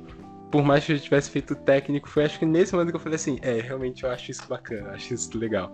por 0.51 0.63
mais 0.63 0.85
que 0.85 0.93
eu 0.93 0.99
tivesse 0.99 1.29
feito 1.29 1.55
técnico, 1.55 2.09
foi 2.09 2.25
acho 2.25 2.37
que 2.37 2.45
nesse 2.45 2.73
momento 2.73 2.89
que 2.89 2.95
eu 2.95 2.99
falei 2.99 3.15
assim, 3.15 3.39
é, 3.41 3.61
realmente 3.61 4.03
eu 4.03 4.11
acho 4.11 4.31
isso 4.31 4.47
bacana, 4.47 4.91
acho 4.91 5.13
isso 5.13 5.37
legal. 5.37 5.73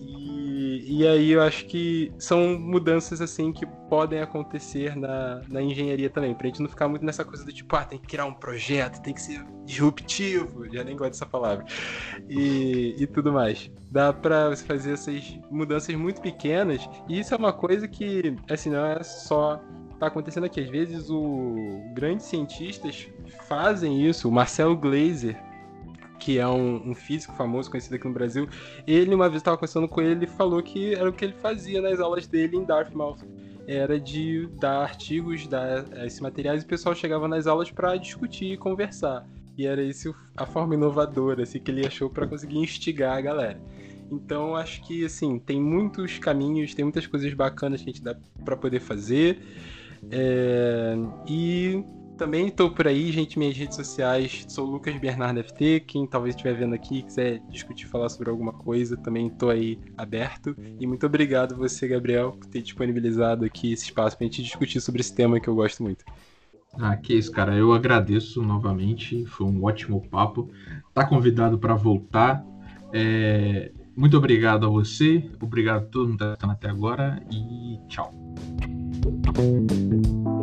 E, 0.00 1.00
e 1.00 1.06
aí 1.06 1.32
eu 1.32 1.42
acho 1.42 1.66
que 1.66 2.12
são 2.18 2.58
mudanças 2.58 3.20
assim 3.20 3.52
que 3.52 3.66
podem 3.88 4.20
acontecer 4.20 4.94
na, 4.94 5.42
na 5.48 5.60
engenharia 5.60 6.08
também, 6.08 6.34
pra 6.34 6.46
gente 6.46 6.60
não 6.60 6.68
ficar 6.68 6.86
muito 6.86 7.04
nessa 7.04 7.24
coisa 7.24 7.44
do 7.44 7.52
tipo, 7.52 7.74
ah, 7.74 7.84
tem 7.84 7.98
que 7.98 8.06
criar 8.06 8.26
um 8.26 8.34
projeto, 8.34 9.02
tem 9.02 9.12
que 9.12 9.20
ser 9.20 9.44
disruptivo, 9.64 10.68
já 10.72 10.84
nem 10.84 10.96
gosto 10.96 11.12
dessa 11.12 11.26
palavra, 11.26 11.64
e, 12.28 12.94
e 12.98 13.06
tudo 13.06 13.32
mais. 13.32 13.70
Dá 13.90 14.12
pra 14.12 14.50
você 14.50 14.64
fazer 14.64 14.92
essas 14.92 15.38
mudanças 15.50 15.94
muito 15.96 16.20
pequenas, 16.20 16.88
e 17.08 17.18
isso 17.18 17.34
é 17.34 17.36
uma 17.36 17.52
coisa 17.52 17.88
que, 17.88 18.36
assim, 18.48 18.70
não 18.70 18.86
é 18.86 19.02
só 19.02 19.60
tá 19.98 20.06
acontecendo 20.06 20.44
aqui. 20.44 20.60
Às 20.60 20.68
vezes, 20.68 21.10
o 21.10 21.82
grandes 21.92 22.26
cientistas 22.26 23.08
fazem 23.46 24.06
isso. 24.06 24.28
O 24.28 24.32
Marcel 24.32 24.76
Glazer, 24.76 25.36
que 26.18 26.38
é 26.38 26.46
um, 26.46 26.90
um, 26.90 26.94
físico 26.94 27.34
famoso, 27.34 27.70
conhecido 27.70 27.96
aqui 27.96 28.06
no 28.06 28.14
Brasil, 28.14 28.48
ele, 28.86 29.14
uma 29.14 29.28
vez 29.28 29.40
estava 29.40 29.56
conversando 29.56 29.88
com 29.88 30.00
ele, 30.00 30.12
ele 30.12 30.26
falou 30.26 30.62
que 30.62 30.94
era 30.94 31.08
o 31.08 31.12
que 31.12 31.24
ele 31.24 31.34
fazia 31.34 31.80
nas 31.80 32.00
aulas 32.00 32.26
dele 32.26 32.56
em 32.56 32.64
Dartmouth. 32.64 33.18
Era 33.66 34.00
de 34.00 34.46
dar 34.58 34.82
artigos, 34.82 35.46
dar 35.46 35.84
esses 36.06 36.20
materiais, 36.20 36.62
e 36.62 36.64
o 36.64 36.68
pessoal 36.68 36.94
chegava 36.94 37.28
nas 37.28 37.46
aulas 37.46 37.70
para 37.70 37.96
discutir 37.96 38.52
e 38.52 38.56
conversar. 38.56 39.26
E 39.58 39.66
era 39.66 39.82
isso 39.82 40.14
a 40.36 40.46
forma 40.46 40.74
inovadora 40.74 41.42
assim, 41.42 41.58
que 41.58 41.70
ele 41.70 41.86
achou 41.86 42.08
para 42.08 42.26
conseguir 42.26 42.58
instigar 42.58 43.18
a 43.18 43.20
galera. 43.20 43.60
Então, 44.10 44.56
acho 44.56 44.82
que 44.86 45.04
assim, 45.04 45.38
tem 45.38 45.60
muitos 45.60 46.18
caminhos, 46.18 46.74
tem 46.74 46.84
muitas 46.84 47.06
coisas 47.06 47.32
bacanas 47.34 47.82
que 47.82 47.90
a 47.90 47.92
gente 47.92 48.02
dá 48.02 48.16
para 48.44 48.56
poder 48.56 48.80
fazer. 48.80 49.38
É... 50.10 50.96
E 51.26 51.84
também 52.18 52.48
estou 52.48 52.70
por 52.70 52.86
aí, 52.88 53.12
gente, 53.12 53.38
minhas 53.38 53.56
redes 53.56 53.76
sociais, 53.76 54.44
sou 54.48 54.66
Lucas 54.66 54.98
Bernardo 54.98 55.42
FT, 55.42 55.84
quem 55.86 56.04
talvez 56.04 56.34
estiver 56.34 56.54
vendo 56.54 56.74
aqui 56.74 57.02
quiser 57.02 57.40
discutir, 57.48 57.86
falar 57.86 58.08
sobre 58.08 58.28
alguma 58.28 58.52
coisa, 58.52 58.96
também 58.96 59.28
estou 59.28 59.50
aí 59.50 59.78
aberto. 59.96 60.56
E 60.80 60.86
muito 60.86 61.06
obrigado 61.06 61.56
você, 61.56 61.86
Gabriel, 61.86 62.32
por 62.32 62.46
ter 62.46 62.60
disponibilizado 62.60 63.44
aqui 63.44 63.72
esse 63.72 63.84
espaço 63.84 64.16
para 64.16 64.26
a 64.26 64.28
gente 64.28 64.42
discutir 64.42 64.80
sobre 64.80 65.00
esse 65.00 65.14
tema 65.14 65.38
que 65.38 65.48
eu 65.48 65.54
gosto 65.54 65.82
muito. 65.82 66.04
Ah, 66.74 66.96
que 66.96 67.14
isso, 67.14 67.30
cara. 67.30 67.56
Eu 67.56 67.72
agradeço 67.72 68.42
novamente. 68.42 69.24
Foi 69.26 69.46
um 69.46 69.64
ótimo 69.64 70.00
papo. 70.08 70.50
Tá 70.92 71.06
convidado 71.06 71.58
para 71.58 71.74
voltar. 71.74 72.44
É... 72.92 73.72
Muito 73.96 74.16
obrigado 74.16 74.66
a 74.66 74.68
você. 74.68 75.28
Obrigado 75.40 75.84
a 75.84 75.86
todo 75.86 76.08
mundo 76.10 76.18
que 76.18 76.38
tá 76.38 76.52
até 76.52 76.68
agora. 76.68 77.20
E 77.32 77.78
tchau. 77.88 78.12
Thank 79.34 79.72
you. 79.72 80.37